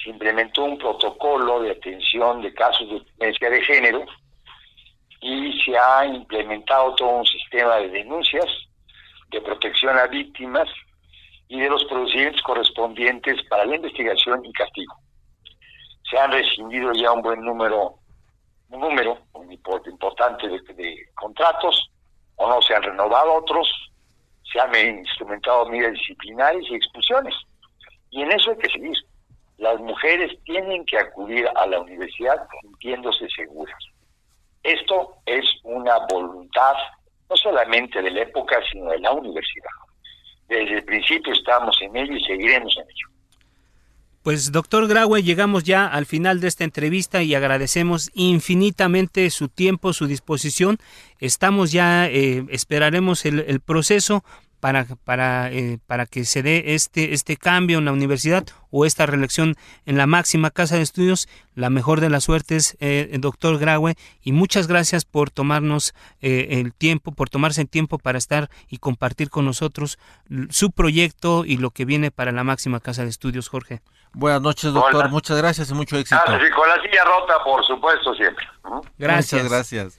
se 0.05 0.11
implementó 0.11 0.63
un 0.63 0.79
protocolo 0.79 1.63
de 1.63 1.73
atención 1.73 2.43
de 2.43 2.55
casos 2.55 2.89
de 2.89 3.03
violencia 3.19 3.51
de 3.51 3.63
género 3.63 4.07
y 5.21 5.63
se 5.63 5.77
ha 5.77 6.07
implementado 6.07 6.95
todo 6.95 7.09
un 7.09 7.27
sistema 7.27 7.77
de 7.77 7.89
denuncias, 7.89 8.47
de 9.31 9.41
protección 9.41 9.97
a 9.99 10.07
víctimas 10.07 10.69
y 11.49 11.61
de 11.61 11.69
los 11.69 11.85
procedimientos 11.85 12.43
correspondientes 12.43 13.43
para 13.49 13.65
la 13.65 13.77
investigación 13.77 14.45
y 14.45 14.53
castigo. 14.53 14.95
Se 16.11 16.19
han 16.19 16.33
rescindido 16.33 16.93
ya 16.93 17.13
un 17.13 17.23
buen 17.23 17.45
número, 17.45 17.97
un 18.71 18.81
número 18.81 19.19
importante 19.87 20.49
de, 20.49 20.61
de 20.75 21.09
contratos, 21.15 21.91
o 22.37 22.49
no 22.49 22.63
se 22.63 22.75
han 22.75 22.83
renovado 22.83 23.35
otros, 23.35 23.69
se 24.51 24.61
han 24.61 24.75
instrumentado 24.99 25.67
medidas 25.67 25.93
disciplinares 25.93 26.65
y 26.71 26.75
expulsiones. 26.75 27.35
Y 28.11 28.23
en 28.23 28.33
eso 28.33 28.51
hay 28.51 28.59
que 28.59 28.71
seguir. 28.71 28.97
Las 29.59 29.79
mujeres 29.81 30.33
tienen 30.45 30.85
que 30.87 30.99
acudir 30.99 31.47
a 31.55 31.67
la 31.67 31.81
universidad 31.81 32.49
sintiéndose 32.63 33.29
seguras. 33.29 33.77
Esto 34.63 35.17
es 35.27 35.45
una 35.65 35.99
voluntad 36.11 36.75
no 37.29 37.37
solamente 37.37 38.03
de 38.03 38.11
la 38.11 38.23
época, 38.23 38.57
sino 38.71 38.91
de 38.91 38.99
la 38.99 39.13
universidad. 39.13 39.71
Desde 40.49 40.79
el 40.79 40.85
principio 40.85 41.33
estamos 41.33 41.77
en 41.81 41.97
ello 41.97 42.15
y 42.15 42.25
seguiremos 42.25 42.77
en 42.77 42.83
ello. 42.83 43.11
Pues 44.23 44.53
doctor 44.53 44.87
Graue, 44.87 45.23
llegamos 45.23 45.65
ya 45.65 45.87
al 45.87 46.05
final 46.05 46.41
de 46.41 46.49
esta 46.49 46.65
entrevista 46.65 47.23
y 47.23 47.35
agradecemos 47.35 48.11
infinitamente 48.13 49.31
su 49.31 49.49
tiempo, 49.49 49.95
su 49.95 50.07
disposición. 50.07 50.77
Estamos 51.21 51.73
ya, 51.73 52.07
eh, 52.07 52.45
esperaremos 52.51 53.25
el, 53.25 53.41
el, 53.41 53.61
proceso 53.61 54.23
para, 54.61 54.87
para, 55.05 55.51
eh, 55.51 55.79
para 55.87 56.07
que 56.07 56.25
se 56.25 56.43
dé 56.43 56.75
este, 56.75 57.15
este 57.15 57.37
cambio 57.37 57.79
en 57.79 57.87
la 57.87 57.93
universidad 57.93 58.45
o 58.71 58.85
esta 58.85 59.07
reelección 59.07 59.57
en 59.87 59.97
la 59.97 60.07
máxima 60.07 60.51
casa 60.51 60.77
de 60.77 60.83
estudios. 60.83 61.29
La 61.55 61.71
mejor 61.71 62.01
de 62.01 62.11
las 62.11 62.25
suertes, 62.25 62.77
eh, 62.81 63.11
doctor 63.19 63.59
Graue, 63.59 63.97
y 64.23 64.33
muchas 64.33 64.67
gracias 64.69 65.05
por 65.05 65.31
tomarnos 65.31 65.95
eh, 66.21 66.61
el 66.61 66.73
tiempo, 66.75 67.13
por 67.13 67.29
tomarse 67.29 67.63
el 67.63 67.69
tiempo 67.69 67.99
para 67.99 68.19
estar 68.19 68.51
y 68.69 68.79
compartir 68.79 69.31
con 69.31 69.45
nosotros 69.45 69.99
su 70.51 70.71
proyecto 70.71 71.45
y 71.45 71.57
lo 71.57 71.71
que 71.71 71.85
viene 71.85 72.11
para 72.11 72.31
la 72.31 72.45
máxima 72.45 72.81
casa 72.81 73.03
de 73.03 73.09
estudios, 73.09 73.49
Jorge. 73.49 73.81
Buenas 74.13 74.43
noches, 74.43 74.73
doctor. 74.73 75.09
Muchas 75.09 75.39
gracias 75.39 75.71
y 75.71 75.75
mucho 75.75 75.97
éxito. 75.97 76.21
Ah, 76.25 76.39
con 76.55 76.69
la 76.69 76.83
silla 76.83 77.05
rota, 77.05 77.43
por 77.45 77.65
supuesto, 77.65 78.15
siempre. 78.15 78.47
Gracias. 78.99 79.43
Muchas 79.43 79.51
gracias. 79.51 79.99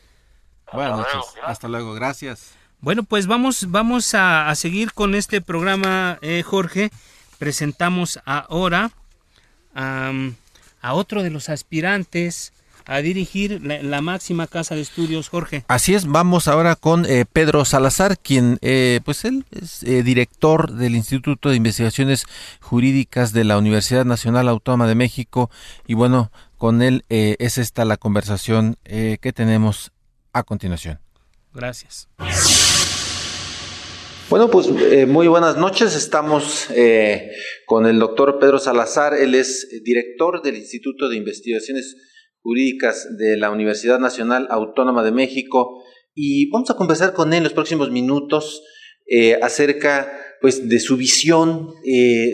Buenas 0.74 0.98
noches. 0.98 1.36
Hasta 1.44 1.68
luego. 1.68 1.94
Gracias. 1.94 2.61
Bueno, 2.82 3.04
pues 3.04 3.28
vamos, 3.28 3.70
vamos 3.70 4.16
a, 4.16 4.54
seguir 4.56 4.94
con 4.94 5.14
este 5.14 5.40
programa, 5.40 6.18
eh, 6.24 6.42
Jorge. 6.44 6.90
Presentamos 7.38 8.20
ahora 8.26 8.92
a 9.76 10.94
otro 10.94 11.22
de 11.22 11.30
los 11.30 11.50
aspirantes 11.50 12.54
a 12.88 12.98
dirigir 12.98 13.62
la, 13.64 14.02
máxima 14.02 14.48
casa 14.48 14.74
de 14.74 14.82
estudios, 14.82 15.30
Jorge. 15.30 15.64
Así 15.68 15.94
es, 15.94 16.08
vamos 16.08 16.48
ahora 16.48 16.76
con 16.76 17.06
eh, 17.06 17.26
Pedro 17.32 17.66
Salazar, 17.66 18.18
quien, 18.18 18.58
eh, 18.62 19.00
pues 19.06 19.26
él 19.26 19.46
es 19.52 19.82
director 19.82 20.72
del 20.72 20.96
Instituto 20.96 21.50
de 21.50 21.58
Investigaciones 21.58 22.26
Jurídicas 22.62 23.32
de 23.32 23.44
la 23.44 23.60
Universidad 23.60 24.06
Nacional 24.06 24.50
Autónoma 24.50 24.88
de 24.88 24.96
México. 24.96 25.52
Y 25.86 25.94
bueno, 25.94 26.32
con 26.58 26.82
él 26.82 27.06
es 27.10 27.60
esta 27.60 27.86
la 27.86 27.98
conversación 27.98 28.78
que 28.84 29.34
tenemos 29.36 29.92
a 30.34 30.42
continuación. 30.42 31.01
Gracias. 31.54 32.08
Bueno, 34.30 34.50
pues 34.50 34.68
eh, 34.68 35.06
muy 35.06 35.28
buenas 35.28 35.58
noches. 35.58 35.94
Estamos 35.94 36.70
eh, 36.74 37.32
con 37.66 37.86
el 37.86 38.00
doctor 38.00 38.40
Pedro 38.40 38.60
Salazar. 38.60 39.14
Él 39.14 39.36
es 39.36 39.68
director 39.84 40.42
del 40.42 40.56
Instituto 40.56 41.10
de 41.10 41.18
Investigaciones 41.18 41.98
Jurídicas 42.42 43.18
de 43.18 43.36
la 43.36 43.52
Universidad 43.52 44.00
Nacional 44.00 44.48
Autónoma 44.50 45.04
de 45.04 45.12
México 45.12 45.84
y 46.16 46.50
vamos 46.50 46.70
a 46.70 46.76
conversar 46.76 47.12
con 47.12 47.34
él 47.34 47.40
en 47.40 47.44
los 47.44 47.54
próximos 47.54 47.92
minutos 47.92 48.64
eh, 49.06 49.38
acerca 49.42 50.10
pues, 50.40 50.70
de 50.70 50.80
su 50.80 50.96
visión, 50.96 51.68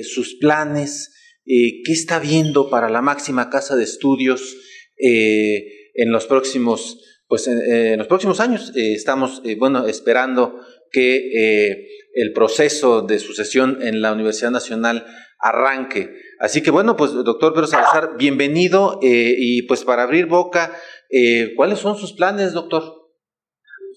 sus 0.04 0.36
planes, 0.36 1.14
qué 1.44 1.92
está 1.92 2.20
viendo 2.20 2.70
para 2.70 2.90
la 2.90 3.02
máxima 3.02 3.50
casa 3.50 3.76
de 3.76 3.84
estudios 3.84 4.56
en 4.98 6.12
los 6.12 6.26
próximos 6.28 7.00
pues 7.28 7.48
en, 7.48 7.98
los 7.98 8.08
próximos 8.08 8.40
años 8.40 8.72
estamos 8.76 9.42
bueno 9.58 9.86
esperando 9.86 10.62
que 10.92 11.18
eh, 11.18 11.88
el 12.16 12.34
proceso 12.34 13.02
de 13.02 13.20
sucesión 13.20 13.80
en 13.82 14.02
la 14.02 14.12
Universidad 14.12 14.52
Nacional 14.52 15.06
arranque. 15.40 16.10
Así 16.40 16.64
que 16.64 16.72
bueno, 16.72 16.96
pues 16.96 17.14
doctor 17.14 17.54
Pedro 17.54 17.68
Salazar, 17.68 18.18
bienvenido 18.18 19.00
eh, 19.02 19.36
y 19.38 19.68
pues 19.68 19.84
para 19.84 20.04
abrir 20.04 20.26
boca, 20.28 20.72
eh, 21.10 21.54
¿cuáles 21.56 21.80
son 21.80 21.96
sus 21.98 22.14
planes, 22.14 22.54
doctor? 22.54 22.82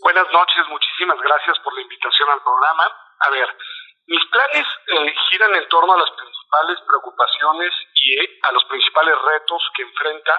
Buenas 0.02 0.26
noches, 0.32 0.64
muchísimas 0.68 1.18
gracias 1.20 1.58
por 1.64 1.74
la 1.74 1.82
invitación 1.82 2.28
al 2.30 2.42
programa. 2.42 2.84
A 3.20 3.30
ver, 3.30 3.48
mis 4.06 4.24
planes 4.32 4.66
giran 5.30 5.54
en 5.54 5.68
torno 5.68 5.92
a 5.92 5.98
las 5.98 6.10
principales 6.16 6.78
preocupaciones 6.86 7.72
y 7.94 8.16
a 8.42 8.52
los 8.52 8.64
principales 8.64 9.14
retos 9.14 9.62
que 9.76 9.82
enfrenta 9.82 10.32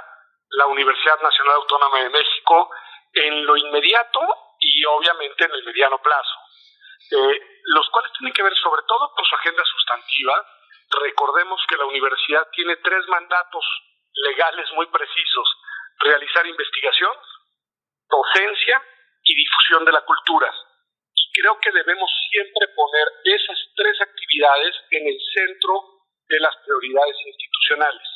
la 0.57 0.65
Universidad 0.67 1.21
Nacional 1.21 1.55
Autónoma 1.55 1.99
de 2.03 2.09
México 2.09 2.69
en 3.13 3.45
lo 3.45 3.57
inmediato 3.57 4.19
y 4.59 4.85
obviamente 4.85 5.45
en 5.45 5.51
el 5.51 5.63
mediano 5.63 6.01
plazo, 6.01 6.37
eh, 7.11 7.41
los 7.65 7.89
cuales 7.89 8.11
tienen 8.17 8.33
que 8.33 8.43
ver 8.43 8.55
sobre 8.55 8.83
todo 8.87 9.11
con 9.15 9.25
su 9.25 9.35
agenda 9.35 9.63
sustantiva. 9.65 10.45
Recordemos 10.89 11.61
que 11.67 11.77
la 11.77 11.85
universidad 11.85 12.47
tiene 12.51 12.75
tres 12.77 13.07
mandatos 13.07 13.65
legales 14.13 14.71
muy 14.73 14.85
precisos, 14.87 15.47
realizar 15.99 16.45
investigación, 16.45 17.11
docencia 18.09 18.81
y 19.23 19.35
difusión 19.35 19.85
de 19.85 19.91
la 19.91 20.01
cultura. 20.01 20.53
Y 21.13 21.41
creo 21.41 21.59
que 21.59 21.71
debemos 21.71 22.11
siempre 22.29 22.67
poner 22.75 23.07
esas 23.23 23.57
tres 23.75 24.01
actividades 24.01 24.75
en 24.91 25.07
el 25.07 25.17
centro 25.33 25.73
de 26.27 26.39
las 26.39 26.55
prioridades 26.65 27.15
institucionales. 27.25 28.10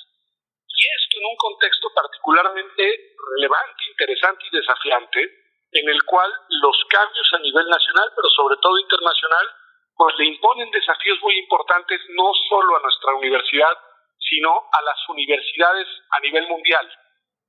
Esto 0.86 1.17
en 1.17 1.25
un 1.25 1.38
contexto 1.38 1.88
particularmente 1.93 3.15
relevante, 3.36 3.83
interesante 3.89 4.43
y 4.51 4.55
desafiante, 4.57 5.19
en 5.71 5.89
el 5.89 6.03
cual 6.03 6.31
los 6.61 6.77
cambios 6.89 7.27
a 7.33 7.39
nivel 7.39 7.67
nacional, 7.67 8.11
pero 8.15 8.29
sobre 8.29 8.57
todo 8.61 8.77
internacional, 8.79 9.45
pues 9.95 10.15
le 10.17 10.25
imponen 10.25 10.69
desafíos 10.71 11.17
muy 11.21 11.38
importantes 11.39 11.99
no 12.09 12.31
solo 12.49 12.77
a 12.77 12.81
nuestra 12.81 13.15
universidad, 13.15 13.77
sino 14.19 14.51
a 14.51 14.81
las 14.81 14.97
universidades 15.09 15.88
a 16.11 16.19
nivel 16.19 16.47
mundial. 16.47 16.86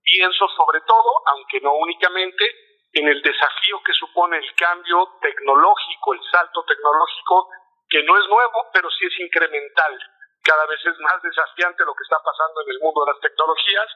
Pienso 0.02 0.48
sobre 0.56 0.80
todo, 0.82 1.10
aunque 1.26 1.60
no 1.60 1.74
únicamente, 1.74 2.44
en 2.92 3.08
el 3.08 3.20
desafío 3.20 3.82
que 3.84 3.92
supone 3.92 4.38
el 4.38 4.54
cambio 4.54 5.18
tecnológico, 5.20 6.14
el 6.14 6.20
salto 6.30 6.64
tecnológico, 6.64 7.50
que 7.88 8.02
no 8.02 8.18
es 8.18 8.28
nuevo, 8.28 8.66
pero 8.72 8.88
sí 8.90 9.06
es 9.06 9.20
incremental. 9.20 9.98
Cada 10.46 10.64
vez 10.66 10.78
es 10.86 10.98
más 11.00 11.20
desafiante 11.22 11.84
lo 11.84 11.94
que 11.94 12.04
está 12.04 12.22
pasando 12.22 12.62
en 12.62 12.70
el 12.70 12.78
mundo 12.78 13.04
de 13.04 13.12
las 13.12 13.20
tecnologías, 13.20 13.88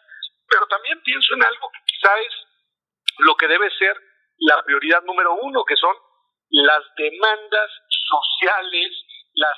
pero 0.49 0.67
también 0.67 1.01
pienso 1.03 1.35
en 1.35 1.45
algo 1.45 1.71
que 1.71 1.79
quizá 1.87 2.19
es 2.19 2.35
lo 3.19 3.37
que 3.37 3.47
debe 3.47 3.71
ser 3.79 3.97
la 4.39 4.61
prioridad 4.65 5.03
número 5.05 5.35
uno, 5.35 5.65
que 5.65 5.77
son 5.77 5.95
las 6.51 6.83
demandas 6.97 7.71
sociales, 7.87 8.91
las 9.35 9.57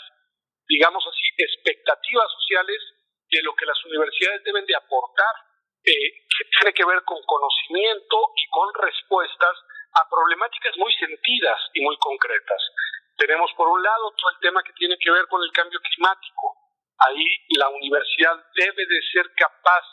digamos 0.68 1.04
así, 1.06 1.26
expectativas 1.38 2.30
sociales 2.32 2.80
de 3.30 3.42
lo 3.42 3.54
que 3.54 3.66
las 3.66 3.82
universidades 3.84 4.44
deben 4.44 4.66
de 4.66 4.76
aportar, 4.76 5.34
eh, 5.84 6.12
que 6.28 6.44
tiene 6.58 6.72
que 6.72 6.84
ver 6.84 7.02
con 7.04 7.20
conocimiento 7.24 8.16
y 8.36 8.48
con 8.48 8.68
respuestas 8.74 9.56
a 9.94 10.08
problemáticas 10.08 10.76
muy 10.76 10.92
sentidas 10.94 11.58
y 11.74 11.80
muy 11.80 11.96
concretas. 11.98 12.62
Tenemos 13.16 13.52
por 13.54 13.68
un 13.68 13.82
lado 13.82 14.12
todo 14.16 14.30
el 14.30 14.38
tema 14.40 14.62
que 14.62 14.72
tiene 14.74 14.96
que 14.98 15.10
ver 15.10 15.26
con 15.28 15.42
el 15.42 15.52
cambio 15.52 15.80
climático. 15.80 16.56
Ahí 16.98 17.26
la 17.58 17.68
universidad 17.68 18.36
debe 18.54 18.86
de 18.86 19.00
ser 19.12 19.30
capaz 19.34 19.84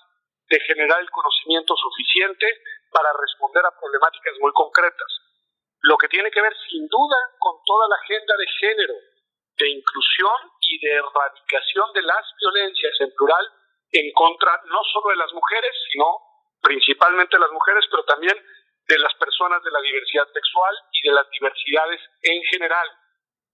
de 0.49 0.59
generar 0.61 0.99
el 1.01 1.09
conocimiento 1.09 1.75
suficiente 1.75 2.45
para 2.91 3.09
responder 3.13 3.65
a 3.65 3.79
problemáticas 3.79 4.33
muy 4.39 4.51
concretas. 4.53 5.11
Lo 5.81 5.97
que 5.97 6.09
tiene 6.09 6.31
que 6.31 6.41
ver 6.41 6.53
sin 6.69 6.87
duda 6.87 7.17
con 7.37 7.55
toda 7.65 7.87
la 7.87 7.95
agenda 7.95 8.35
de 8.35 8.47
género, 8.59 8.93
de 9.57 9.69
inclusión 9.69 10.37
y 10.61 10.79
de 10.79 10.91
erradicación 10.95 11.93
de 11.93 12.01
las 12.01 12.25
violencias 12.39 12.93
en 12.99 13.13
plural 13.15 13.45
en 13.91 14.11
contra 14.13 14.61
no 14.65 14.83
solo 14.91 15.09
de 15.09 15.17
las 15.17 15.33
mujeres, 15.33 15.73
sino 15.91 16.05
principalmente 16.61 17.37
de 17.37 17.41
las 17.41 17.51
mujeres, 17.51 17.85
pero 17.89 18.03
también 18.03 18.37
de 18.87 18.97
las 18.99 19.13
personas 19.15 19.63
de 19.63 19.71
la 19.71 19.81
diversidad 19.81 20.27
sexual 20.33 20.75
y 20.91 21.09
de 21.09 21.15
las 21.15 21.29
diversidades 21.29 22.01
en 22.23 22.41
general. 22.51 22.87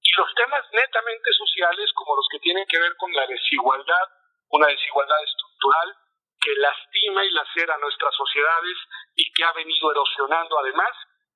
Y 0.01 0.09
los 0.17 0.33
temas 0.35 0.63
netamente 0.71 1.31
sociales 1.33 1.84
que 2.75 2.81
ver 2.81 2.95
con 2.97 3.11
la 3.13 3.25
desigualdad, 3.27 4.07
una 4.49 4.67
desigualdad 4.67 5.23
estructural 5.23 5.95
que 6.41 6.51
lastima 6.57 7.23
y 7.23 7.31
lacera 7.31 7.77
nuestras 7.77 8.13
sociedades 8.13 8.77
y 9.15 9.31
que 9.31 9.43
ha 9.43 9.53
venido 9.53 9.91
erosionando 9.91 10.59
además 10.59 10.91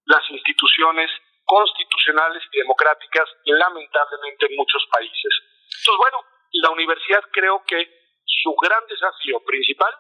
las 0.06 0.30
instituciones 0.30 1.10
constitucionales 1.46 2.44
y 2.52 2.60
democráticas, 2.60 3.28
lamentablemente 3.46 4.48
en 4.50 4.58
muchos 4.58 4.86
países. 4.92 5.34
Entonces, 5.64 5.98
bueno, 5.98 6.26
la 6.52 6.70
universidad 6.72 7.24
creo 7.32 7.64
que 7.66 7.88
su 8.26 8.54
gran 8.62 8.86
desafío 8.88 9.40
principal 9.46 9.96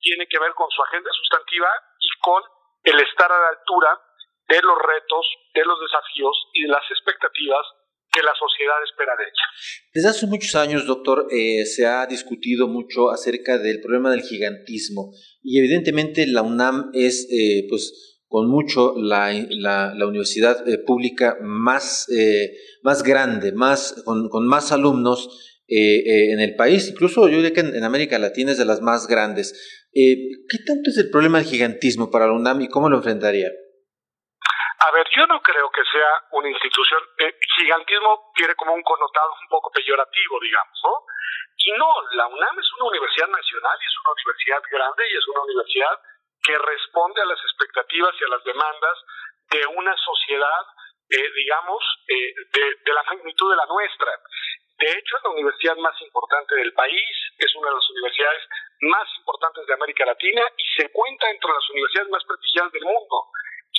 tiene 0.00 0.26
que 0.26 0.38
ver 0.38 0.52
con 0.54 0.68
su 0.70 0.82
agenda 0.82 1.10
sustantiva 1.12 1.70
y 2.00 2.08
con 2.20 2.42
el 2.82 3.00
estar 3.00 3.30
a 3.30 3.38
la 3.38 3.48
altura 3.48 4.00
de 4.48 4.60
los 4.62 4.78
retos, 4.78 5.26
de 5.54 5.64
los 5.64 5.80
desafíos 5.80 6.36
y 6.54 6.62
de 6.62 6.68
las 6.68 6.90
expectativas 6.90 7.66
que 8.12 8.22
la 8.22 8.32
sociedad 8.38 8.76
espera 8.84 9.12
de 9.16 9.24
ella. 9.24 9.46
Desde 9.94 10.08
hace 10.08 10.26
muchos 10.26 10.54
años, 10.54 10.86
doctor, 10.86 11.26
eh, 11.30 11.64
se 11.66 11.86
ha 11.86 12.06
discutido 12.06 12.68
mucho 12.68 13.10
acerca 13.10 13.58
del 13.58 13.80
problema 13.80 14.10
del 14.10 14.22
gigantismo 14.22 15.12
y 15.42 15.58
evidentemente 15.58 16.26
la 16.26 16.42
UNAM 16.42 16.90
es, 16.92 17.28
eh, 17.30 17.66
pues, 17.68 18.18
con 18.26 18.48
mucho 18.48 18.94
la, 18.96 19.32
la, 19.50 20.06
universidad 20.06 20.68
eh, 20.68 20.78
pública 20.78 21.36
más, 21.42 22.06
más 22.84 23.02
grande, 23.02 23.50
más, 23.50 24.02
con, 24.04 24.28
con 24.28 24.46
más 24.46 24.70
alumnos 24.70 25.46
en 25.66 26.40
el 26.40 26.56
país, 26.56 26.88
incluso 26.88 27.28
yo 27.28 27.36
diría 27.36 27.52
que 27.52 27.60
en, 27.60 27.84
América 27.84 28.18
Latina 28.18 28.52
es 28.52 28.58
de 28.58 28.64
las 28.64 28.82
más 28.82 29.06
grandes. 29.06 29.86
¿Qué 29.92 30.58
tanto 30.64 30.90
es 30.90 30.98
el 30.98 31.10
problema 31.10 31.38
del 31.38 31.46
gigantismo 31.46 32.10
para 32.10 32.26
la 32.26 32.32
UNAM 32.32 32.60
y 32.60 32.68
cómo 32.68 32.88
lo 32.88 32.98
enfrentaría? 32.98 33.50
A 34.80 34.90
ver, 34.92 35.06
yo 35.14 35.26
no 35.26 35.42
creo 35.42 35.70
que 35.70 35.84
sea 35.84 36.10
una 36.32 36.48
institución. 36.48 37.02
gigantismo 37.56 38.32
tiene 38.34 38.54
como 38.54 38.72
un 38.72 38.82
connotado 38.82 39.32
un 39.42 39.48
poco 39.48 39.70
peyorativo, 39.70 40.40
digamos, 40.40 40.80
¿no? 40.84 41.04
Y 41.58 41.72
no, 41.72 41.92
la 42.12 42.26
UNAM 42.26 42.58
es 42.58 42.72
una 42.80 42.88
universidad 42.88 43.28
nacional 43.28 43.76
y 43.76 43.84
es 43.84 43.96
una 44.00 44.12
universidad 44.16 44.62
grande 44.70 45.04
y 45.10 45.16
es 45.16 45.28
una 45.28 45.42
universidad 45.42 46.00
que 46.42 46.56
responde 46.56 47.20
a 47.20 47.26
las 47.26 47.38
expectativas 47.38 48.14
y 48.18 48.24
a 48.24 48.28
las 48.28 48.44
demandas 48.44 48.96
de 49.50 49.66
una 49.66 49.94
sociedad, 49.98 50.64
eh, 51.10 51.30
digamos, 51.36 51.84
eh, 52.08 52.34
de, 52.52 52.92
la 52.94 53.02
magnitud 53.02 53.50
de 53.50 53.56
la 53.56 53.66
nuestra. 53.66 54.12
De 54.78 54.88
hecho, 54.88 55.16
es 55.18 55.24
la 55.24 55.30
universidad 55.30 55.76
más 55.76 56.00
importante 56.00 56.54
del 56.56 56.72
país, 56.72 57.16
es 57.36 57.54
una 57.56 57.68
de 57.68 57.74
las 57.74 57.90
universidades 57.90 58.48
más 58.80 59.08
importantes 59.18 59.66
de 59.66 59.74
América 59.74 60.06
Latina 60.06 60.42
y 60.56 60.64
se 60.80 60.90
cuenta 60.90 61.28
entre 61.28 61.52
las 61.52 61.68
universidades 61.68 62.08
más 62.08 62.24
prestigiosas 62.24 62.72
del 62.72 62.84
mundo. 62.84 63.28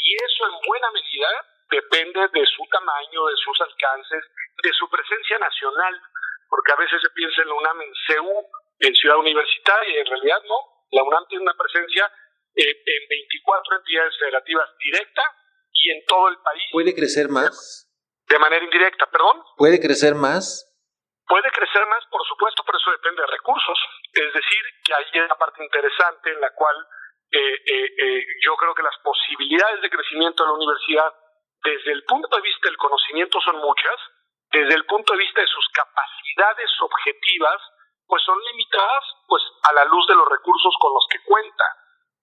Y 0.02 0.16
eso 0.16 0.50
en 0.50 0.58
buena 0.66 0.92
medida 0.92 1.30
depende 1.70 2.20
de 2.34 2.46
su 2.46 2.64
tamaño, 2.70 3.26
de 3.28 3.38
sus 3.38 3.62
alcances, 3.62 4.24
de 4.62 4.74
su 4.74 4.90
presencia 4.90 5.40
nacional, 5.40 6.02
porque 6.50 6.72
a 6.74 6.76
veces 6.76 7.00
se 7.02 7.10
piensa 7.12 7.42
en 7.42 7.48
la 7.48 7.56
UNAM 7.56 7.82
en 7.82 7.94
CEU, 8.08 8.48
en 8.80 8.96
Ciudad 8.96 9.18
Universitaria, 9.18 9.96
y 9.96 10.00
en 10.00 10.06
realidad 10.06 10.42
no. 10.48 10.58
La 10.92 11.04
UNAM 11.04 11.26
tiene 11.30 11.44
una 11.44 11.56
presencia 11.56 12.12
eh, 12.56 12.84
en 12.86 13.08
24 13.08 13.78
entidades 13.78 14.14
federativas 14.20 14.70
directa 14.84 15.24
y 15.72 15.92
en 15.92 16.06
todo 16.06 16.28
el 16.28 16.38
país. 16.44 16.64
¿Puede 16.72 16.94
crecer 16.94 17.30
más? 17.30 17.88
De 18.28 18.40
manera 18.40 18.64
indirecta, 18.64 19.10
perdón. 19.10 19.44
¿Puede 19.56 19.80
crecer 19.80 20.16
más? 20.16 20.68
Puede 21.28 21.50
crecer 21.52 21.86
más, 21.88 22.04
por 22.12 22.26
supuesto, 22.28 22.64
pero 22.66 22.78
eso 22.78 22.92
depende 22.92 23.22
de 23.22 23.28
recursos. 23.28 23.78
Es 24.12 24.34
decir, 24.34 24.64
que 24.84 24.94
hay 24.94 25.24
una 25.24 25.36
parte 25.36 25.64
interesante 25.64 26.32
en 26.32 26.42
la 26.42 26.52
cual 26.54 26.76
eh, 27.32 27.64
eh, 27.66 28.26
yo 28.44 28.56
creo 28.58 28.76
que 28.76 28.84
las 28.84 28.98
posibilidades 29.04 29.82
de 29.82 29.90
crecimiento 29.90 30.44
de 30.44 30.50
la 30.50 30.56
universidad, 30.56 31.14
desde 31.64 31.92
el 31.92 32.04
punto 32.04 32.36
de 32.36 32.42
vista 32.42 32.68
del 32.68 32.78
conocimiento, 32.78 33.40
son 33.42 33.58
muchas, 33.58 33.96
desde 34.52 34.74
el 34.76 34.86
punto 34.86 35.14
de 35.14 35.20
vista 35.20 35.40
de 35.40 35.48
sus 35.48 35.68
capacidades 35.70 36.70
objetivas, 36.82 37.62
pues 38.06 38.22
son 38.24 38.38
limitadas 38.52 39.04
pues 39.28 39.42
a 39.64 39.74
la 39.74 39.86
luz 39.86 40.06
de 40.08 40.16
los 40.16 40.28
recursos 40.28 40.76
con 40.80 40.94
los 40.94 41.08
que 41.10 41.24
cuenta. 41.24 41.64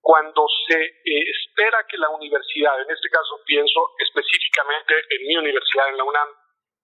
Cuando 0.01 0.45
se 0.67 0.77
eh, 0.79 0.93
espera 1.03 1.85
que 1.89 1.97
la 1.97 2.09
universidad, 2.09 2.79
en 2.79 2.89
este 2.91 3.09
caso 3.09 3.41
pienso 3.45 3.79
específicamente 3.97 4.93
en 5.09 5.27
mi 5.27 5.37
universidad, 5.37 5.89
en 5.89 5.97
la 5.97 6.03
UNAM, 6.03 6.29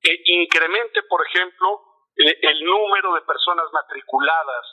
eh, 0.04 0.22
incremente, 0.26 1.04
por 1.04 1.26
ejemplo, 1.26 1.82
el 2.18 2.64
número 2.64 3.14
de 3.14 3.22
personas 3.22 3.66
matriculadas 3.74 4.66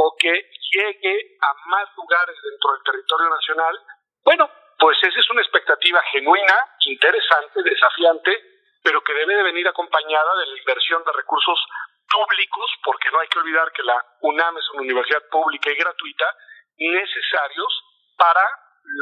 o 0.00 0.16
que 0.16 0.32
llegue 0.32 1.36
a 1.42 1.52
más 1.68 1.88
lugares 1.96 2.36
dentro 2.40 2.72
del 2.72 2.82
territorio 2.84 3.28
nacional, 3.28 3.74
bueno, 4.24 4.48
pues 4.78 4.96
esa 5.02 5.20
es 5.20 5.30
una 5.30 5.42
expectativa 5.42 6.00
genuina, 6.10 6.56
interesante, 6.86 7.62
desafiante, 7.62 8.32
pero 8.82 9.04
que 9.04 9.12
debe 9.12 9.36
de 9.36 9.42
venir 9.42 9.68
acompañada 9.68 10.32
de 10.40 10.46
la 10.46 10.56
inversión 10.56 11.04
de 11.04 11.12
recursos 11.12 11.58
públicos, 12.08 12.70
porque 12.82 13.10
no 13.12 13.20
hay 13.20 13.28
que 13.28 13.38
olvidar 13.40 13.70
que 13.72 13.82
la 13.82 14.00
UNAM 14.22 14.56
es 14.56 14.64
una 14.72 14.82
universidad 14.82 15.22
pública 15.30 15.70
y 15.70 15.76
gratuita, 15.76 16.24
necesarios 16.78 17.72
para 18.16 18.48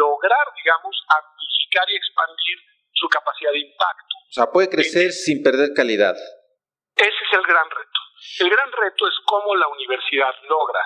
lograr, 0.02 0.46
digamos, 0.56 0.98
amplificar 1.14 1.86
y 1.90 1.96
expandir 1.96 2.58
su 2.92 3.08
capacidad 3.08 3.52
de 3.52 3.60
impacto. 3.60 4.14
O 4.18 4.32
sea, 4.32 4.50
puede 4.50 4.68
crecer 4.68 5.12
sin 5.12 5.44
perder 5.44 5.70
calidad. 5.76 6.16
Ese 6.96 7.22
es 7.22 7.32
el 7.38 7.46
gran 7.46 7.70
reto. 7.70 7.97
El 8.40 8.50
gran 8.50 8.72
reto 8.72 9.06
es 9.06 9.14
cómo 9.24 9.54
la 9.54 9.68
universidad 9.68 10.34
logra 10.48 10.80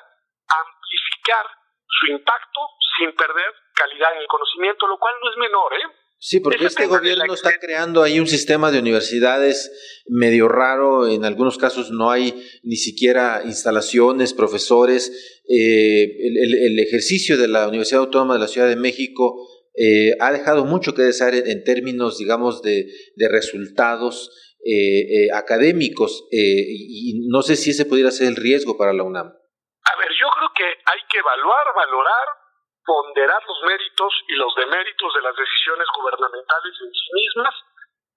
amplificar 0.49 1.47
su 1.87 2.07
impacto 2.13 2.61
sin 2.99 3.15
perder 3.15 3.53
calidad 3.75 4.15
en 4.15 4.21
el 4.21 4.27
conocimiento, 4.27 4.87
lo 4.87 4.99
cual 4.99 5.15
no 5.23 5.31
es 5.31 5.37
menor, 5.37 5.73
¿eh? 5.75 6.03
Sí, 6.25 6.39
porque 6.39 6.67
este 6.67 6.87
gobierno 6.87 7.35
está 7.35 7.59
creando 7.59 8.01
ahí 8.01 8.21
un 8.21 8.29
sistema 8.29 8.71
de 8.71 8.79
universidades 8.79 9.73
medio 10.07 10.47
raro, 10.47 11.09
en 11.09 11.25
algunos 11.25 11.59
casos 11.59 11.91
no 11.91 12.13
hay 12.13 12.49
ni 12.63 12.77
siquiera 12.77 13.43
instalaciones, 13.45 14.33
profesores. 14.33 15.43
Eh, 15.49 16.05
el, 16.05 16.79
ejercicio 16.79 17.37
de 17.37 17.49
la 17.49 17.67
Universidad 17.67 18.03
Autónoma 18.03 18.35
de 18.35 18.41
la 18.41 18.47
Ciudad 18.47 18.69
de 18.69 18.77
México 18.77 19.35
eh, 19.75 20.13
ha 20.21 20.31
dejado 20.31 20.65
mucho 20.65 20.95
que 20.95 21.03
desear 21.03 21.35
en, 21.35 21.65
términos, 21.65 22.19
digamos, 22.19 22.63
de, 22.63 22.87
resultados 23.29 24.31
eh, 24.65 25.29
académicos 25.35 26.29
y 26.31 27.29
no 27.29 27.43
sé 27.43 27.57
si 27.57 27.71
ese 27.71 27.85
pudiera 27.85 28.11
ser 28.11 28.29
el 28.29 28.37
riesgo 28.37 28.77
para 28.77 28.93
la 28.93 29.03
UNAM. 29.03 29.27
A 29.27 29.97
ver, 29.99 30.09
yo 30.19 30.29
creo 30.31 30.51
que 30.55 30.65
hay 30.65 31.01
que 31.11 31.19
evaluar, 31.19 31.67
valorar 31.75 32.43
ponderar 32.85 33.43
los 33.47 33.63
méritos 33.63 34.13
y 34.29 34.35
los 34.35 34.55
deméritos 34.55 35.15
de 35.15 35.23
las 35.23 35.37
decisiones 35.37 35.87
gubernamentales 35.97 36.75
en 36.83 36.93
sí 36.93 37.09
mismas, 37.15 37.55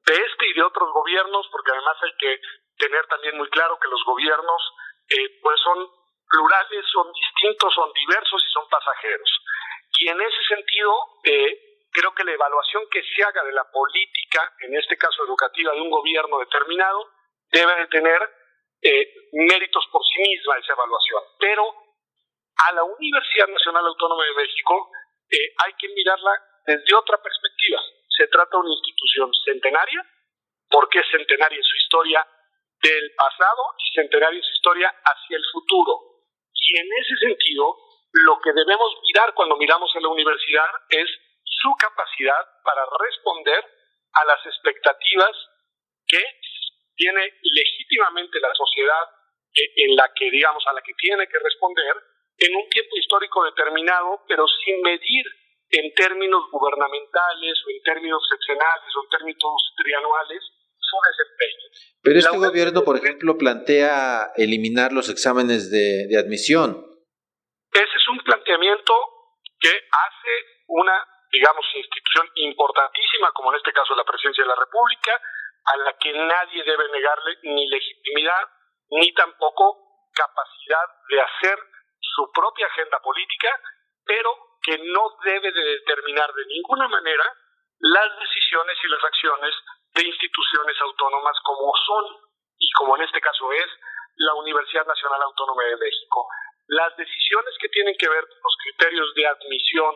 de 0.05 0.15
este 0.15 0.47
y 0.49 0.53
de 0.53 0.63
otros 0.63 0.89
gobiernos, 0.93 1.47
porque 1.51 1.71
además 1.71 1.97
hay 2.01 2.13
que 2.19 2.41
tener 2.77 3.05
también 3.07 3.37
muy 3.37 3.49
claro 3.49 3.77
que 3.79 3.89
los 3.89 4.03
gobiernos 4.05 4.61
eh, 5.09 5.39
pues 5.41 5.59
son 5.61 5.89
plurales, 6.29 6.85
son 6.91 7.11
distintos, 7.13 7.73
son 7.73 7.91
diversos 7.93 8.43
y 8.43 8.51
son 8.51 8.67
pasajeros. 8.69 9.29
Y 9.99 10.09
en 10.09 10.21
ese 10.21 10.43
sentido, 10.49 10.93
eh, 11.23 11.74
creo 11.95 12.13
que 12.13 12.25
la 12.25 12.33
evaluación 12.33 12.83
que 12.91 13.01
se 13.01 13.23
haga 13.23 13.41
de 13.43 13.53
la 13.53 13.63
política, 13.71 14.53
en 14.59 14.75
este 14.75 14.97
caso 14.97 15.23
educativa, 15.23 15.71
de 15.71 15.81
un 15.81 15.89
gobierno 15.89 16.39
determinado, 16.39 17.07
debe 17.51 17.73
de 17.75 17.87
tener 17.87 18.19
eh, 18.81 19.13
méritos 19.31 19.87
por 19.91 20.01
sí 20.03 20.19
misma 20.21 20.57
esa 20.57 20.73
evaluación. 20.73 21.23
Pero 21.39 21.63
a 22.67 22.73
la 22.73 22.83
Universidad 22.83 23.47
Nacional 23.47 23.87
Autónoma 23.87 24.23
de 24.25 24.43
México 24.43 24.91
eh, 25.31 25.55
hay 25.63 25.73
que 25.79 25.87
mirarla 25.89 26.31
desde 26.67 26.95
otra 26.95 27.17
perspectiva. 27.21 27.79
Se 28.09 28.27
trata 28.27 28.57
de 28.57 28.63
una 28.63 28.75
institución 28.75 29.31
centenaria, 29.45 30.03
porque 30.69 30.99
es 30.99 31.07
centenaria 31.11 31.57
en 31.57 31.63
su 31.63 31.77
historia 31.77 32.27
del 32.81 33.11
pasado 33.15 33.63
y 33.79 33.95
centenaria 33.95 34.37
en 34.37 34.43
su 34.43 34.51
historia 34.51 34.89
hacia 34.89 35.37
el 35.37 35.43
futuro. 35.51 35.93
Y 36.51 36.77
en 36.77 36.87
ese 36.99 37.15
sentido, 37.27 37.77
lo 38.11 38.39
que 38.41 38.51
debemos 38.51 38.91
mirar 39.07 39.33
cuando 39.33 39.55
miramos 39.55 39.89
a 39.95 40.01
la 40.01 40.09
universidad 40.09 40.67
es 40.89 41.07
su 41.61 41.71
capacidad 41.79 42.43
para 42.63 42.81
responder 42.99 43.63
a 44.13 44.25
las 44.25 44.45
expectativas 44.45 45.35
que 46.07 46.23
tiene 46.95 47.33
legítimamente 47.41 48.39
la 48.39 48.53
sociedad 48.53 49.05
eh, 49.53 49.87
en 49.87 49.95
la 49.95 50.11
que, 50.15 50.29
digamos, 50.31 50.63
a 50.67 50.73
la 50.73 50.81
que 50.81 50.93
tiene 50.97 51.27
que 51.27 51.39
responder 51.39 51.95
en 52.37 52.55
un 52.55 52.69
tiempo 52.69 52.95
histórico 52.97 53.43
determinado, 53.45 54.23
pero 54.27 54.45
sin 54.47 54.81
medir 54.81 55.25
en 55.71 55.93
términos 55.93 56.43
gubernamentales 56.51 57.55
o 57.65 57.69
en 57.69 57.81
términos 57.83 58.21
seccionales 58.29 58.91
o 58.95 59.03
en 59.03 59.09
términos 59.09 59.73
trianuales 59.75 60.43
su 60.77 60.97
desempeño. 61.09 61.65
Pero 62.03 62.19
este 62.19 62.37
gobierno, 62.37 62.83
por 62.83 62.97
ejemplo, 62.97 63.37
plantea 63.37 64.31
eliminar 64.35 64.93
los 64.93 65.09
exámenes 65.09 65.71
de, 65.71 66.07
de 66.07 66.17
admisión. 66.19 66.85
Ese 67.71 67.83
es 67.83 68.07
un 68.09 68.19
planteamiento 68.19 68.93
que 69.59 69.69
hace 69.69 70.31
una, 70.67 71.03
digamos, 71.35 71.65
institución 71.75 72.31
importantísima, 72.35 73.31
como 73.33 73.51
en 73.51 73.57
este 73.57 73.73
caso 73.73 73.93
la 73.93 74.05
Presidencia 74.05 74.43
de 74.43 74.47
la 74.47 74.55
República, 74.55 75.19
a 75.65 75.77
la 75.77 75.93
que 75.97 76.13
nadie 76.13 76.63
debe 76.63 76.87
negarle 76.89 77.37
ni 77.43 77.67
legitimidad 77.67 78.47
ni 78.91 79.13
tampoco 79.13 80.07
capacidad 80.13 80.87
de 81.09 81.19
hacer 81.19 81.59
su 81.99 82.31
propia 82.31 82.67
agenda 82.67 82.99
política, 83.01 83.51
pero 84.05 84.31
que 84.63 84.77
no 84.77 85.17
debe 85.25 85.51
de 85.51 85.61
determinar 85.61 86.31
de 86.33 86.45
ninguna 86.45 86.87
manera 86.87 87.25
las 87.79 88.17
decisiones 88.17 88.77
y 88.81 88.87
las 88.87 89.03
acciones 89.03 89.53
de 89.93 90.07
instituciones 90.07 90.79
autónomas 90.81 91.35
como 91.43 91.73
son, 91.85 92.05
y 92.57 92.71
como 92.77 92.95
en 92.95 93.03
este 93.03 93.19
caso 93.19 93.51
es, 93.51 93.67
la 94.15 94.35
Universidad 94.35 94.85
Nacional 94.85 95.21
Autónoma 95.23 95.63
de 95.63 95.75
México. 95.75 96.27
Las 96.67 96.95
decisiones 96.95 97.53
que 97.59 97.67
tienen 97.69 97.95
que 97.99 98.07
ver 98.07 98.21
con 98.21 98.39
los 98.41 98.55
criterios 98.63 99.13
de 99.15 99.27
admisión 99.27 99.95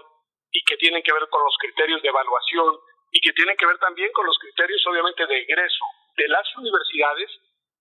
y 0.51 0.63
que 0.63 0.77
tienen 0.77 1.03
que 1.03 1.13
ver 1.13 1.27
con 1.29 1.43
los 1.43 1.55
criterios 1.59 2.01
de 2.01 2.09
evaluación 2.09 2.77
y 3.11 3.19
que 3.21 3.33
tienen 3.33 3.57
que 3.57 3.65
ver 3.65 3.77
también 3.79 4.11
con 4.11 4.25
los 4.25 4.37
criterios 4.39 4.85
obviamente 4.87 5.25
de 5.25 5.37
egreso 5.37 5.85
de 6.15 6.27
las 6.27 6.45
universidades 6.57 7.29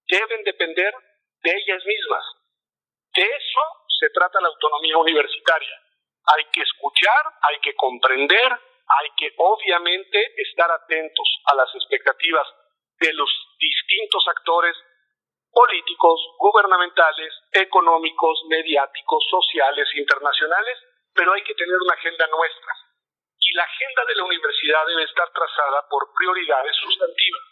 deben 0.08 0.44
depender 0.44 0.94
de 1.42 1.50
ellas 1.50 1.84
mismas. 1.84 2.24
De 3.14 3.22
eso 3.22 3.60
se 4.00 4.10
trata 4.10 4.40
la 4.40 4.48
autonomía 4.48 4.96
universitaria. 4.96 5.74
Hay 6.36 6.44
que 6.52 6.62
escuchar, 6.62 7.24
hay 7.42 7.58
que 7.60 7.74
comprender, 7.74 8.52
hay 8.52 9.08
que 9.16 9.32
obviamente 9.36 10.18
estar 10.36 10.70
atentos 10.70 11.28
a 11.46 11.54
las 11.56 11.74
expectativas 11.74 12.46
de 13.00 13.12
los 13.12 13.30
distintos 13.58 14.24
actores 14.28 14.76
políticos, 15.50 16.20
gubernamentales, 16.38 17.34
económicos, 17.52 18.44
mediáticos, 18.48 19.24
sociales, 19.30 19.88
internacionales, 19.94 20.78
pero 21.18 21.32
hay 21.32 21.42
que 21.42 21.54
tener 21.54 21.74
una 21.74 21.94
agenda 21.94 22.28
nuestra. 22.28 22.72
Y 23.40 23.52
la 23.54 23.64
agenda 23.64 24.04
de 24.06 24.14
la 24.14 24.24
universidad 24.24 24.86
debe 24.86 25.02
estar 25.02 25.28
trazada 25.32 25.82
por 25.90 26.14
prioridades 26.14 26.76
sustantivas. 26.76 27.42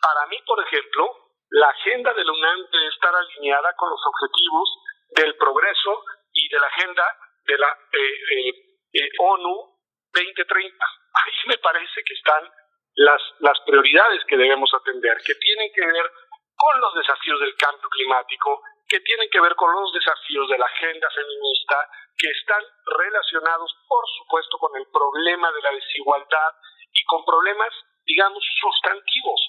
Para 0.00 0.26
mí, 0.28 0.38
por 0.46 0.62
ejemplo, 0.62 1.34
la 1.50 1.68
agenda 1.68 2.14
de 2.14 2.24
la 2.24 2.30
UNAM 2.30 2.60
debe 2.70 2.86
estar 2.86 3.12
alineada 3.12 3.74
con 3.74 3.90
los 3.90 4.00
objetivos 4.06 4.68
del 5.16 5.34
progreso 5.34 6.04
y 6.32 6.48
de 6.48 6.60
la 6.60 6.66
agenda 6.68 7.04
de 7.44 7.58
la 7.58 7.68
eh, 7.90 8.38
eh, 8.38 8.54
eh, 8.92 9.08
ONU 9.18 9.82
2030. 10.14 10.86
Ahí 11.26 11.38
me 11.48 11.58
parece 11.58 12.04
que 12.06 12.14
están 12.14 12.48
las, 12.94 13.20
las 13.40 13.58
prioridades 13.66 14.24
que 14.28 14.36
debemos 14.36 14.72
atender, 14.74 15.18
que 15.26 15.34
tienen 15.34 15.72
que 15.74 15.86
ver 15.86 16.06
con 16.54 16.80
los 16.80 16.94
desafíos 16.94 17.40
del 17.40 17.56
cambio 17.56 17.88
climático, 17.88 18.62
que 18.88 19.00
tienen 19.00 19.28
que 19.30 19.40
ver 19.40 19.54
con 19.56 19.72
los 19.72 19.92
desafíos 19.92 20.48
de 20.48 20.58
la 20.58 20.66
agenda 20.66 21.08
feminista, 21.14 21.76
que 22.16 22.28
están 22.28 22.62
relacionados, 22.86 23.70
por 23.88 24.04
supuesto, 24.18 24.58
con 24.58 24.76
el 24.76 24.86
problema 24.92 25.50
de 25.52 25.62
la 25.62 25.72
desigualdad 25.72 26.52
y 26.92 27.02
con 27.04 27.24
problemas, 27.24 27.72
digamos, 28.04 28.42
sustantivos 28.60 29.40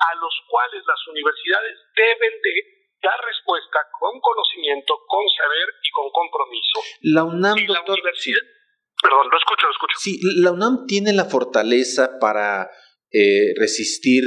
a 0.00 0.14
los 0.16 0.34
cuales 0.48 0.82
las 0.86 1.00
universidades 1.08 1.76
deben 1.94 2.34
de 2.42 2.54
dar 3.02 3.18
respuesta 3.24 3.78
con 3.98 4.20
conocimiento, 4.20 4.94
con 5.06 5.24
saber 5.28 5.68
y 5.82 5.90
con 5.90 6.10
compromiso. 6.10 6.78
La 7.02 7.24
UNAM, 7.24 7.56
doctor, 7.66 8.00
Perdón, 9.02 9.28
lo 9.30 9.38
escucho, 9.38 9.66
lo 9.66 9.72
escucho. 9.72 9.96
Sí, 9.98 10.20
la 10.42 10.52
UNAM 10.52 10.86
tiene 10.86 11.12
la 11.12 11.24
fortaleza 11.24 12.18
para 12.20 12.68
eh, 13.12 13.54
resistir 13.58 14.24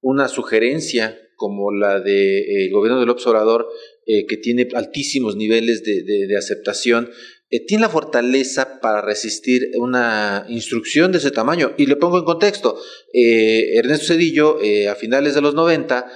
una 0.00 0.28
sugerencia 0.28 1.18
como 1.36 1.72
la 1.72 1.94
del 1.94 2.04
de, 2.04 2.66
eh, 2.66 2.70
gobierno 2.70 3.00
del 3.00 3.10
observador, 3.10 3.66
eh, 4.06 4.26
que 4.26 4.36
tiene 4.36 4.68
altísimos 4.74 5.34
niveles 5.34 5.82
de, 5.82 6.36
aceptación, 6.36 7.10
eh, 7.48 7.64
tiene 7.64 7.82
la 7.82 7.88
fortaleza 7.88 8.78
para 8.82 9.00
resistir 9.00 9.70
una 9.78 10.44
instrucción 10.50 11.10
de 11.10 11.18
ese 11.18 11.30
tamaño. 11.30 11.72
Y 11.78 11.86
le 11.86 11.96
pongo 11.96 12.18
en 12.18 12.24
contexto, 12.24 12.78
eh, 13.14 13.76
Ernesto 13.76 14.08
Cedillo, 14.08 14.58
a 14.90 14.94
finales 14.94 15.34
de 15.34 15.40
los 15.40 15.54
90, 15.54 16.06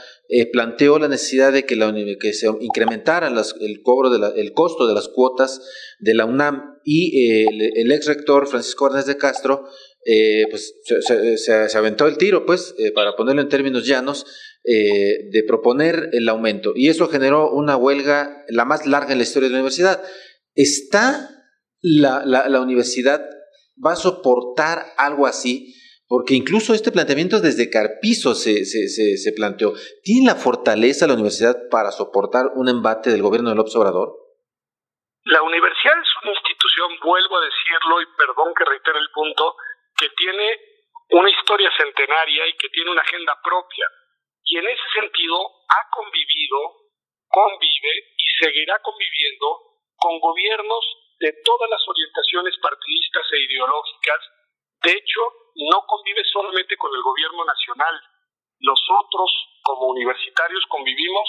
planteó 0.53 0.99
la 0.99 1.09
necesidad 1.09 1.51
de 1.51 1.64
que, 1.64 1.76
la, 1.76 1.95
que 2.20 2.34
se 2.34 2.49
incrementara 2.61 3.28
el, 3.28 3.82
cobro 3.82 4.11
de 4.11 4.53
costo 4.53 4.86
de 4.86 4.93
las 4.93 5.09
cuotas 5.09 5.62
de 5.99 6.12
la 6.12 6.26
UNAM 6.26 6.74
y 6.84 7.47
el, 7.47 7.91
ex 7.91 8.07
rector 8.07 8.47
Francisco 8.47 8.84
Arnés 8.84 9.07
de 9.07 9.16
Castro 9.16 9.64
pues 10.51 10.74
se, 10.82 11.39
se, 11.39 11.78
aventó 11.78 12.07
el 12.07 12.18
tiro, 12.18 12.45
pues, 12.45 12.74
para 12.95 13.16
ponerlo 13.16 13.41
en 13.41 13.49
términos 13.49 13.86
llanos, 13.86 14.26
de 14.68 15.44
proponer 15.46 16.10
el 16.12 16.28
aumento. 16.28 16.72
Y 16.74 16.88
eso 16.88 17.08
generó 17.08 17.50
una 17.50 17.76
huelga 17.76 18.44
la 18.48 18.64
más 18.64 18.86
larga 18.86 19.12
en 19.12 19.18
la 19.18 19.24
historia 19.24 19.48
de 19.48 19.54
la 19.54 19.60
universidad. 19.60 20.02
¿Está 20.54 21.30
la, 21.80 22.22
la, 22.24 22.60
universidad, 22.60 23.24
va 23.84 23.92
a 23.92 23.96
soportar 23.96 24.84
algo 24.96 25.26
así? 25.26 25.74
Porque 26.08 26.34
incluso 26.34 26.74
este 26.74 26.90
planteamiento 26.90 27.40
desde 27.40 27.70
Carpizo 27.70 28.34
se, 28.34 28.64
se, 28.64 28.88
se, 28.88 29.32
planteó. 29.32 29.74
¿Tiene 30.02 30.26
la 30.26 30.34
fortaleza 30.34 31.06
la 31.06 31.14
universidad 31.14 31.68
para 31.70 31.92
soportar 31.92 32.46
un 32.56 32.68
embate 32.68 33.10
del 33.10 33.22
gobierno 33.22 33.50
del 33.50 33.60
Obrador? 33.60 34.16
La 35.24 35.42
universidad 35.42 36.00
es 36.00 36.08
una 36.22 36.32
institución, 36.32 36.88
vuelvo 37.04 37.36
a 37.36 37.44
decirlo 37.44 38.00
y 38.00 38.06
perdón 38.16 38.54
que 38.56 38.64
reitere 38.64 38.98
el 38.98 39.10
punto, 39.12 39.54
que 39.96 40.08
tiene 40.16 40.48
una 41.10 41.30
historia 41.30 41.70
centenaria 41.76 42.48
y 42.48 42.56
que 42.56 42.68
tiene 42.70 42.90
una 42.90 43.02
agenda 43.02 43.36
propia. 43.44 43.86
Y 44.49 44.57
en 44.57 44.66
ese 44.66 44.88
sentido 44.96 45.36
ha 45.68 45.82
convivido, 45.92 46.59
convive 47.28 47.92
y 48.16 48.28
seguirá 48.40 48.80
conviviendo 48.80 49.76
con 49.94 50.18
gobiernos 50.20 50.84
de 51.20 51.36
todas 51.44 51.68
las 51.68 51.84
orientaciones 51.86 52.57
partidistas 52.57 53.26
e 53.30 53.44
ideológicas. 53.44 54.20
De 54.80 54.92
hecho, 54.92 55.20
no 55.68 55.84
convive 55.84 56.24
solamente 56.32 56.78
con 56.78 56.88
el 56.96 57.03
gobierno 57.03 57.44
nacional. 57.44 58.01
Nosotros, 58.61 59.28
como 59.62 59.92
universitarios, 59.92 60.64
convivimos 60.70 61.28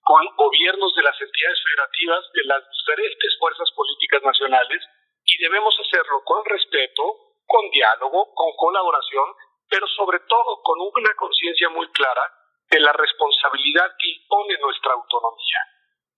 con 0.00 0.24
gobiernos 0.34 0.94
de 0.94 1.02
las 1.02 1.20
entidades 1.20 1.60
federativas 1.68 2.24
de 2.32 2.44
las 2.48 2.64
diferentes 2.64 3.36
fuerzas 3.38 3.68
políticas 3.76 4.22
nacionales 4.24 4.80
y 5.22 5.36
debemos 5.36 5.76
hacerlo 5.84 6.24
con 6.24 6.42
respeto, 6.46 7.36
con 7.44 7.68
diálogo, 7.68 8.32
con 8.32 8.56
colaboración, 8.56 9.36
pero 9.68 9.86
sobre 9.88 10.20
todo 10.20 10.62
con 10.62 10.80
una 10.80 11.12
conciencia 11.14 11.68
muy 11.68 11.88
clara 11.92 12.24
de 12.70 12.80
la 12.80 12.92
responsabilidad 12.92 13.90
que 13.98 14.08
impone 14.08 14.58
nuestra 14.58 14.92
autonomía. 14.92 15.60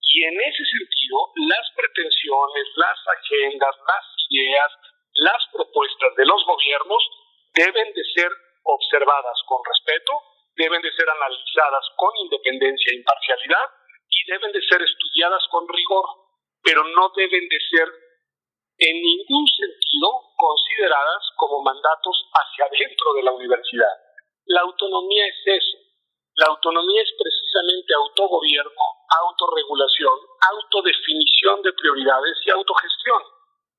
Y 0.00 0.24
en 0.24 0.40
ese 0.40 0.64
sentido, 0.64 1.18
las 1.48 1.66
pretensiones, 1.76 2.66
las 2.76 2.98
agendas, 3.06 3.74
las 3.76 4.04
ideas, 4.30 4.72
las 5.14 5.42
propuestas 5.52 6.14
de 6.16 6.26
los 6.26 6.44
gobiernos 6.46 7.02
deben 7.54 7.92
de 7.92 8.04
ser 8.14 8.30
observadas 8.62 9.38
con 9.46 9.60
respeto, 9.64 10.12
deben 10.56 10.82
de 10.82 10.92
ser 10.92 11.08
analizadas 11.08 11.84
con 11.96 12.10
independencia 12.24 12.92
e 12.92 12.96
imparcialidad 12.96 13.66
y 14.08 14.30
deben 14.30 14.52
de 14.52 14.62
ser 14.62 14.80
estudiadas 14.82 15.42
con 15.50 15.68
rigor, 15.68 16.06
pero 16.62 16.84
no 16.84 17.12
deben 17.16 17.48
de 17.48 17.60
ser 17.70 17.88
en 18.78 18.96
ningún 19.02 19.46
sentido 19.48 20.08
consideradas 20.36 21.22
como 21.36 21.62
mandatos 21.62 22.28
hacia 22.32 22.66
adentro 22.66 23.14
de 23.14 23.22
la 23.22 23.32
universidad. 23.32 23.94
La 24.46 24.60
autonomía 24.60 25.26
es 25.26 25.40
eso, 25.46 25.78
la 26.36 26.52
autonomía 26.52 27.00
es 27.00 27.12
precisamente 27.16 27.94
autogobierno, 27.96 28.84
autorregulación, 29.08 30.16
autodefinición 30.52 31.62
de 31.62 31.72
prioridades 31.72 32.36
y 32.44 32.50
autogestión. 32.50 33.22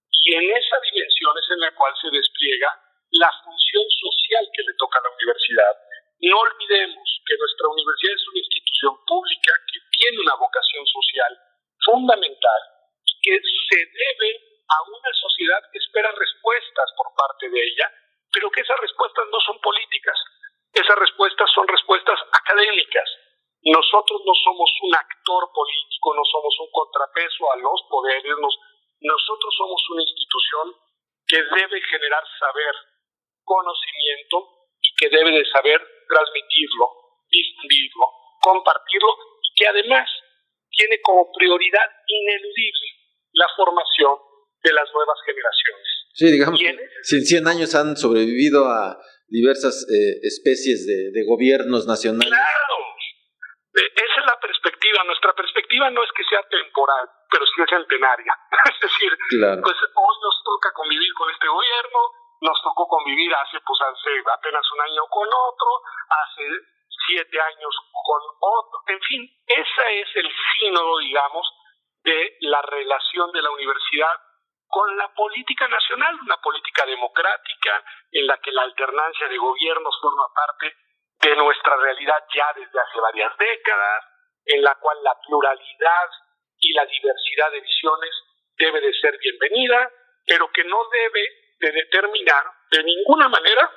Y 0.09 0.35
en 0.35 0.57
esa 0.57 0.77
dimensión 0.81 1.37
es 1.37 1.47
en 1.53 1.59
la 1.61 1.75
cual 1.75 1.93
se 2.01 2.09
despliega 2.09 2.73
la 3.21 3.31
función 3.45 3.85
social 3.85 4.43
que 4.49 4.65
le 4.65 4.73
toca 4.73 4.97
a 4.97 5.05
la 5.05 5.13
universidad. 5.13 5.73
No 6.17 6.33
olvidemos 6.33 7.05
que 7.29 7.37
nuestra 7.37 7.67
universidad 7.69 8.15
es 8.17 8.27
una 8.27 8.41
institución 8.41 8.93
pública 9.05 9.53
que 9.69 9.79
tiene 9.93 10.17
una 10.25 10.35
vocación 10.41 10.85
social 10.89 11.33
fundamental 11.85 12.61
y 13.05 13.13
que 13.21 13.37
se 13.37 13.79
debe 13.85 14.29
a 14.65 14.77
una 14.81 15.11
sociedad 15.13 15.61
que 15.71 15.77
espera 15.77 16.09
respuestas 16.09 16.89
por 16.97 17.13
parte 17.13 17.53
de 17.53 17.61
ella, 17.61 17.87
pero 18.33 18.49
que 18.49 18.61
esas 18.61 18.81
respuestas 18.81 19.29
no 19.29 19.39
son 19.45 19.61
políticas, 19.61 20.17
esas 20.73 20.97
respuestas 20.97 21.49
son 21.53 21.67
respuestas 21.67 22.19
académicas. 22.31 23.09
Nosotros 23.63 24.21
no 24.25 24.33
somos 24.43 24.69
un 24.83 24.95
actor 24.95 25.49
político, 25.53 26.13
no 26.13 26.23
somos 26.23 26.53
un 26.59 26.69
contrapeso 26.71 27.36
a 27.51 27.57
los 27.57 27.79
poderes, 27.89 28.35
nosotros 29.01 29.51
somos 29.57 29.81
una 29.91 30.01
institución 30.01 30.65
que 31.27 31.37
debe 31.37 31.81
generar 31.81 32.23
saber, 32.39 32.73
conocimiento 33.43 34.69
y 34.81 34.89
que 34.95 35.09
debe 35.09 35.31
de 35.31 35.45
saber 35.51 35.79
transmitirlo, 36.07 36.87
difundirlo, 37.29 38.05
compartirlo 38.41 39.11
y 39.43 39.49
que 39.55 39.67
además 39.67 40.09
tiene 40.69 40.99
como 41.01 41.31
prioridad 41.31 41.87
ineludible 42.07 42.87
la 43.33 43.47
formación 43.55 44.15
de 44.63 44.73
las 44.73 44.87
nuevas 44.93 45.17
generaciones. 45.25 45.87
Sí, 46.13 46.31
digamos, 46.31 46.59
si 47.03 47.15
en 47.15 47.25
100 47.25 47.47
años 47.47 47.75
han 47.75 47.95
sobrevivido 47.95 48.65
a 48.65 48.97
diversas 49.27 49.85
eh, 49.85 50.19
especies 50.23 50.87
de, 50.87 51.11
de, 51.11 51.25
gobiernos 51.27 51.85
nacionales. 51.85 52.29
Claro, 52.29 52.77
esa 53.77 54.17
es 54.21 54.25
la 54.25 54.39
perspectiva. 54.39 55.03
Nuestra 55.03 55.33
perspectiva 55.35 55.91
no 55.91 56.03
es 56.03 56.09
que 56.15 56.23
sea 56.23 56.41
temporal, 56.49 57.05
pero 57.29 57.45
sí 57.45 57.61
es 57.61 57.69
centenaria. 57.69 58.33
es 58.81 59.11
pues 59.63 59.77
hoy 59.95 60.15
nos 60.21 60.43
toca 60.43 60.73
convivir 60.73 61.13
con 61.13 61.29
este 61.29 61.47
gobierno, 61.47 61.99
nos 62.41 62.61
tocó 62.63 62.87
convivir 62.87 63.33
hace, 63.33 63.59
pues, 63.61 63.79
hace 63.81 64.09
apenas 64.33 64.65
un 64.71 64.81
año 64.81 65.03
con 65.09 65.27
otro, 65.27 65.69
hace 66.09 66.43
siete 67.07 67.39
años 67.41 67.75
con 67.91 68.21
otro. 68.39 68.79
En 68.87 69.01
fin, 69.01 69.29
ese 69.45 70.01
es 70.01 70.09
el 70.15 70.29
sínodo, 70.59 70.97
digamos, 70.99 71.47
de 72.03 72.37
la 72.41 72.61
relación 72.61 73.31
de 73.31 73.41
la 73.41 73.51
universidad 73.51 74.13
con 74.67 74.97
la 74.97 75.13
política 75.13 75.67
nacional, 75.67 76.19
una 76.21 76.37
política 76.37 76.85
democrática 76.85 77.83
en 78.11 78.27
la 78.27 78.37
que 78.37 78.51
la 78.51 78.63
alternancia 78.63 79.27
de 79.27 79.37
gobiernos 79.37 79.97
forma 80.01 80.27
parte 80.33 80.75
de 81.21 81.35
nuestra 81.35 81.75
realidad 81.77 82.23
ya 82.35 82.51
desde 82.53 82.79
hace 82.79 82.99
varias 82.99 83.35
décadas, 83.37 84.03
en 84.45 84.63
la 84.63 84.75
cual 84.75 85.03
la 85.03 85.15
pluralidad 85.25 86.09
y 86.59 86.73
la 86.73 86.85
diversidad 86.85 87.51
de 87.51 87.61
visiones 87.61 88.11
debe 88.57 88.81
de 88.81 88.93
ser 88.93 89.17
bienvenida, 89.19 89.91
pero 90.25 90.49
que 90.53 90.63
no 90.63 90.77
debe 90.91 91.23
de 91.59 91.71
determinar 91.71 92.43
de 92.71 92.83
ninguna 92.83 93.29
manera 93.29 93.71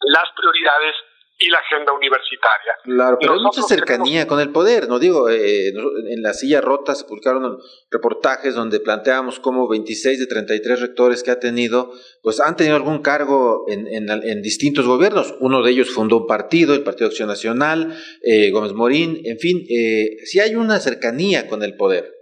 las 0.00 0.28
prioridades 0.36 0.94
y 1.38 1.50
la 1.50 1.58
agenda 1.58 1.92
universitaria. 1.92 2.72
Claro, 2.82 3.18
pero 3.20 3.34
hay 3.34 3.40
mucha 3.40 3.60
cercanía 3.62 4.26
con 4.26 4.40
el 4.40 4.52
poder, 4.52 4.88
¿no? 4.88 4.98
Digo, 4.98 5.28
eh, 5.28 5.68
en 5.68 6.22
la 6.22 6.32
silla 6.32 6.62
rota 6.62 6.94
se 6.94 7.04
publicaron 7.04 7.58
reportajes 7.90 8.54
donde 8.54 8.80
planteamos 8.80 9.38
cómo 9.38 9.68
26 9.68 10.18
de 10.18 10.26
33 10.26 10.80
rectores 10.80 11.22
que 11.22 11.30
ha 11.30 11.38
tenido, 11.38 11.92
pues 12.22 12.40
han 12.40 12.56
tenido 12.56 12.76
algún 12.76 13.02
cargo 13.02 13.66
en, 13.68 13.86
en, 13.86 14.42
distintos 14.42 14.86
gobiernos. 14.86 15.34
Uno 15.40 15.62
de 15.62 15.72
ellos 15.72 15.90
fundó 15.90 16.18
un 16.18 16.26
partido, 16.26 16.74
el 16.74 16.82
Partido 16.82 17.08
Acción 17.08 17.28
Nacional, 17.28 17.94
eh, 18.22 18.50
Gómez 18.50 18.72
Morín, 18.72 19.20
en 19.24 19.38
fin, 19.38 19.58
eh, 19.68 20.16
sí 20.24 20.40
hay 20.40 20.54
una 20.54 20.80
cercanía 20.80 21.48
con 21.48 21.62
el 21.62 21.76
poder. 21.76 22.15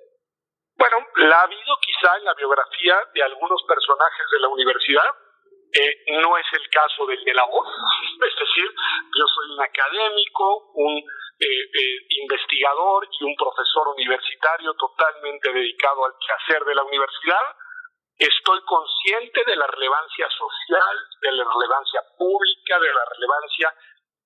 Bueno, 0.85 0.99
la 1.17 1.41
ha 1.41 1.43
habido 1.45 1.79
quizá 1.81 2.15
en 2.19 2.25
la 2.25 2.35
biografía 2.35 2.95
de 3.15 3.23
algunos 3.23 3.63
personajes 3.67 4.27
de 4.31 4.39
la 4.39 4.49
universidad, 4.49 5.17
eh, 5.73 6.21
no 6.21 6.37
es 6.37 6.45
el 6.53 6.69
caso 6.69 7.07
del 7.07 7.25
de 7.25 7.33
la 7.33 7.45
voz, 7.47 7.67
es 8.21 8.37
decir, 8.37 8.69
yo 8.69 9.25
soy 9.27 9.51
un 9.57 9.63
académico, 9.63 10.73
un 10.75 10.99
eh, 10.99 11.47
eh, 11.49 11.97
investigador 12.21 13.09
y 13.19 13.25
un 13.25 13.35
profesor 13.35 13.97
universitario 13.97 14.75
totalmente 14.75 15.55
dedicado 15.55 16.05
al 16.05 16.13
quehacer 16.21 16.63
de 16.67 16.75
la 16.75 16.83
universidad. 16.83 17.45
Estoy 18.19 18.61
consciente 18.67 19.43
de 19.47 19.57
la 19.57 19.67
relevancia 19.67 20.29
social, 20.37 20.97
de 21.23 21.33
la 21.33 21.45
relevancia 21.45 22.03
pública, 22.19 22.79
de 22.79 22.93
la 22.93 23.05
relevancia 23.17 23.75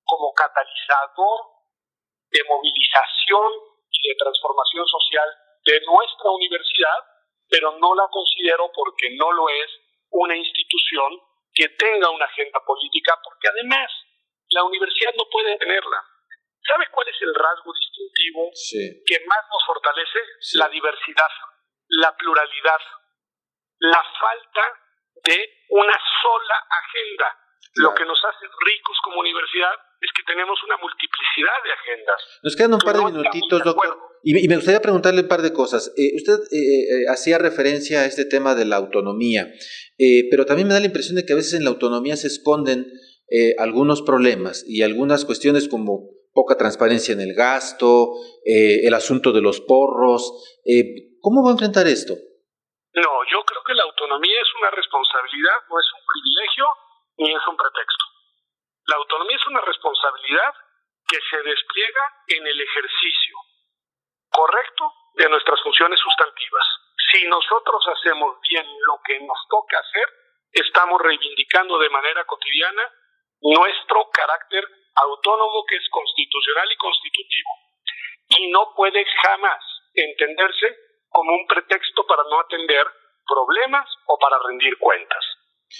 como 0.02 0.34
catalizador 0.34 1.38
de 2.32 2.42
movilización 2.50 3.52
y 3.92 4.08
de 4.08 4.16
transformación 4.18 4.86
social 4.88 5.47
de 5.68 5.80
nuestra 5.84 6.30
universidad, 6.30 6.96
pero 7.46 7.76
no 7.78 7.94
la 7.94 8.08
considero 8.10 8.72
porque 8.72 9.14
no 9.16 9.30
lo 9.32 9.48
es 9.50 9.68
una 10.10 10.34
institución 10.34 11.20
que 11.52 11.68
tenga 11.76 12.08
una 12.08 12.24
agenda 12.24 12.58
política, 12.64 13.18
porque 13.22 13.48
además 13.48 13.90
la 14.48 14.64
universidad 14.64 15.12
no 15.16 15.24
puede 15.30 15.58
tenerla. 15.58 16.00
¿Sabe 16.64 16.86
cuál 16.90 17.08
es 17.08 17.16
el 17.20 17.34
rasgo 17.34 17.72
distintivo 17.72 18.50
que 19.06 19.20
más 19.26 19.44
nos 19.52 19.64
fortalece? 19.66 20.18
La 20.54 20.68
diversidad, 20.68 21.32
la 22.00 22.16
pluralidad, 22.16 22.80
la 23.80 24.04
falta 24.20 24.64
de 25.24 25.64
una 25.68 25.98
sola 26.22 26.66
agenda. 26.70 27.38
Lo 27.74 27.94
que 27.94 28.04
nos 28.06 28.18
hace 28.24 28.46
ricos 28.64 28.96
como 29.04 29.20
universidad 29.20 29.76
es 30.00 30.10
que 30.14 30.22
tenemos 30.26 30.58
una 30.64 30.76
multiplicidad 30.78 31.58
de 31.64 31.72
agendas. 31.72 32.20
Nos 32.42 32.56
quedan 32.56 32.74
un 32.74 32.80
par 32.80 32.96
de 32.96 33.04
minutitos, 33.04 33.64
doctor. 33.64 33.98
Y, 34.22 34.48
me 34.48 34.56
gustaría 34.56 34.80
preguntarle 34.80 35.22
un 35.22 35.28
par 35.28 35.42
de 35.42 35.52
cosas. 35.52 35.92
Eh, 35.96 36.16
usted 36.16 36.34
eh, 36.50 36.56
eh, 36.56 37.04
hacía 37.08 37.38
referencia 37.38 38.00
a 38.00 38.06
este 38.06 38.24
tema 38.24 38.54
de 38.54 38.64
la 38.64 38.76
autonomía. 38.76 39.48
Eh, 39.98 40.30
pero 40.30 40.46
también 40.46 40.68
me 40.68 40.74
da 40.74 40.80
la 40.80 40.86
impresión 40.86 41.16
de 41.16 41.26
que 41.26 41.32
a 41.32 41.36
veces 41.36 41.54
en 41.54 41.64
la 41.64 41.70
autonomía 41.70 42.16
se 42.16 42.28
esconden 42.28 42.86
eh, 43.30 43.54
algunos 43.58 44.02
problemas 44.02 44.64
y 44.66 44.82
algunas 44.82 45.24
cuestiones 45.24 45.68
como 45.68 46.14
poca 46.32 46.56
transparencia 46.56 47.12
en 47.12 47.20
el 47.20 47.34
gasto, 47.34 48.14
eh, 48.46 48.86
el 48.86 48.94
asunto 48.94 49.32
de 49.32 49.42
los 49.42 49.60
porros. 49.60 50.62
¿Cómo 51.20 51.42
va 51.42 51.50
a 51.50 51.58
enfrentar 51.58 51.88
esto? 51.88 52.14
No, 52.14 53.10
yo 53.26 53.42
creo 53.42 53.62
que 53.66 53.74
la 53.74 53.82
autonomía 53.82 54.38
es 54.40 54.48
una 54.60 54.70
responsabilidad, 54.70 55.66
no 55.68 55.76
es 55.78 55.86
un 55.98 56.02
privilegio 56.06 56.64
ni 57.18 57.34
es 57.34 57.42
un 57.50 57.56
pretexto. 57.56 58.04
La 58.88 58.96
autonomía 58.96 59.36
es 59.36 59.46
una 59.46 59.60
responsabilidad 59.60 60.54
que 61.06 61.18
se 61.30 61.42
despliega 61.42 62.04
en 62.26 62.46
el 62.46 62.60
ejercicio 62.60 63.36
correcto 64.30 64.92
de 65.14 65.28
nuestras 65.28 65.60
funciones 65.62 65.98
sustantivas 66.00 66.66
si 67.10 67.26
nosotros 67.26 67.82
hacemos 67.88 68.36
bien 68.48 68.66
lo 68.86 69.00
que 69.04 69.18
nos 69.20 69.38
toca 69.48 69.78
hacer, 69.78 70.08
estamos 70.52 71.00
reivindicando 71.00 71.78
de 71.78 71.90
manera 71.90 72.24
cotidiana 72.24 72.82
nuestro 73.40 74.10
carácter 74.10 74.66
autónomo 74.94 75.64
que 75.66 75.76
es 75.76 75.88
constitucional 75.90 76.70
y 76.70 76.76
constitutivo. 76.76 77.50
Y 78.28 78.50
no 78.50 78.74
puede 78.74 79.04
jamás 79.22 79.62
entenderse 79.94 80.76
como 81.08 81.32
un 81.32 81.46
pretexto 81.46 82.06
para 82.06 82.24
no 82.24 82.40
atender 82.40 82.86
problemas 83.26 83.88
o 84.06 84.18
para 84.18 84.38
rendir 84.46 84.76
cuentas. 84.78 85.24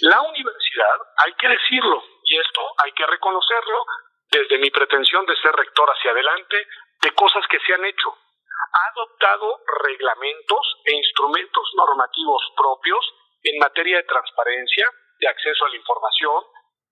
La 0.01 0.21
universidad, 0.21 0.97
hay 1.17 1.33
que 1.33 1.49
decirlo, 1.49 2.03
y 2.29 2.37
esto 2.37 2.61
hay 2.77 2.91
que 2.93 3.07
reconocerlo, 3.07 3.85
desde 4.29 4.59
mi 4.59 4.69
pretensión 4.69 5.25
de 5.25 5.35
ser 5.41 5.51
rector 5.51 5.89
hacia 5.89 6.11
adelante, 6.11 6.67
de 7.01 7.11
cosas 7.15 7.41
que 7.49 7.59
se 7.65 7.73
han 7.73 7.83
hecho, 7.83 8.09
ha 8.13 8.83
adoptado 8.93 9.57
reglamentos 9.81 10.61
e 10.85 10.93
instrumentos 10.93 11.65
normativos 11.75 12.43
propios 12.55 13.01
en 13.41 13.57
materia 13.57 13.97
de 13.97 14.03
transparencia, 14.03 14.85
de 15.17 15.27
acceso 15.27 15.65
a 15.65 15.69
la 15.69 15.77
información, 15.77 16.43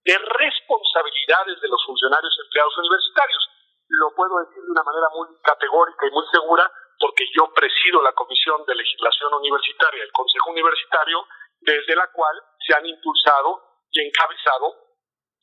de 0.06 0.18
responsabilidades 0.18 1.62
de 1.62 1.68
los 1.68 1.86
funcionarios 1.86 2.34
empleados 2.44 2.78
universitarios. 2.78 3.44
Lo 3.90 4.16
puedo 4.16 4.40
decir 4.40 4.64
de 4.64 4.72
una 4.72 4.84
manera 4.84 5.08
muy 5.14 5.28
categórica 5.44 6.08
y 6.08 6.12
muy 6.12 6.26
segura 6.32 6.66
porque 6.98 7.26
yo 7.38 7.54
presido 7.54 8.02
la 8.02 8.14
Comisión 8.14 8.66
de 8.66 8.74
Legislación 8.74 9.36
Universitaria, 9.36 10.02
el 10.02 10.12
Consejo 10.12 10.50
Universitario, 10.50 11.28
desde 11.62 11.96
la 11.96 12.08
cual 12.08 12.42
se 12.66 12.74
han 12.74 12.86
impulsado 12.88 13.62
y 13.92 14.02
encabezado 14.02 14.87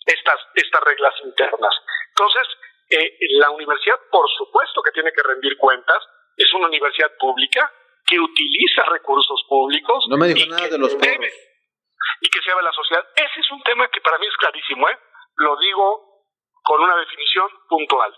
estas, 0.07 0.41
estas 0.55 0.81
reglas 0.83 1.15
internas. 1.25 1.75
Entonces, 2.11 2.47
eh, 2.91 3.17
la 3.41 3.51
universidad, 3.51 3.97
por 4.11 4.29
supuesto 4.31 4.83
que 4.83 4.93
tiene 4.93 5.13
que 5.13 5.23
rendir 5.23 5.57
cuentas, 5.57 5.99
es 6.37 6.53
una 6.55 6.67
universidad 6.67 7.13
pública 7.19 7.73
que 8.07 8.19
utiliza 8.21 8.85
recursos 8.85 9.43
públicos. 9.49 10.05
No 10.09 10.17
me 10.17 10.29
dijo 10.29 10.51
nada 10.51 10.69
de 10.69 10.79
los 10.79 10.99
debe, 10.99 11.33
Y 12.21 12.29
que 12.29 12.41
se 12.41 12.51
llama 12.51 12.63
la 12.63 12.73
sociedad. 12.73 13.07
Ese 13.17 13.41
es 13.41 13.51
un 13.51 13.63
tema 13.63 13.89
que 13.89 14.01
para 14.01 14.19
mí 14.19 14.27
es 14.27 14.37
clarísimo, 14.37 14.89
¿eh? 14.89 14.99
Lo 15.37 15.57
digo 15.57 16.15
con 16.63 16.83
una 16.83 16.97
definición 16.97 17.49
puntual. 17.69 18.15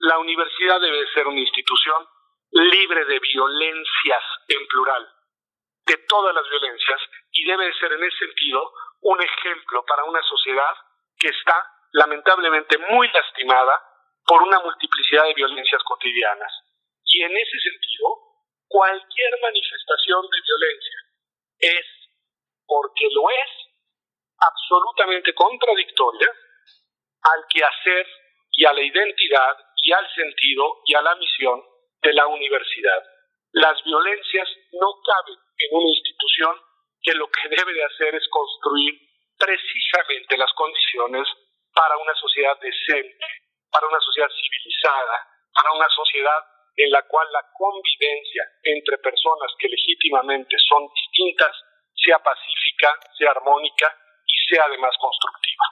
La 0.00 0.18
universidad 0.18 0.80
debe 0.80 1.06
ser 1.12 1.26
una 1.26 1.40
institución 1.40 2.06
libre 2.50 3.04
de 3.04 3.18
violencias 3.18 4.24
en 4.48 4.66
plural, 4.66 5.08
de 5.86 5.96
todas 6.08 6.34
las 6.34 6.48
violencias, 6.48 7.00
y 7.32 7.44
debe 7.44 7.72
ser 7.74 7.92
en 7.92 8.04
ese 8.04 8.18
sentido 8.18 8.72
un 9.02 9.20
ejemplo 9.20 9.84
para 9.86 10.04
una 10.04 10.22
sociedad 10.22 10.74
que 11.18 11.28
está 11.28 11.64
lamentablemente 11.92 12.78
muy 12.90 13.08
lastimada 13.10 13.82
por 14.26 14.42
una 14.42 14.60
multiplicidad 14.60 15.24
de 15.24 15.34
violencias 15.34 15.82
cotidianas. 15.84 16.52
Y 17.04 17.22
en 17.22 17.36
ese 17.36 17.58
sentido, 17.58 18.06
cualquier 18.68 19.40
manifestación 19.40 20.22
de 20.28 20.38
violencia 20.40 20.98
es, 21.60 21.86
porque 22.66 23.08
lo 23.12 23.30
es, 23.30 23.50
absolutamente 24.38 25.34
contradictoria 25.34 26.30
al 27.22 27.44
quehacer 27.48 28.06
y 28.52 28.64
a 28.66 28.72
la 28.72 28.82
identidad 28.82 29.56
y 29.82 29.92
al 29.92 30.14
sentido 30.14 30.82
y 30.86 30.94
a 30.94 31.02
la 31.02 31.14
misión 31.16 31.62
de 32.02 32.12
la 32.12 32.26
universidad. 32.26 33.02
Las 33.52 33.82
violencias 33.82 34.48
no 34.72 35.00
caben 35.02 35.38
en 35.58 35.76
una 35.76 35.88
institución 35.88 36.60
que 37.02 37.14
lo 37.14 37.28
que 37.28 37.48
debe 37.48 37.72
de 37.72 37.84
hacer 37.84 38.14
es 38.14 38.28
construir 38.28 39.07
precisamente 39.38 40.36
las 40.36 40.52
condiciones 40.54 41.26
para 41.72 41.96
una 41.96 42.14
sociedad 42.14 42.58
decente, 42.60 43.26
para 43.70 43.86
una 43.86 44.00
sociedad 44.00 44.28
civilizada, 44.28 45.16
para 45.54 45.72
una 45.72 45.88
sociedad 45.88 46.42
en 46.76 46.90
la 46.90 47.02
cual 47.06 47.26
la 47.32 47.42
convivencia 47.54 48.42
entre 48.62 48.98
personas 48.98 49.50
que 49.58 49.68
legítimamente 49.68 50.56
son 50.68 50.86
distintas 50.94 51.54
sea 51.94 52.18
pacífica, 52.22 52.88
sea 53.18 53.30
armónica 53.30 53.86
y 54.24 54.54
sea 54.54 54.64
además 54.64 54.94
constructiva. 55.00 55.64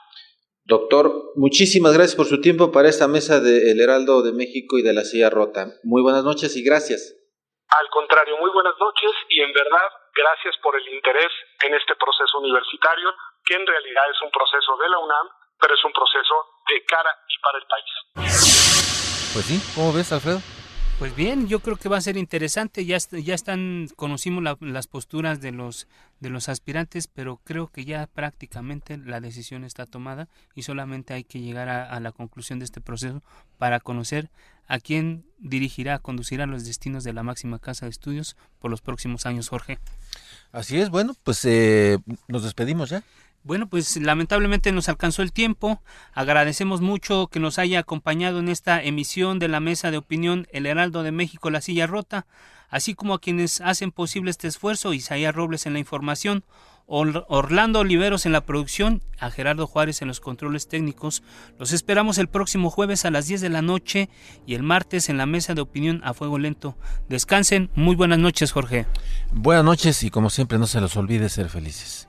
Doctor, 0.65 1.33
muchísimas 1.37 1.95
gracias 1.95 2.17
por 2.17 2.27
su 2.27 2.41
tiempo 2.41 2.73
para 2.73 2.89
esta 2.89 3.07
mesa 3.07 3.39
de 3.39 3.71
El 3.71 3.81
Heraldo 3.81 4.23
de 4.23 4.33
México 4.33 4.79
y 4.79 4.83
de 4.83 4.93
la 4.93 5.07
Silla 5.07 5.31
Rota. 5.31 5.79
Muy 5.85 6.03
buenas 6.03 6.25
noches 6.25 6.57
y 6.57 6.65
gracias. 6.65 7.15
Al 7.71 7.89
contrario, 7.91 8.37
muy 8.39 8.51
buenas 8.51 8.75
noches 8.79 9.13
y 9.29 9.43
en 9.43 9.53
verdad 9.53 9.89
gracias 10.15 10.57
por 10.63 10.75
el 10.75 10.89
interés 10.95 11.31
en 11.63 11.75
este 11.75 11.95
proceso 11.95 12.39
universitario, 12.39 13.15
que 13.47 13.55
en 13.55 13.67
realidad 13.67 14.05
es 14.11 14.21
un 14.23 14.31
proceso 14.31 14.77
de 14.77 14.89
la 14.89 14.99
UNAM, 14.99 15.29
pero 15.61 15.75
es 15.75 15.85
un 15.85 15.93
proceso 15.93 16.35
de 16.69 16.85
cara 16.85 17.11
y 17.29 17.37
para 17.41 17.59
el 17.59 17.67
país. 17.67 19.33
Pues 19.33 19.45
sí, 19.47 19.61
¿cómo 19.75 19.93
ves, 19.93 20.13
Alfredo? 20.13 20.41
Pues 20.99 21.15
bien, 21.15 21.47
yo 21.47 21.61
creo 21.61 21.77
que 21.77 21.91
va 21.91 21.99
a 21.99 22.01
ser 22.01 22.17
interesante. 22.17 22.87
Ya, 22.87 22.97
ya 22.97 23.35
están, 23.35 23.89
conocimos 23.97 24.43
las 24.61 24.87
posturas 24.87 25.43
de 25.43 25.53
los 25.53 25.87
de 26.21 26.31
los 26.31 26.49
aspirantes, 26.49 27.09
pero 27.09 27.39
creo 27.45 27.69
que 27.69 27.85
ya 27.85 28.07
prácticamente 28.07 28.97
la 28.97 29.21
decisión 29.21 29.65
está 29.65 29.85
tomada 29.85 30.29
y 30.55 30.63
solamente 30.63 31.13
hay 31.15 31.25
que 31.25 31.41
llegar 31.41 31.69
a, 31.69 32.01
la 32.01 32.13
conclusión 32.13 32.59
de 32.59 32.65
este 32.65 32.81
proceso 32.81 33.23
para 33.59 33.81
conocer 33.81 34.31
a 34.67 34.79
quién 34.79 35.27
dirigirá, 35.39 35.99
conducirá 35.99 36.47
los 36.47 36.65
destinos 36.65 37.05
de 37.05 37.13
la 37.13 37.23
máxima 37.23 37.59
casa 37.59 37.87
de 37.87 37.91
estudios 37.91 38.37
por 38.59 38.71
los 38.71 38.81
próximos 38.81 39.27
años, 39.27 39.49
Jorge. 39.49 39.79
Así 40.53 40.81
es, 40.81 40.91
bueno, 40.91 41.15
pues 41.23 41.45
eh, 41.45 41.99
nos 42.29 42.43
despedimos 42.43 42.89
ya. 42.89 43.03
Bueno, 43.47 43.69
pues 43.69 43.97
lamentablemente 43.99 44.73
nos 44.73 44.89
alcanzó 44.89 45.23
el 45.23 45.31
tiempo. 45.31 45.81
Agradecemos 46.13 46.81
mucho 46.81 47.29
que 47.29 47.39
nos 47.39 47.61
haya 47.61 47.79
acompañado 47.79 48.41
en 48.41 48.49
esta 48.49 48.83
emisión 48.83 49.39
de 49.39 49.47
la 49.47 49.61
mesa 49.61 49.93
de 49.93 49.99
opinión 49.99 50.49
El 50.51 50.67
Heraldo 50.67 51.05
de 51.05 51.13
México, 51.13 51.49
La 51.49 51.61
Silla 51.61 51.87
Rota, 51.87 52.27
así 52.71 52.97
como 52.97 53.15
a 53.15 53.21
quienes 53.21 53.61
hacen 53.61 53.93
posible 53.93 54.33
este 54.33 54.49
esfuerzo, 54.49 54.93
Isaías 54.93 55.33
Robles 55.33 55.65
en 55.67 55.75
la 55.75 55.79
información, 55.79 56.43
Orlando 56.89 57.79
Oliveros 57.79 58.27
en 58.27 58.33
la 58.33 58.41
producción, 58.41 59.01
a 59.21 59.31
Gerardo 59.31 59.69
Juárez 59.69 60.03
en 60.03 60.09
los 60.09 60.19
controles 60.19 60.67
técnicos. 60.67 61.23
Los 61.57 61.73
esperamos 61.73 62.19
el 62.19 62.27
próximo 62.27 62.69
jueves 62.69 63.05
a 63.05 63.13
las 63.13 63.29
10 63.29 63.43
de 63.43 63.49
la 63.49 63.63
noche 63.63 64.11
y 64.45 64.55
el 64.55 64.65
martes 64.65 65.09
en 65.09 65.19
la 65.19 65.27
mesa 65.27 65.55
de 65.55 65.61
opinión 65.61 66.01
a 66.03 66.15
fuego 66.15 66.41
lento. 66.41 66.77
Descansen. 67.09 67.71
Muy 67.77 67.95
buenas 67.95 68.19
noches, 68.19 68.51
Jorge. 68.51 68.87
Buenas 69.31 69.65
noches 69.65 70.03
y 70.03 70.11
como 70.11 70.31
siempre 70.31 70.59
no 70.59 70.67
se 70.67 70.81
los 70.81 70.97
olvide 70.97 71.29
ser 71.29 71.49
felices. 71.49 72.09